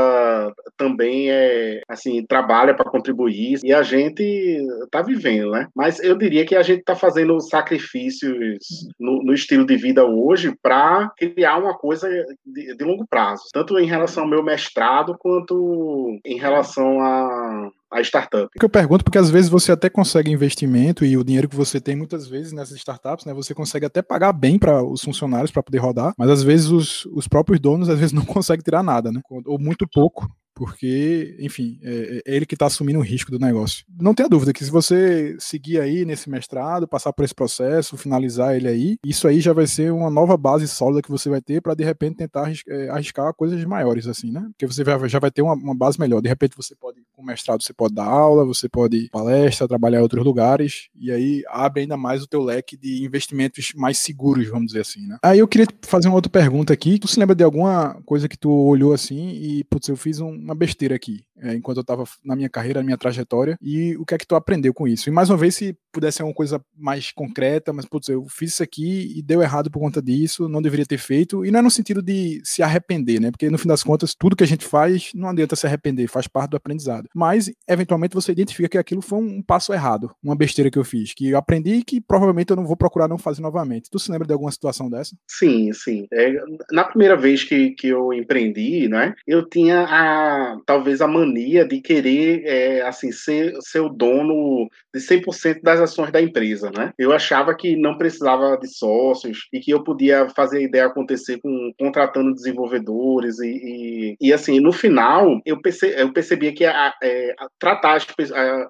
também 0.77 1.31
é, 1.31 1.81
assim, 1.89 2.25
trabalha 2.27 2.75
para 2.75 2.91
contribuir 2.91 3.59
e 3.65 3.73
a 3.73 3.83
gente 3.83 4.63
tá 4.91 5.01
vivendo, 5.01 5.51
né? 5.53 5.67
Mas 5.75 5.99
eu 6.01 6.17
diria 6.17 6.45
que 6.45 6.55
a 6.55 6.63
gente 6.63 6.83
tá 6.83 6.95
fazendo 6.95 7.41
sacrifícios 7.41 8.59
no, 8.99 9.23
no 9.23 9.33
estilo 9.33 9.65
de 9.65 9.77
vida 9.77 10.05
hoje 10.05 10.55
para 10.63 11.11
criar 11.17 11.57
uma 11.57 11.77
coisa 11.77 12.09
de, 12.45 12.77
de 12.77 12.85
longo 12.85 13.07
prazo, 13.09 13.45
tanto 13.53 13.79
em 13.79 13.87
relação 13.87 14.10
relação 14.11 14.25
ao 14.25 14.29
meu 14.29 14.43
mestrado 14.43 15.17
quanto 15.19 16.19
em 16.25 16.39
relação 16.39 17.01
a, 17.01 17.71
a 17.93 18.01
startup. 18.01 18.49
Que 18.59 18.65
eu 18.65 18.69
pergunto 18.69 19.05
porque 19.05 19.19
às 19.19 19.31
vezes 19.31 19.49
você 19.49 19.73
até 19.73 19.89
consegue 19.89 20.31
investimento 20.31 21.05
e 21.05 21.17
o 21.17 21.25
dinheiro 21.25 21.49
que 21.49 21.57
você 21.57 21.81
tem 21.81 21.97
muitas 21.97 22.27
vezes 22.27 22.53
nessas 22.53 22.77
startups, 22.77 23.25
né, 23.25 23.33
você 23.33 23.55
consegue 23.55 23.87
até 23.87 24.03
pagar 24.03 24.33
bem 24.33 24.59
para 24.59 24.83
os 24.83 25.03
funcionários 25.03 25.51
para 25.51 25.63
poder 25.63 25.79
rodar, 25.79 26.13
mas 26.19 26.29
às 26.29 26.43
vezes 26.43 26.69
os, 26.69 27.07
os 27.07 27.29
próprios 27.29 27.61
donos 27.61 27.89
às 27.89 27.99
vezes 27.99 28.13
não 28.15 28.25
conseguem 28.25 28.63
tirar 28.63 28.83
nada, 28.83 29.11
né, 29.13 29.21
ou 29.47 29.59
muito 29.59 29.87
pouco 29.91 30.29
porque, 30.61 31.39
enfim, 31.41 31.81
é, 31.83 32.23
é 32.27 32.37
ele 32.37 32.45
que 32.45 32.55
está 32.55 32.67
assumindo 32.67 32.99
o 32.99 33.03
risco 33.03 33.31
do 33.31 33.39
negócio. 33.39 33.83
Não 33.99 34.15
tenha 34.15 34.29
dúvida 34.29 34.53
que 34.53 34.63
se 34.63 34.71
você 34.71 35.35
seguir 35.39 35.81
aí 35.81 36.05
nesse 36.05 36.29
mestrado, 36.29 36.87
passar 36.87 37.15
por 37.15 37.25
esse 37.25 37.35
processo, 37.35 37.97
finalizar 37.97 38.55
ele 38.55 38.69
aí, 38.69 38.97
isso 39.03 39.27
aí 39.27 39.41
já 39.41 39.55
vai 39.55 39.67
ser 39.67 39.91
uma 39.91 40.11
nova 40.11 40.37
base 40.37 40.69
sólida 40.69 41.01
que 41.01 41.11
você 41.11 41.31
vai 41.31 41.41
ter 41.41 41.63
para 41.63 41.73
de 41.73 41.83
repente 41.83 42.17
tentar 42.17 42.43
arriscar, 42.43 42.77
é, 42.77 42.91
arriscar, 42.91 43.33
coisas 43.33 43.65
maiores, 43.65 44.07
assim, 44.07 44.31
né? 44.31 44.47
Porque 44.51 44.67
você 44.67 44.85
já 45.09 45.19
vai 45.19 45.31
ter 45.31 45.41
uma, 45.41 45.55
uma, 45.55 45.75
base 45.75 45.99
melhor. 45.99 46.21
De 46.21 46.29
repente 46.29 46.55
você 46.55 46.77
pode, 46.77 47.01
com 47.21 47.27
mestrado, 47.27 47.63
você 47.63 47.73
pode 47.73 47.95
dar 47.95 48.07
aula, 48.07 48.45
você 48.45 48.69
pode 48.69 49.09
palestra, 49.11 49.69
trabalhar 49.69 49.99
em 49.99 50.03
outros 50.03 50.25
lugares, 50.25 50.89
e 50.95 51.13
aí 51.13 51.45
abre 51.49 51.83
ainda 51.83 51.97
mais 51.97 52.23
o 52.23 52.27
teu 52.27 52.43
leque 52.43 52.77
de 52.77 53.05
investimentos 53.05 53.73
mais 53.77 53.99
seguros, 53.99 54.49
vamos 54.49 54.69
dizer 54.69 54.81
assim, 54.81 55.07
né? 55.07 55.19
Aí 55.23 55.39
eu 55.39 55.49
queria 55.49 55.67
fazer 55.83 56.09
uma 56.09 56.17
outra 56.17 56.31
pergunta 56.31 56.73
aqui. 56.73 56.99
Tu 56.99 57.09
se 57.09 57.21
lembra 57.21 57.35
de 57.35 57.45
alguma 57.45 58.01
coisa 58.05 58.29
que 58.29 58.39
tu 58.39 58.51
olhou 58.51 58.93
assim 58.93 59.31
e, 59.31 59.65
putz, 59.65 59.89
eu 59.89 59.97
fiz 59.97 60.19
um 60.21 60.31
uma 60.31 60.55
besteira 60.55 60.95
aqui, 60.95 61.25
é, 61.39 61.55
enquanto 61.55 61.79
eu 61.79 61.83
estava 61.83 62.05
na 62.25 62.35
minha 62.35 62.49
carreira, 62.49 62.81
na 62.81 62.85
minha 62.85 62.97
trajetória, 62.97 63.57
e 63.61 63.97
o 63.97 64.05
que 64.05 64.15
é 64.15 64.19
que 64.19 64.27
tu 64.27 64.35
aprendeu 64.35 64.73
com 64.73 64.89
isso? 64.89 65.09
E 65.09 65.13
mais 65.13 65.29
uma 65.29 65.37
vez, 65.37 65.55
se 65.55 65.77
pudesse 65.93 66.19
ser 66.19 66.23
uma 66.23 66.35
coisa 66.35 66.63
mais 66.77 67.13
concreta, 67.13 67.73
mas, 67.73 67.85
putz, 67.85 68.09
eu 68.09 68.25
fiz 68.29 68.53
isso 68.53 68.63
aqui 68.63 69.13
e 69.17 69.23
deu 69.23 69.43
errado 69.43 69.71
por 69.71 69.81
conta 69.81 70.01
disso, 70.01 70.49
não 70.49 70.63
deveria 70.63 70.87
ter 70.87 70.99
feito, 70.99 71.45
e 71.45 71.51
não 71.51 71.61
é 71.61 71.63
no 71.63 71.71
sentido 71.71 72.03
de 72.03 72.41
se 72.45 72.63
arrepender, 72.63 73.21
né? 73.21 73.31
Porque 73.31 73.51
no 73.51 73.59
fim 73.59 73.69
das 73.69 73.83
contas, 73.83 74.15
tudo 74.15 74.37
que 74.37 74.45
a 74.45 74.47
gente 74.47 74.65
faz 74.65 75.11
não 75.15 75.29
adianta 75.29 75.57
se 75.57 75.67
arrepender, 75.67 76.09
faz 76.09 76.27
parte 76.27 76.51
do 76.51 76.57
aprendizado. 76.57 77.09
Mas, 77.15 77.51
eventualmente, 77.69 78.15
você 78.15 78.33
identifica 78.33 78.69
que 78.69 78.79
aquilo 78.79 79.03
foi 79.03 79.19
um 79.19 79.43
passo 79.43 79.73
errado, 79.73 80.11
uma 80.23 80.37
besteira 80.37 80.71
que 80.71 80.79
eu 80.79 80.85
fiz, 80.85 81.13
que 81.15 81.31
eu 81.31 81.39
aprendi 81.39 81.75
e 81.75 81.85
que 81.85 82.01
provavelmente 82.01 82.51
eu 82.51 82.57
não 82.57 82.67
vou 82.67 82.77
procurar 82.77 83.09
não 83.09 83.19
fazer 83.19 83.43
novamente. 83.43 83.91
Tu 83.91 83.99
se 83.99 84.11
lembra 84.11 84.27
de 84.27 84.33
alguma 84.33 84.51
situação 84.51 84.89
dessa? 84.89 85.17
Sim, 85.29 85.73
sim. 85.73 86.07
É, 86.13 86.33
na 86.71 86.85
primeira 86.85 87.17
vez 87.17 87.45
que, 87.45 87.71
que 87.71 87.89
eu 87.89 88.13
empreendi, 88.13 88.89
né, 88.89 89.15
eu 89.27 89.49
tinha 89.49 89.83
a 89.83 90.59
talvez 90.67 91.01
a 91.01 91.07
mania 91.07 91.67
de 91.67 91.81
querer 91.81 92.43
é, 92.45 92.83
assim 92.83 93.13
ser, 93.13 93.55
ser 93.61 93.81
o 93.81 93.89
dono 93.89 94.69
de 94.95 95.01
100% 95.01 95.63
das 95.63 95.81
ações 95.81 96.13
da 96.13 96.21
empresa, 96.21 96.71
né? 96.77 96.93
Eu 96.99 97.13
achava 97.13 97.55
que 97.55 97.77
não 97.77 97.97
precisava 97.97 98.57
de 98.57 98.69
sócios 98.69 99.49
e 99.53 99.61
que 99.61 99.71
eu 99.71 99.83
podia 99.83 100.29
fazer 100.31 100.59
a 100.59 100.63
ideia 100.63 100.87
acontecer 100.87 101.41
com 101.41 101.73
contratando 101.79 102.35
desenvolvedores 102.35 103.39
e, 103.41 103.47
e, 103.49 104.17
e 104.21 104.33
assim 104.33 104.61
no 104.61 104.73
final 104.73 105.41
eu, 105.45 105.61
perce, 105.61 105.87
eu 105.97 106.13
percebia 106.13 106.53
que 106.53 106.65
a, 106.65 106.93
é, 107.03 107.35
tratar 107.59 107.97
as, 107.97 108.07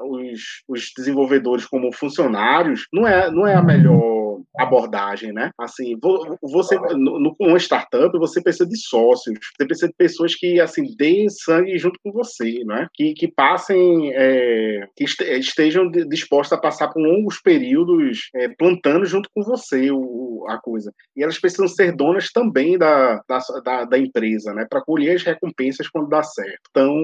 os, 0.00 0.62
os 0.68 0.92
desenvolvedores 0.96 1.66
como 1.66 1.92
funcionários 1.92 2.86
não 2.92 3.06
é 3.06 3.30
não 3.30 3.46
é 3.46 3.54
a 3.54 3.62
melhor 3.62 4.20
abordagem, 4.58 5.32
né? 5.32 5.50
Assim, 5.58 5.96
você 6.42 6.76
no, 6.96 7.34
uma 7.38 7.58
startup 7.58 8.16
você 8.18 8.42
precisa 8.42 8.68
de 8.68 8.76
sócios, 8.78 9.38
você 9.56 9.66
precisa 9.66 9.88
de 9.88 9.94
pessoas 9.96 10.34
que 10.34 10.60
assim 10.60 10.94
deem 10.96 11.28
sangue 11.28 11.78
junto 11.78 11.98
com 12.02 12.12
você, 12.12 12.62
né? 12.64 12.86
Que, 12.94 13.14
que 13.14 13.28
passem, 13.28 14.12
é, 14.14 14.86
que 14.96 15.04
estejam 15.04 15.90
dispostas 15.90 16.58
a 16.58 16.60
passar 16.60 16.88
por 16.88 17.02
longos 17.02 17.40
períodos 17.40 18.30
é, 18.34 18.48
plantando 18.48 19.04
junto 19.04 19.28
com 19.34 19.42
você 19.42 19.90
o, 19.90 20.44
a 20.48 20.58
coisa. 20.58 20.92
E 21.16 21.22
elas 21.22 21.38
precisam 21.38 21.68
ser 21.68 21.94
donas 21.94 22.30
também 22.32 22.76
da, 22.76 23.20
da, 23.64 23.84
da 23.84 23.98
empresa, 23.98 24.52
né? 24.52 24.66
Para 24.68 24.82
colher 24.82 25.16
as 25.16 25.22
recompensas 25.22 25.88
quando 25.88 26.08
dá 26.08 26.22
certo. 26.22 26.60
Então 26.70 26.94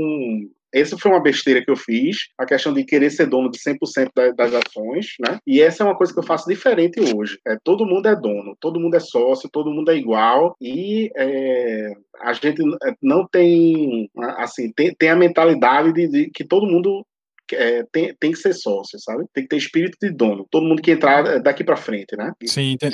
essa 0.73 0.99
foi 0.99 1.11
uma 1.11 1.23
besteira 1.23 1.65
que 1.65 1.71
eu 1.71 1.77
fiz, 1.77 2.29
a 2.39 2.45
questão 2.45 2.73
de 2.73 2.85
querer 2.85 3.11
ser 3.11 3.27
dono 3.27 3.51
de 3.51 3.59
100% 3.59 4.35
das 4.35 4.53
ações, 4.55 5.15
né? 5.21 5.39
E 5.47 5.61
essa 5.61 5.83
é 5.83 5.87
uma 5.87 5.97
coisa 5.97 6.13
que 6.13 6.19
eu 6.19 6.25
faço 6.25 6.49
diferente 6.49 7.01
hoje. 7.01 7.39
É, 7.47 7.57
todo 7.63 7.87
mundo 7.87 8.07
é 8.07 8.17
dono, 8.17 8.57
todo 8.61 8.81
mundo 8.81 8.97
é 8.97 9.01
sócio, 9.01 9.49
todo 9.51 9.71
mundo 9.71 9.91
é 9.91 9.97
igual 9.97 10.57
e 10.61 11.11
é, 11.17 11.93
a 12.21 12.33
gente 12.33 12.63
não 13.03 13.27
tem, 13.27 14.11
assim, 14.39 14.73
tem, 14.73 14.95
tem 14.95 15.09
a 15.09 15.17
mentalidade 15.17 15.93
de, 15.93 16.09
de 16.09 16.31
que 16.31 16.45
todo 16.45 16.67
mundo 16.67 17.05
é, 17.55 17.85
tem, 17.93 18.15
tem 18.19 18.33
que 18.33 18.39
ser 18.39 18.53
sócio, 18.53 18.99
sabe? 18.99 19.25
Tem 19.33 19.45
que 19.45 19.49
ter 19.49 19.57
espírito 19.57 19.97
de 20.01 20.11
dono. 20.11 20.47
Todo 20.51 20.67
mundo 20.67 20.83
que 20.83 20.91
entrar 20.91 21.27
é 21.27 21.41
daqui 21.41 21.63
para 21.63 21.77
frente, 21.77 22.17
né? 22.17 22.33
Sim, 22.45 22.73
então, 22.73 22.91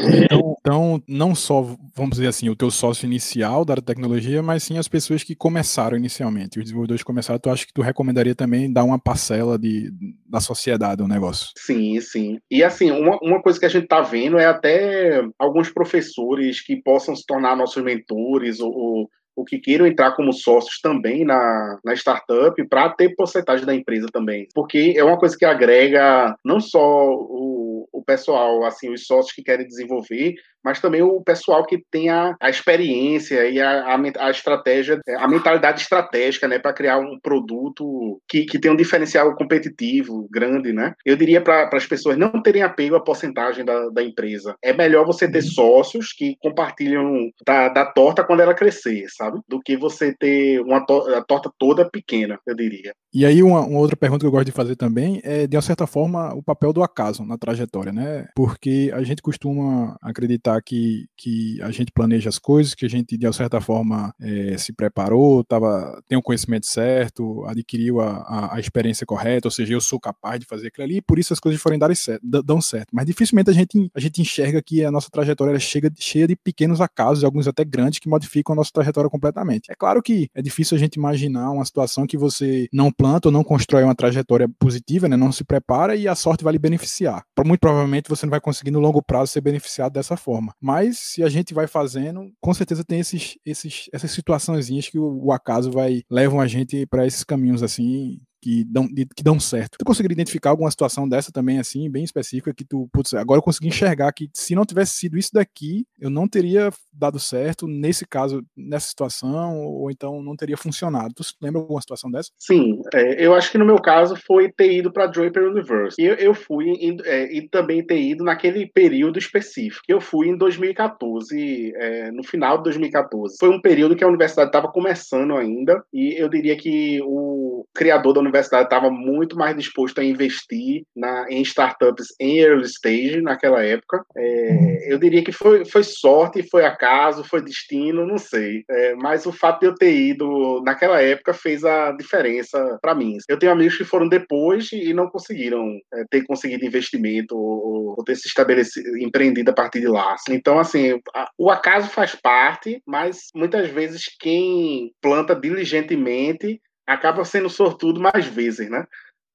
então, 0.61 1.03
não 1.09 1.35
só, 1.35 1.77
vamos 1.95 2.17
dizer 2.17 2.29
assim, 2.29 2.49
o 2.49 2.57
teu 2.57 2.71
sócio 2.71 3.07
inicial 3.07 3.65
da 3.65 3.77
tecnologia, 3.77 4.43
mas 4.43 4.63
sim 4.63 4.79
as 4.79 4.89
pessoas 4.89 5.23
que 5.23 5.35
começaram 5.35 5.97
inicialmente. 5.97 6.59
Os 6.59 6.65
desenvolvedores 6.65 7.03
que 7.03 7.07
começaram, 7.07 7.39
tu 7.39 7.51
acha 7.51 7.67
que 7.67 7.73
tu 7.73 7.83
recomendaria 7.83 8.35
também 8.35 8.73
dar 8.73 8.85
uma 8.85 8.99
parcela 8.99 9.59
de, 9.59 9.91
da 10.29 10.41
sociedade 10.41 11.03
ao 11.03 11.09
negócio? 11.09 11.49
Sim, 11.57 12.01
sim. 12.01 12.39
E 12.51 12.63
assim, 12.63 12.91
uma, 12.91 13.19
uma 13.23 13.43
coisa 13.43 13.59
que 13.59 13.67
a 13.67 13.69
gente 13.69 13.87
tá 13.87 14.01
vendo 14.01 14.39
é 14.39 14.47
até 14.47 15.23
alguns 15.39 15.71
professores 15.71 16.61
que 16.61 16.77
possam 16.83 17.15
se 17.15 17.25
tornar 17.27 17.57
nossos 17.57 17.83
mentores 17.83 18.61
ou, 18.61 18.73
ou 18.73 19.11
ou 19.35 19.45
que 19.45 19.59
queiram 19.59 19.87
entrar 19.87 20.13
como 20.13 20.33
sócios 20.33 20.81
também 20.81 21.25
na, 21.25 21.79
na 21.85 21.95
startup 21.95 22.63
para 22.69 22.91
ter 22.91 23.15
porcentagem 23.15 23.65
da 23.65 23.75
empresa 23.75 24.09
também. 24.13 24.47
Porque 24.55 24.95
é 24.97 25.03
uma 25.03 25.19
coisa 25.19 25.37
que 25.37 25.45
agrega 25.45 26.37
não 26.45 26.61
só 26.61 27.11
o, 27.11 27.89
o 27.93 28.03
pessoal, 28.05 28.65
assim, 28.65 28.91
os 28.91 29.07
sócios 29.07 29.35
que 29.35 29.43
querem 29.43 29.67
desenvolver, 29.67 30.35
mas 30.65 30.81
também 30.81 31.03
o 31.03 31.21
pessoal 31.21 31.65
que 31.65 31.83
tem 31.91 32.09
a, 32.09 32.35
a 32.41 32.51
experiência 32.51 33.49
e 33.49 33.61
a, 33.61 33.95
a, 33.95 34.27
a, 34.27 34.31
estratégia, 34.31 35.01
a 35.19 35.29
mentalidade 35.29 35.83
estratégica, 35.83 36.49
né, 36.49 36.59
para 36.59 36.73
criar 36.73 36.99
um 36.99 37.19
produto 37.21 38.21
que, 38.29 38.45
que 38.45 38.59
tem 38.59 38.71
um 38.71 38.77
diferencial 38.77 39.35
competitivo 39.35 40.29
grande, 40.31 40.73
né? 40.73 40.95
Eu 41.05 41.17
diria 41.17 41.41
para 41.41 41.69
as 41.73 41.87
pessoas 41.87 42.17
não 42.17 42.43
terem 42.43 42.63
apego 42.63 42.97
à 42.97 43.01
porcentagem 43.01 43.65
da, 43.65 43.89
da 43.89 44.03
empresa. 44.03 44.55
É 44.63 44.73
melhor 44.73 45.07
você 45.07 45.31
ter 45.31 45.43
uhum. 45.43 45.51
sócios 45.51 46.13
que 46.13 46.37
compartilham 46.41 47.31
da, 47.47 47.69
da 47.69 47.87
torta 47.87 48.25
quando 48.25 48.41
ela 48.41 48.55
crescer, 48.55 49.07
sabe? 49.09 49.41
Do 49.49 49.61
que 49.61 49.77
você 49.77 50.15
ter 50.15 50.61
uma 50.61 50.85
to 50.85 51.03
a 51.15 51.23
torta 51.23 51.51
toda 51.59 51.89
pequena, 51.89 52.39
eu 52.47 52.55
diria. 52.55 52.93
E 53.13 53.27
aí 53.27 53.43
uma, 53.43 53.61
uma 53.61 53.79
outra 53.79 53.97
pergunta 53.97 54.21
que 54.21 54.27
eu 54.27 54.31
gosto 54.31 54.47
de 54.47 54.53
fazer 54.53 54.77
também 54.77 55.21
é, 55.25 55.47
de 55.47 55.57
uma 55.57 55.63
certa 55.63 55.87
forma, 55.87 56.35
o 56.35 56.43
papel 56.43 56.73
do 56.73 56.83
acaso 56.83 57.25
na 57.25 57.37
trajetória, 57.37 57.93
né? 57.93 58.29
Porque 58.35 58.91
a 58.95 59.03
gente 59.03 59.23
costuma 59.23 59.97
acreditar 60.03 60.52
acreditar 60.53 60.63
que, 60.63 61.07
que 61.17 61.63
a 61.63 61.71
gente 61.71 61.93
planeja 61.93 62.29
as 62.29 62.39
coisas, 62.39 62.75
que 62.75 62.85
a 62.85 62.89
gente, 62.89 63.17
de 63.17 63.33
certa 63.33 63.61
forma, 63.61 64.15
é, 64.21 64.57
se 64.59 64.73
preparou, 64.73 65.45
tava, 65.45 66.03
tem 66.09 66.19
o 66.19 66.23
conhecimento 66.23 66.67
certo, 66.67 67.45
adquiriu 67.47 68.01
a, 68.01 68.11
a, 68.11 68.57
a, 68.57 68.61
experiência 68.61 69.07
correta, 69.07 69.49
ou 69.49 69.53
seja, 69.53 69.73
eu 69.73 69.81
sou 69.81 70.01
capaz 70.01 70.41
de 70.41 70.47
fazer 70.47 70.69
aquilo 70.69 70.85
ali, 70.85 70.97
e 70.97 71.03
por 71.03 71.19
isso 71.19 71.33
as 71.33 71.41
coisas 71.41 71.61
forem 71.61 71.79
dar 71.79 71.95
certo, 71.95 72.23
dão 72.45 72.61
certo. 72.61 72.89
Mas 72.93 73.07
dificilmente 73.07 73.51
a 73.51 73.53
gente, 73.53 73.91
a 73.95 74.01
gente 74.01 74.21
enxerga 74.21 74.63
que 74.63 74.85
a 74.85 74.91
nossa 74.91 75.09
trajetória 75.11 75.57
é 75.57 75.59
chega, 75.59 75.91
cheia 75.99 76.27
de 76.27 76.37
pequenos 76.37 76.81
acasos, 76.81 77.25
alguns 77.25 77.47
até 77.47 77.65
grandes, 77.65 77.99
que 77.99 78.09
modificam 78.09 78.55
a 78.55 78.57
nossa 78.57 78.71
trajetória 78.73 79.11
completamente. 79.11 79.71
É 79.71 79.75
claro 79.75 80.03
que 80.03 80.29
é 80.35 80.43
difícil 80.43 80.77
a 80.77 80.81
gente 80.81 80.97
imaginar 80.97 81.51
uma 81.51 81.65
situação 81.65 82.07
que 82.07 82.17
você 82.17 82.69
não 82.73 82.91
planta 82.91 83.29
ou 83.29 83.33
não 83.33 83.45
constrói 83.45 83.83
uma 83.85 83.95
trajetória 83.95 84.49
positiva, 84.59 85.09
né, 85.09 85.17
não 85.17 85.33
se 85.33 85.45
prepara 85.45 85.95
e 85.95 86.09
a 86.09 86.15
sorte 86.15 86.45
vai 86.45 86.53
lhe 86.53 86.59
beneficiar. 86.59 87.25
Muito 87.45 87.61
provavelmente 87.61 88.09
você 88.09 88.25
não 88.25 88.31
vai 88.31 88.41
conseguir 88.41 88.71
no 88.71 88.81
longo 88.81 89.03
prazo 89.03 89.33
ser 89.33 89.41
beneficiado 89.41 89.93
dessa 89.93 90.17
forma 90.17 90.42
forma. 90.43 90.55
Mas 90.61 90.99
se 90.99 91.23
a 91.23 91.29
gente 91.29 91.55
vai 91.55 91.67
fazendo, 91.67 92.33
com 92.41 92.53
certeza 92.53 92.85
tem 92.85 93.01
esses, 93.01 93.39
esses, 93.47 93.89
essas 93.93 94.11
situaçõezinhas 94.11 94.89
que 94.89 94.99
o, 94.99 95.27
o 95.27 95.33
acaso 95.33 95.71
vai 95.71 96.03
levam 96.11 96.41
a 96.41 96.47
gente 96.47 96.85
para 96.87 97.07
esses 97.07 97.23
caminhos 97.23 97.63
assim 97.63 98.21
que 98.43 98.65
dão, 98.65 98.89
que 98.89 99.23
dão 99.23 99.39
certo. 99.39 99.79
Tu 99.79 99.85
conseguiria 99.85 100.15
identificar 100.15 100.51
alguma 100.51 100.71
situação 100.71 101.09
dessa 101.09 101.31
também, 101.31 101.61
assim, 101.61 101.89
bem 101.89 102.03
específica, 102.03 102.53
que 102.53 102.65
tu, 102.65 102.89
putz, 102.93 103.15
agora 103.15 103.39
eu 103.39 103.43
consegui 103.43 103.69
enxergar 103.69 104.13
que 104.13 104.29
se 104.35 104.57
não 104.57 104.67
tivesse 104.67 104.97
sido 104.97 105.17
isso 105.17 105.31
daqui, 105.33 105.87
eu 106.01 106.11
não 106.11 106.27
teria 106.27 106.71
dado 106.93 107.21
certo 107.21 107.69
nesse 107.69 108.05
caso, 108.05 108.45
nessa 108.57 108.89
situação, 108.89 109.63
ou 109.63 109.91
então 109.91 110.21
não 110.23 110.35
teria 110.35 110.57
funcionado. 110.57 111.15
Tu 111.15 111.23
lembra 111.41 111.61
alguma 111.61 111.81
situação 111.81 112.11
dessa? 112.11 112.31
Sim, 112.37 112.83
é, 112.93 113.25
eu 113.25 113.33
acho 113.33 113.53
que 113.53 113.59
no 113.59 113.65
meu 113.65 113.77
caso 113.77 114.17
foi 114.27 114.51
ter 114.51 114.73
ido 114.73 114.93
para 114.93 115.07
Draper 115.07 115.45
Universe. 115.45 115.95
Eu, 116.03 116.15
eu 116.17 116.35
fui 116.35 116.71
em, 116.71 116.97
é, 117.05 117.33
e 117.33 117.49
também 117.49 117.87
ter 117.87 118.01
ido 118.01 118.25
naquele 118.25 118.67
período 118.67 119.19
específico. 119.19 119.85
Eu 119.87 120.01
fui 120.01 120.29
em 120.29 120.37
2014, 120.37 121.73
é, 121.77 122.11
no 122.11 122.25
final 122.25 122.59
de 122.59 122.65
2014. 122.65 123.37
Foi 123.39 123.51
um 123.51 123.61
período 123.61 123.95
que 123.95 124.03
a 124.03 124.09
universidade 124.09 124.49
estava 124.49 124.67
começando 124.67 125.37
ainda, 125.37 125.83
e 125.93 126.21
eu 126.21 126.29
diria 126.29 126.57
que 126.57 127.01
o 127.05 127.65
criador 127.73 128.13
da 128.15 128.21
universidade 128.21 128.32
universidade 128.33 128.65
estava 128.65 128.91
muito 128.91 129.37
mais 129.37 129.55
disposto 129.57 130.01
a 130.01 130.05
investir 130.05 130.83
na, 130.97 131.27
em 131.29 131.43
startups 131.43 132.09
em 132.19 132.41
early 132.41 132.65
stage 132.65 133.21
naquela 133.21 133.63
época. 133.63 134.05
É, 134.17 134.93
eu 134.93 134.99
diria 134.99 135.23
que 135.23 135.33
foi, 135.33 135.65
foi 135.65 135.85
sorte, 135.85 136.49
foi 136.49 136.65
acaso, 136.65 137.23
foi 137.25 137.43
destino, 137.43 138.07
não 138.07 138.19
sei. 138.19 138.65
É, 138.69 138.95
mas 138.95 139.27
o 139.27 139.33
fato 139.33 139.61
de 139.61 139.67
eu 139.67 139.75
ter 139.75 139.95
ido 139.95 140.63
naquela 140.65 141.01
época 141.01 141.35
fez 141.35 141.65
a 141.65 141.93
diferença 141.93 142.79
para 142.81 142.95
mim. 142.95 143.17
Eu 143.29 143.39
tenho 143.39 143.53
amigos 143.53 143.77
que 143.77 143.85
foram 143.85 144.09
depois 144.09 144.73
e 144.73 144.95
não 144.95 145.09
conseguiram 145.09 145.79
é, 145.95 146.05
ter 146.11 146.25
conseguido 146.25 146.65
investimento 146.65 147.37
ou, 147.37 147.95
ou, 147.99 148.05
ter 148.05 148.17
se 148.17 148.27
estabelecido, 148.27 148.97
empreendido 148.99 149.51
a 149.51 149.55
partir 149.55 149.81
de 149.81 149.89
lá. 149.89 150.17
Então, 150.31 150.59
assim, 150.59 150.99
a, 151.15 151.29
o 151.37 151.51
acaso 151.51 151.89
faz 151.89 152.15
parte, 152.15 152.83
mas 152.87 153.29
muitas 153.35 153.69
vezes 153.69 154.05
quem 154.19 154.93
planta 155.01 155.35
diligentemente 155.35 156.61
acaba 156.87 157.25
sendo 157.25 157.49
sortudo 157.49 158.01
mais 158.01 158.27
vezes, 158.27 158.71
né? 158.71 158.87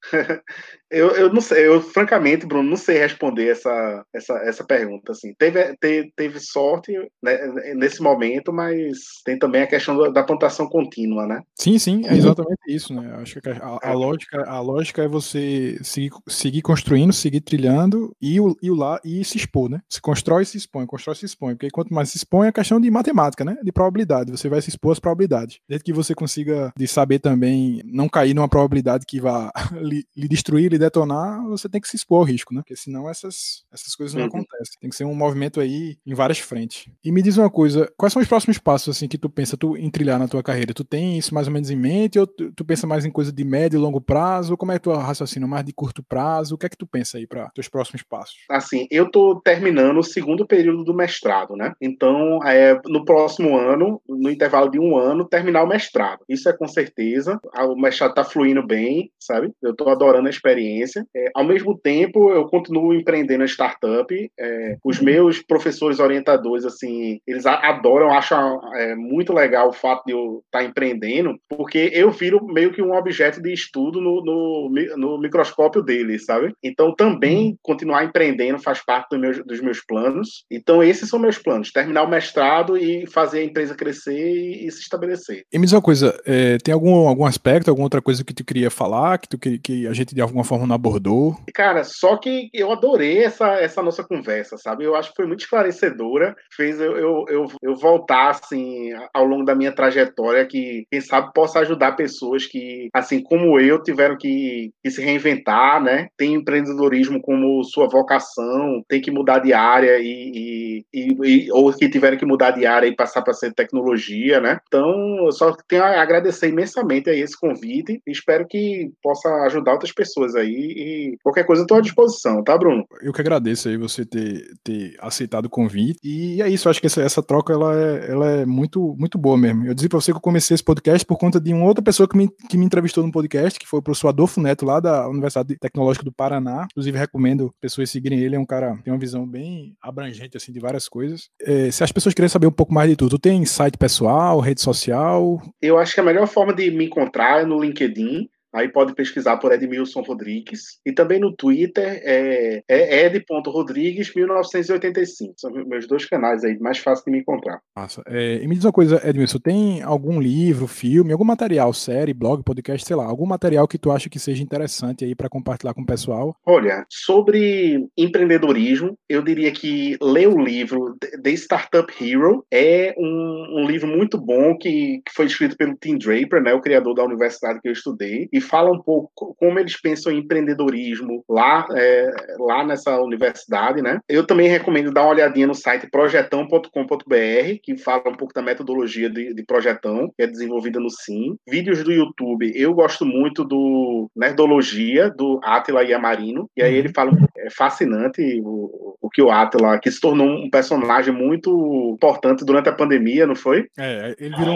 Eu, 0.89 1.09
eu 1.11 1.33
não 1.33 1.41
sei, 1.41 1.67
eu 1.67 1.81
francamente, 1.81 2.45
Bruno, 2.45 2.69
não 2.69 2.77
sei 2.77 2.97
responder 2.97 3.49
essa, 3.49 4.05
essa, 4.13 4.33
essa 4.43 4.63
pergunta. 4.63 5.11
Assim. 5.11 5.33
Teve, 5.37 5.75
teve, 5.77 6.11
teve 6.15 6.39
sorte 6.39 6.93
né, 7.21 7.37
nesse 7.75 8.01
momento, 8.01 8.53
mas 8.53 8.97
tem 9.25 9.37
também 9.37 9.63
a 9.63 9.67
questão 9.67 9.97
da, 9.97 10.09
da, 10.09 10.23
plantação 10.23 10.67
contínua, 10.67 11.25
né? 11.27 11.41
Sim, 11.55 11.77
sim, 11.77 12.05
é 12.05 12.15
exatamente 12.15 12.61
isso, 12.67 12.93
né? 12.93 13.15
Acho 13.21 13.41
que 13.41 13.49
a, 13.49 13.79
a, 13.81 13.93
lógica, 13.93 14.43
a 14.47 14.59
lógica 14.59 15.03
é 15.03 15.07
você 15.07 15.77
seguir, 15.81 16.11
seguir 16.27 16.61
construindo, 16.61 17.11
seguir 17.11 17.41
trilhando 17.41 18.15
e, 18.21 18.37
e, 18.61 18.69
lá, 18.69 18.99
e 19.03 19.23
se 19.23 19.37
expor, 19.37 19.69
né? 19.69 19.81
Se 19.89 20.01
constrói 20.01 20.43
e 20.43 20.45
se 20.45 20.57
expõe, 20.57 20.85
constrói 20.85 21.15
e 21.15 21.17
se 21.17 21.25
expõe. 21.25 21.55
Porque 21.55 21.69
quanto 21.69 21.93
mais 21.93 22.09
se 22.09 22.17
expõe, 22.17 22.47
é 22.47 22.51
questão 22.51 22.79
de 22.79 22.89
matemática, 22.89 23.43
né? 23.43 23.57
De 23.61 23.71
probabilidade. 23.71 24.31
Você 24.31 24.47
vai 24.47 24.61
se 24.61 24.69
expor 24.69 24.93
às 24.93 24.99
probabilidades. 24.99 25.59
Desde 25.67 25.83
que 25.83 25.93
você 25.93 26.15
consiga 26.15 26.71
de 26.77 26.87
saber 26.87 27.19
também 27.19 27.81
não 27.85 28.07
cair 28.07 28.33
numa 28.33 28.47
probabilidade 28.47 29.05
que 29.05 29.19
vá 29.19 29.51
lhe, 29.81 30.05
lhe 30.15 30.27
destruir, 30.27 30.76
detonar, 30.77 31.43
você 31.47 31.67
tem 31.69 31.81
que 31.81 31.87
se 31.87 31.95
expor 31.95 32.19
ao 32.19 32.23
risco, 32.23 32.53
né? 32.53 32.61
Porque 32.61 32.75
senão 32.75 33.09
essas, 33.09 33.65
essas 33.71 33.95
coisas 33.95 34.13
não 34.13 34.23
uhum. 34.23 34.27
acontecem. 34.27 34.75
Tem 34.79 34.89
que 34.89 34.95
ser 34.95 35.05
um 35.05 35.15
movimento 35.15 35.59
aí 35.59 35.97
em 36.05 36.13
várias 36.13 36.39
frentes. 36.39 36.89
E 37.03 37.11
me 37.11 37.21
diz 37.21 37.37
uma 37.37 37.49
coisa, 37.49 37.91
quais 37.97 38.13
são 38.13 38.21
os 38.21 38.27
próximos 38.27 38.57
passos 38.57 38.95
assim 38.95 39.07
que 39.07 39.17
tu 39.17 39.29
pensa 39.29 39.57
tu 39.57 39.75
em 39.77 39.89
trilhar 39.89 40.19
na 40.19 40.27
tua 40.27 40.43
carreira? 40.43 40.73
Tu 40.73 40.83
tem 40.83 41.17
isso 41.17 41.33
mais 41.33 41.47
ou 41.47 41.53
menos 41.53 41.69
em 41.69 41.75
mente 41.75 42.19
ou 42.19 42.27
tu, 42.27 42.51
tu 42.51 42.65
pensa 42.65 42.85
mais 42.87 43.05
em 43.05 43.11
coisa 43.11 43.31
de 43.31 43.43
médio 43.43 43.77
e 43.77 43.81
longo 43.81 44.01
prazo? 44.01 44.57
Como 44.57 44.71
é 44.71 44.75
que 44.75 44.83
tu 44.83 44.91
raciocina 44.91 45.47
mais 45.47 45.65
de 45.65 45.73
curto 45.73 46.03
prazo? 46.03 46.55
O 46.55 46.57
que 46.57 46.65
é 46.65 46.69
que 46.69 46.77
tu 46.77 46.87
pensa 46.87 47.17
aí 47.17 47.27
para 47.27 47.49
teus 47.49 47.67
próximos 47.67 48.03
passos? 48.03 48.37
Assim, 48.49 48.87
eu 48.91 49.09
tô 49.09 49.39
terminando 49.41 49.97
o 49.97 50.03
segundo 50.03 50.45
período 50.45 50.83
do 50.83 50.93
mestrado, 50.93 51.55
né? 51.55 51.73
Então, 51.81 52.43
é, 52.43 52.79
no 52.85 53.05
próximo 53.05 53.57
ano, 53.57 54.01
no 54.07 54.29
intervalo 54.29 54.69
de 54.69 54.79
um 54.79 54.97
ano, 54.97 55.27
terminar 55.27 55.63
o 55.63 55.67
mestrado. 55.67 56.23
Isso 56.27 56.49
é 56.49 56.53
com 56.53 56.67
certeza. 56.67 57.39
O 57.55 57.75
mestrado 57.75 58.13
tá 58.13 58.23
fluindo 58.23 58.65
bem, 58.65 59.11
sabe? 59.19 59.51
Eu 59.61 59.75
tô 59.75 59.89
adorando 59.89 60.27
a 60.27 60.31
experiência 60.31 60.66
experiência. 60.67 61.05
É, 61.15 61.29
ao 61.33 61.43
mesmo 61.43 61.77
tempo, 61.77 62.31
eu 62.31 62.45
continuo 62.45 62.93
empreendendo 62.93 63.43
a 63.43 63.47
startup. 63.47 64.31
É, 64.39 64.77
os 64.83 64.99
meus 64.99 65.41
professores 65.41 65.99
orientadores, 65.99 66.65
assim, 66.65 67.19
eles 67.25 67.45
adoram, 67.45 68.11
acham 68.11 68.59
é, 68.75 68.95
muito 68.95 69.33
legal 69.33 69.69
o 69.69 69.73
fato 69.73 70.05
de 70.05 70.11
eu 70.11 70.43
estar 70.45 70.59
tá 70.59 70.63
empreendendo, 70.63 71.37
porque 71.49 71.91
eu 71.93 72.11
viro 72.11 72.45
meio 72.45 72.71
que 72.71 72.81
um 72.81 72.93
objeto 72.93 73.41
de 73.41 73.53
estudo 73.53 74.01
no, 74.01 74.23
no, 74.23 74.71
no 74.97 75.19
microscópio 75.19 75.81
deles, 75.81 76.25
sabe? 76.25 76.53
Então, 76.63 76.93
também 76.93 77.49
uhum. 77.49 77.57
continuar 77.61 78.03
empreendendo 78.03 78.59
faz 78.59 78.83
parte 78.83 79.09
do 79.11 79.19
meu, 79.19 79.45
dos 79.45 79.61
meus 79.61 79.83
planos. 79.83 80.45
Então, 80.51 80.83
esses 80.83 81.09
são 81.09 81.19
meus 81.19 81.37
planos: 81.37 81.71
terminar 81.71 82.03
o 82.03 82.09
mestrado 82.09 82.77
e 82.77 83.05
fazer 83.07 83.39
a 83.39 83.43
empresa 83.43 83.75
crescer 83.75 84.17
e, 84.17 84.67
e 84.67 84.71
se 84.71 84.81
estabelecer. 84.81 85.43
E 85.51 85.57
me 85.57 85.65
diz 85.65 85.73
uma 85.73 85.81
coisa: 85.81 86.19
é, 86.25 86.57
tem 86.57 86.73
algum, 86.73 87.07
algum 87.07 87.25
aspecto, 87.25 87.69
alguma 87.69 87.85
outra 87.85 88.01
coisa 88.01 88.23
que 88.23 88.33
tu 88.33 88.43
queria 88.43 88.69
falar, 88.69 89.17
que 89.17 89.29
tu 89.29 89.37
que, 89.37 89.59
que 89.59 89.87
a 89.87 89.93
gente 89.93 90.13
de 90.13 90.21
alguma 90.21 90.43
forma 90.43 90.56
não 90.65 90.75
abordou. 90.75 91.35
Cara, 91.53 91.83
só 91.83 92.17
que 92.17 92.49
eu 92.53 92.71
adorei 92.71 93.23
essa, 93.23 93.55
essa 93.55 93.81
nossa 93.83 94.03
conversa, 94.03 94.57
sabe? 94.57 94.83
Eu 94.83 94.95
acho 94.95 95.09
que 95.09 95.15
foi 95.17 95.27
muito 95.27 95.41
esclarecedora, 95.41 96.35
fez 96.55 96.79
eu, 96.79 96.97
eu, 96.97 97.25
eu, 97.29 97.45
eu 97.61 97.75
voltar, 97.75 98.29
assim, 98.29 98.91
ao 99.13 99.25
longo 99.25 99.43
da 99.43 99.55
minha 99.55 99.71
trajetória, 99.71 100.45
que 100.45 100.85
quem 100.89 101.01
sabe 101.01 101.31
possa 101.33 101.59
ajudar 101.59 101.95
pessoas 101.95 102.45
que, 102.45 102.89
assim 102.93 103.21
como 103.21 103.59
eu, 103.59 103.81
tiveram 103.81 104.17
que, 104.17 104.71
que 104.83 104.89
se 104.89 105.01
reinventar, 105.01 105.81
né? 105.81 106.07
Tem 106.17 106.33
empreendedorismo 106.33 107.21
como 107.21 107.63
sua 107.63 107.87
vocação, 107.87 108.81
tem 108.87 109.01
que 109.01 109.11
mudar 109.11 109.39
de 109.39 109.53
área 109.53 109.97
e, 109.99 110.83
e, 110.93 111.07
e 111.23 111.51
ou 111.51 111.71
que 111.73 111.89
tiveram 111.89 112.17
que 112.17 112.25
mudar 112.25 112.51
de 112.51 112.65
área 112.65 112.87
e 112.87 112.95
passar 112.95 113.21
para 113.21 113.33
ser 113.33 113.53
tecnologia, 113.53 114.39
né? 114.39 114.59
Então, 114.67 115.25
eu 115.25 115.31
só 115.31 115.55
tenho 115.67 115.83
a 115.83 116.01
agradecer 116.01 116.49
imensamente 116.49 117.09
a 117.09 117.13
esse 117.13 117.37
convite 117.37 118.01
e 118.05 118.11
espero 118.11 118.47
que 118.47 118.89
possa 119.01 119.29
ajudar 119.45 119.73
outras 119.73 119.91
pessoas 119.91 120.35
aí 120.35 120.46
e 120.49 121.17
qualquer 121.23 121.45
coisa 121.45 121.63
eu 121.63 121.67
tô 121.67 121.75
à 121.75 121.81
disposição, 121.81 122.43
tá, 122.43 122.57
Bruno? 122.57 122.85
Eu 123.01 123.13
que 123.13 123.21
agradeço 123.21 123.69
aí 123.69 123.77
você 123.77 124.05
ter, 124.05 124.45
ter 124.63 124.95
aceitado 124.99 125.45
o 125.45 125.49
convite. 125.49 125.99
E 126.03 126.41
é 126.41 126.49
isso, 126.49 126.69
acho 126.69 126.79
que 126.79 126.87
essa, 126.87 127.01
essa 127.01 127.23
troca 127.23 127.53
ela 127.53 127.75
é, 127.75 128.11
ela 128.11 128.29
é 128.31 128.45
muito, 128.45 128.95
muito 128.97 129.17
boa 129.17 129.37
mesmo. 129.37 129.65
Eu 129.65 129.73
disse 129.73 129.89
pra 129.89 129.99
você 129.99 130.11
que 130.11 130.17
eu 130.17 130.21
comecei 130.21 130.55
esse 130.55 130.63
podcast 130.63 131.05
por 131.05 131.17
conta 131.17 131.39
de 131.39 131.53
uma 131.53 131.65
outra 131.65 131.83
pessoa 131.83 132.07
que 132.07 132.17
me, 132.17 132.29
que 132.49 132.57
me 132.57 132.65
entrevistou 132.65 133.05
no 133.05 133.11
podcast, 133.11 133.59
que 133.59 133.67
foi 133.67 133.79
o 133.79 133.83
professor 133.83 134.09
Adolfo 134.09 134.41
Neto, 134.41 134.65
lá 134.65 134.79
da 134.79 135.07
Universidade 135.07 135.57
Tecnológica 135.57 136.05
do 136.05 136.11
Paraná. 136.11 136.67
Inclusive, 136.71 136.97
recomendo 136.97 137.53
pessoas 137.61 137.89
seguirem 137.89 138.19
ele, 138.19 138.35
é 138.35 138.39
um 138.39 138.45
cara 138.45 138.75
que 138.77 138.83
tem 138.83 138.93
uma 138.93 138.99
visão 138.99 139.27
bem 139.27 139.75
abrangente 139.81 140.37
assim 140.37 140.51
de 140.51 140.59
várias 140.59 140.87
coisas. 140.87 141.29
É, 141.41 141.71
se 141.71 141.83
as 141.83 141.91
pessoas 141.91 142.13
querem 142.13 142.29
saber 142.29 142.47
um 142.47 142.51
pouco 142.51 142.73
mais 142.73 142.89
de 142.89 142.95
tudo, 142.95 143.11
tu 143.11 143.19
tem 143.19 143.43
site 143.45 143.77
pessoal, 143.77 144.39
rede 144.39 144.61
social? 144.61 145.41
Eu 145.61 145.77
acho 145.77 145.93
que 145.93 145.99
a 145.99 146.03
melhor 146.03 146.27
forma 146.27 146.53
de 146.53 146.69
me 146.71 146.85
encontrar 146.85 147.41
é 147.41 147.45
no 147.45 147.59
LinkedIn. 147.59 148.29
Aí 148.57 148.69
pode 148.69 148.95
pesquisar 148.95 149.37
por 149.37 149.51
Edmilson 149.51 150.01
Rodrigues. 150.01 150.79
E 150.85 150.91
também 150.91 151.19
no 151.19 151.31
Twitter 151.31 152.01
é, 152.03 152.63
é 152.67 153.05
ed.rodrigues1985. 153.05 155.33
São 155.37 155.51
meus 155.51 155.87
dois 155.87 156.05
canais 156.05 156.43
aí, 156.43 156.57
mais 156.59 156.79
fácil 156.79 157.05
de 157.05 157.11
me 157.11 157.19
encontrar. 157.19 157.61
Nossa, 157.75 158.01
é, 158.07 158.39
e 158.41 158.47
me 158.47 158.55
diz 158.55 158.65
uma 158.65 158.71
coisa, 158.71 158.99
Edmilson, 159.07 159.37
tem 159.37 159.83
algum 159.83 160.19
livro, 160.19 160.65
filme, 160.67 161.11
algum 161.11 161.23
material, 161.23 161.71
série, 161.73 162.13
blog, 162.13 162.43
podcast, 162.43 162.87
sei 162.87 162.95
lá, 162.95 163.05
algum 163.05 163.25
material 163.25 163.67
que 163.67 163.77
tu 163.77 163.91
acha 163.91 164.09
que 164.09 164.19
seja 164.19 164.41
interessante 164.41 165.05
aí 165.05 165.13
para 165.13 165.29
compartilhar 165.29 165.73
com 165.73 165.81
o 165.81 165.85
pessoal? 165.85 166.35
Olha, 166.45 166.85
sobre 166.89 167.85
empreendedorismo, 167.97 168.97
eu 169.07 169.21
diria 169.21 169.51
que 169.51 169.97
ler 170.01 170.27
o 170.27 170.41
livro 170.41 170.97
The 171.21 171.31
Startup 171.31 171.91
Hero 172.01 172.45
é 172.51 172.95
um, 172.97 173.61
um 173.61 173.67
livro 173.67 173.87
muito 173.87 174.17
bom 174.17 174.57
que, 174.57 175.01
que 175.05 175.13
foi 175.13 175.27
escrito 175.27 175.55
pelo 175.55 175.75
Tim 175.75 175.97
Draper, 175.97 176.41
né, 176.41 176.53
o 176.53 176.61
criador 176.61 176.95
da 176.95 177.03
universidade 177.03 177.59
que 177.61 177.67
eu 177.67 177.73
estudei, 177.73 178.29
e 178.31 178.39
fala 178.47 178.71
um 178.71 178.81
pouco 178.81 179.35
como 179.37 179.59
eles 179.59 179.79
pensam 179.79 180.11
em 180.11 180.19
empreendedorismo 180.19 181.23
lá, 181.29 181.65
é, 181.75 182.11
lá 182.39 182.65
nessa 182.65 182.99
universidade, 182.99 183.81
né? 183.81 183.99
Eu 184.07 184.25
também 184.25 184.47
recomendo 184.47 184.91
dar 184.91 185.03
uma 185.03 185.11
olhadinha 185.11 185.47
no 185.47 185.55
site 185.55 185.89
projetão.com.br, 185.89 187.59
que 187.61 187.77
fala 187.77 188.09
um 188.09 188.15
pouco 188.15 188.33
da 188.33 188.41
metodologia 188.41 189.09
de, 189.09 189.33
de 189.33 189.43
projetão, 189.43 190.11
que 190.15 190.23
é 190.23 190.27
desenvolvida 190.27 190.79
no 190.79 190.89
SIM. 190.89 191.37
Vídeos 191.47 191.83
do 191.83 191.91
YouTube, 191.91 192.51
eu 192.55 192.73
gosto 192.73 193.05
muito 193.05 193.43
do 193.43 194.09
Nerdologia, 194.15 195.09
do 195.09 195.39
Atila 195.43 195.83
Yamarino, 195.83 196.49
e 196.55 196.63
aí 196.63 196.75
ele 196.75 196.89
fala, 196.89 197.11
é 197.37 197.49
fascinante 197.49 198.41
o, 198.43 198.95
o 199.01 199.09
que 199.09 199.21
o 199.21 199.31
Atila, 199.31 199.79
que 199.79 199.91
se 199.91 199.99
tornou 199.99 200.27
um 200.27 200.49
personagem 200.49 201.13
muito 201.13 201.93
importante 201.93 202.45
durante 202.45 202.69
a 202.69 202.73
pandemia, 202.73 203.25
não 203.25 203.35
foi? 203.35 203.67
É, 203.77 204.15
ele 204.19 204.35
virou 204.35 204.55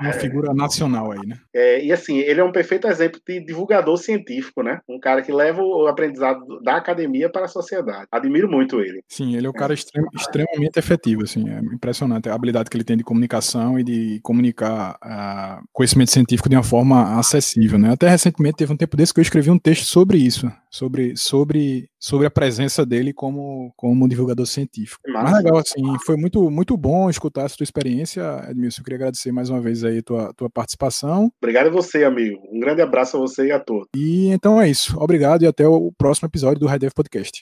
uma 0.00 0.12
figura 0.12 0.54
nacional 0.54 1.12
aí, 1.12 1.26
né? 1.26 1.36
É, 1.54 1.84
e 1.84 1.92
assim, 1.92 2.18
ele 2.18 2.40
é 2.40 2.44
um 2.44 2.52
perfeito 2.52 2.88
exemplo 2.88 3.19
de 3.26 3.40
divulgador 3.40 3.96
científico, 3.96 4.62
né? 4.62 4.80
Um 4.88 4.98
cara 4.98 5.22
que 5.22 5.32
leva 5.32 5.62
o 5.62 5.86
aprendizado 5.86 6.60
da 6.62 6.76
academia 6.76 7.30
para 7.30 7.44
a 7.44 7.48
sociedade. 7.48 8.06
Admiro 8.10 8.50
muito 8.50 8.80
ele. 8.80 9.02
Sim, 9.08 9.36
ele 9.36 9.46
é 9.46 9.50
um 9.50 9.54
cara 9.54 9.74
extrem, 9.74 10.04
extremamente 10.14 10.78
efetivo, 10.78 11.24
assim, 11.24 11.48
é 11.48 11.58
impressionante 11.58 12.28
a 12.28 12.34
habilidade 12.34 12.70
que 12.70 12.76
ele 12.76 12.84
tem 12.84 12.96
de 12.96 13.04
comunicação 13.04 13.78
e 13.78 13.84
de 13.84 14.20
comunicar 14.22 14.98
uh, 15.04 15.64
conhecimento 15.72 16.10
científico 16.10 16.48
de 16.48 16.56
uma 16.56 16.62
forma 16.62 17.18
acessível, 17.18 17.78
né? 17.78 17.92
Até 17.92 18.08
recentemente 18.08 18.56
teve 18.56 18.72
um 18.72 18.76
tempo 18.76 18.96
desse 18.96 19.12
que 19.12 19.20
eu 19.20 19.22
escrevi 19.22 19.50
um 19.50 19.58
texto 19.58 19.84
sobre 19.84 20.18
isso, 20.18 20.50
sobre, 20.70 21.16
sobre, 21.16 21.89
sobre 22.00 22.26
a 22.26 22.30
presença 22.30 22.86
dele 22.86 23.12
como, 23.12 23.72
como 23.76 24.08
divulgador 24.08 24.46
científico. 24.46 25.02
Massa. 25.06 25.24
Mas 25.24 25.44
legal, 25.44 25.58
assim, 25.58 25.98
foi 26.04 26.16
muito, 26.16 26.50
muito 26.50 26.76
bom 26.76 27.10
escutar 27.10 27.44
essa 27.44 27.56
tua 27.56 27.64
experiência, 27.64 28.22
Edmilson. 28.48 28.80
Eu 28.80 28.84
queria 28.84 28.96
agradecer 28.96 29.30
mais 29.30 29.50
uma 29.50 29.60
vez 29.60 29.84
aí 29.84 29.98
a 29.98 30.02
tua, 30.02 30.32
tua 30.34 30.48
participação. 30.48 31.30
Obrigado 31.40 31.66
a 31.66 31.70
você, 31.70 32.02
amigo. 32.02 32.40
Um 32.50 32.58
grande 32.58 32.80
abraço 32.80 33.18
a 33.18 33.20
você 33.20 33.48
e 33.48 33.52
a 33.52 33.60
todos. 33.60 33.88
E 33.94 34.28
então 34.28 34.60
é 34.60 34.68
isso. 34.68 34.98
Obrigado 34.98 35.42
e 35.42 35.46
até 35.46 35.68
o 35.68 35.92
próximo 35.92 36.26
episódio 36.26 36.58
do 36.58 36.66
Red 36.66 36.78
Dev 36.78 36.92
Podcast. 36.94 37.38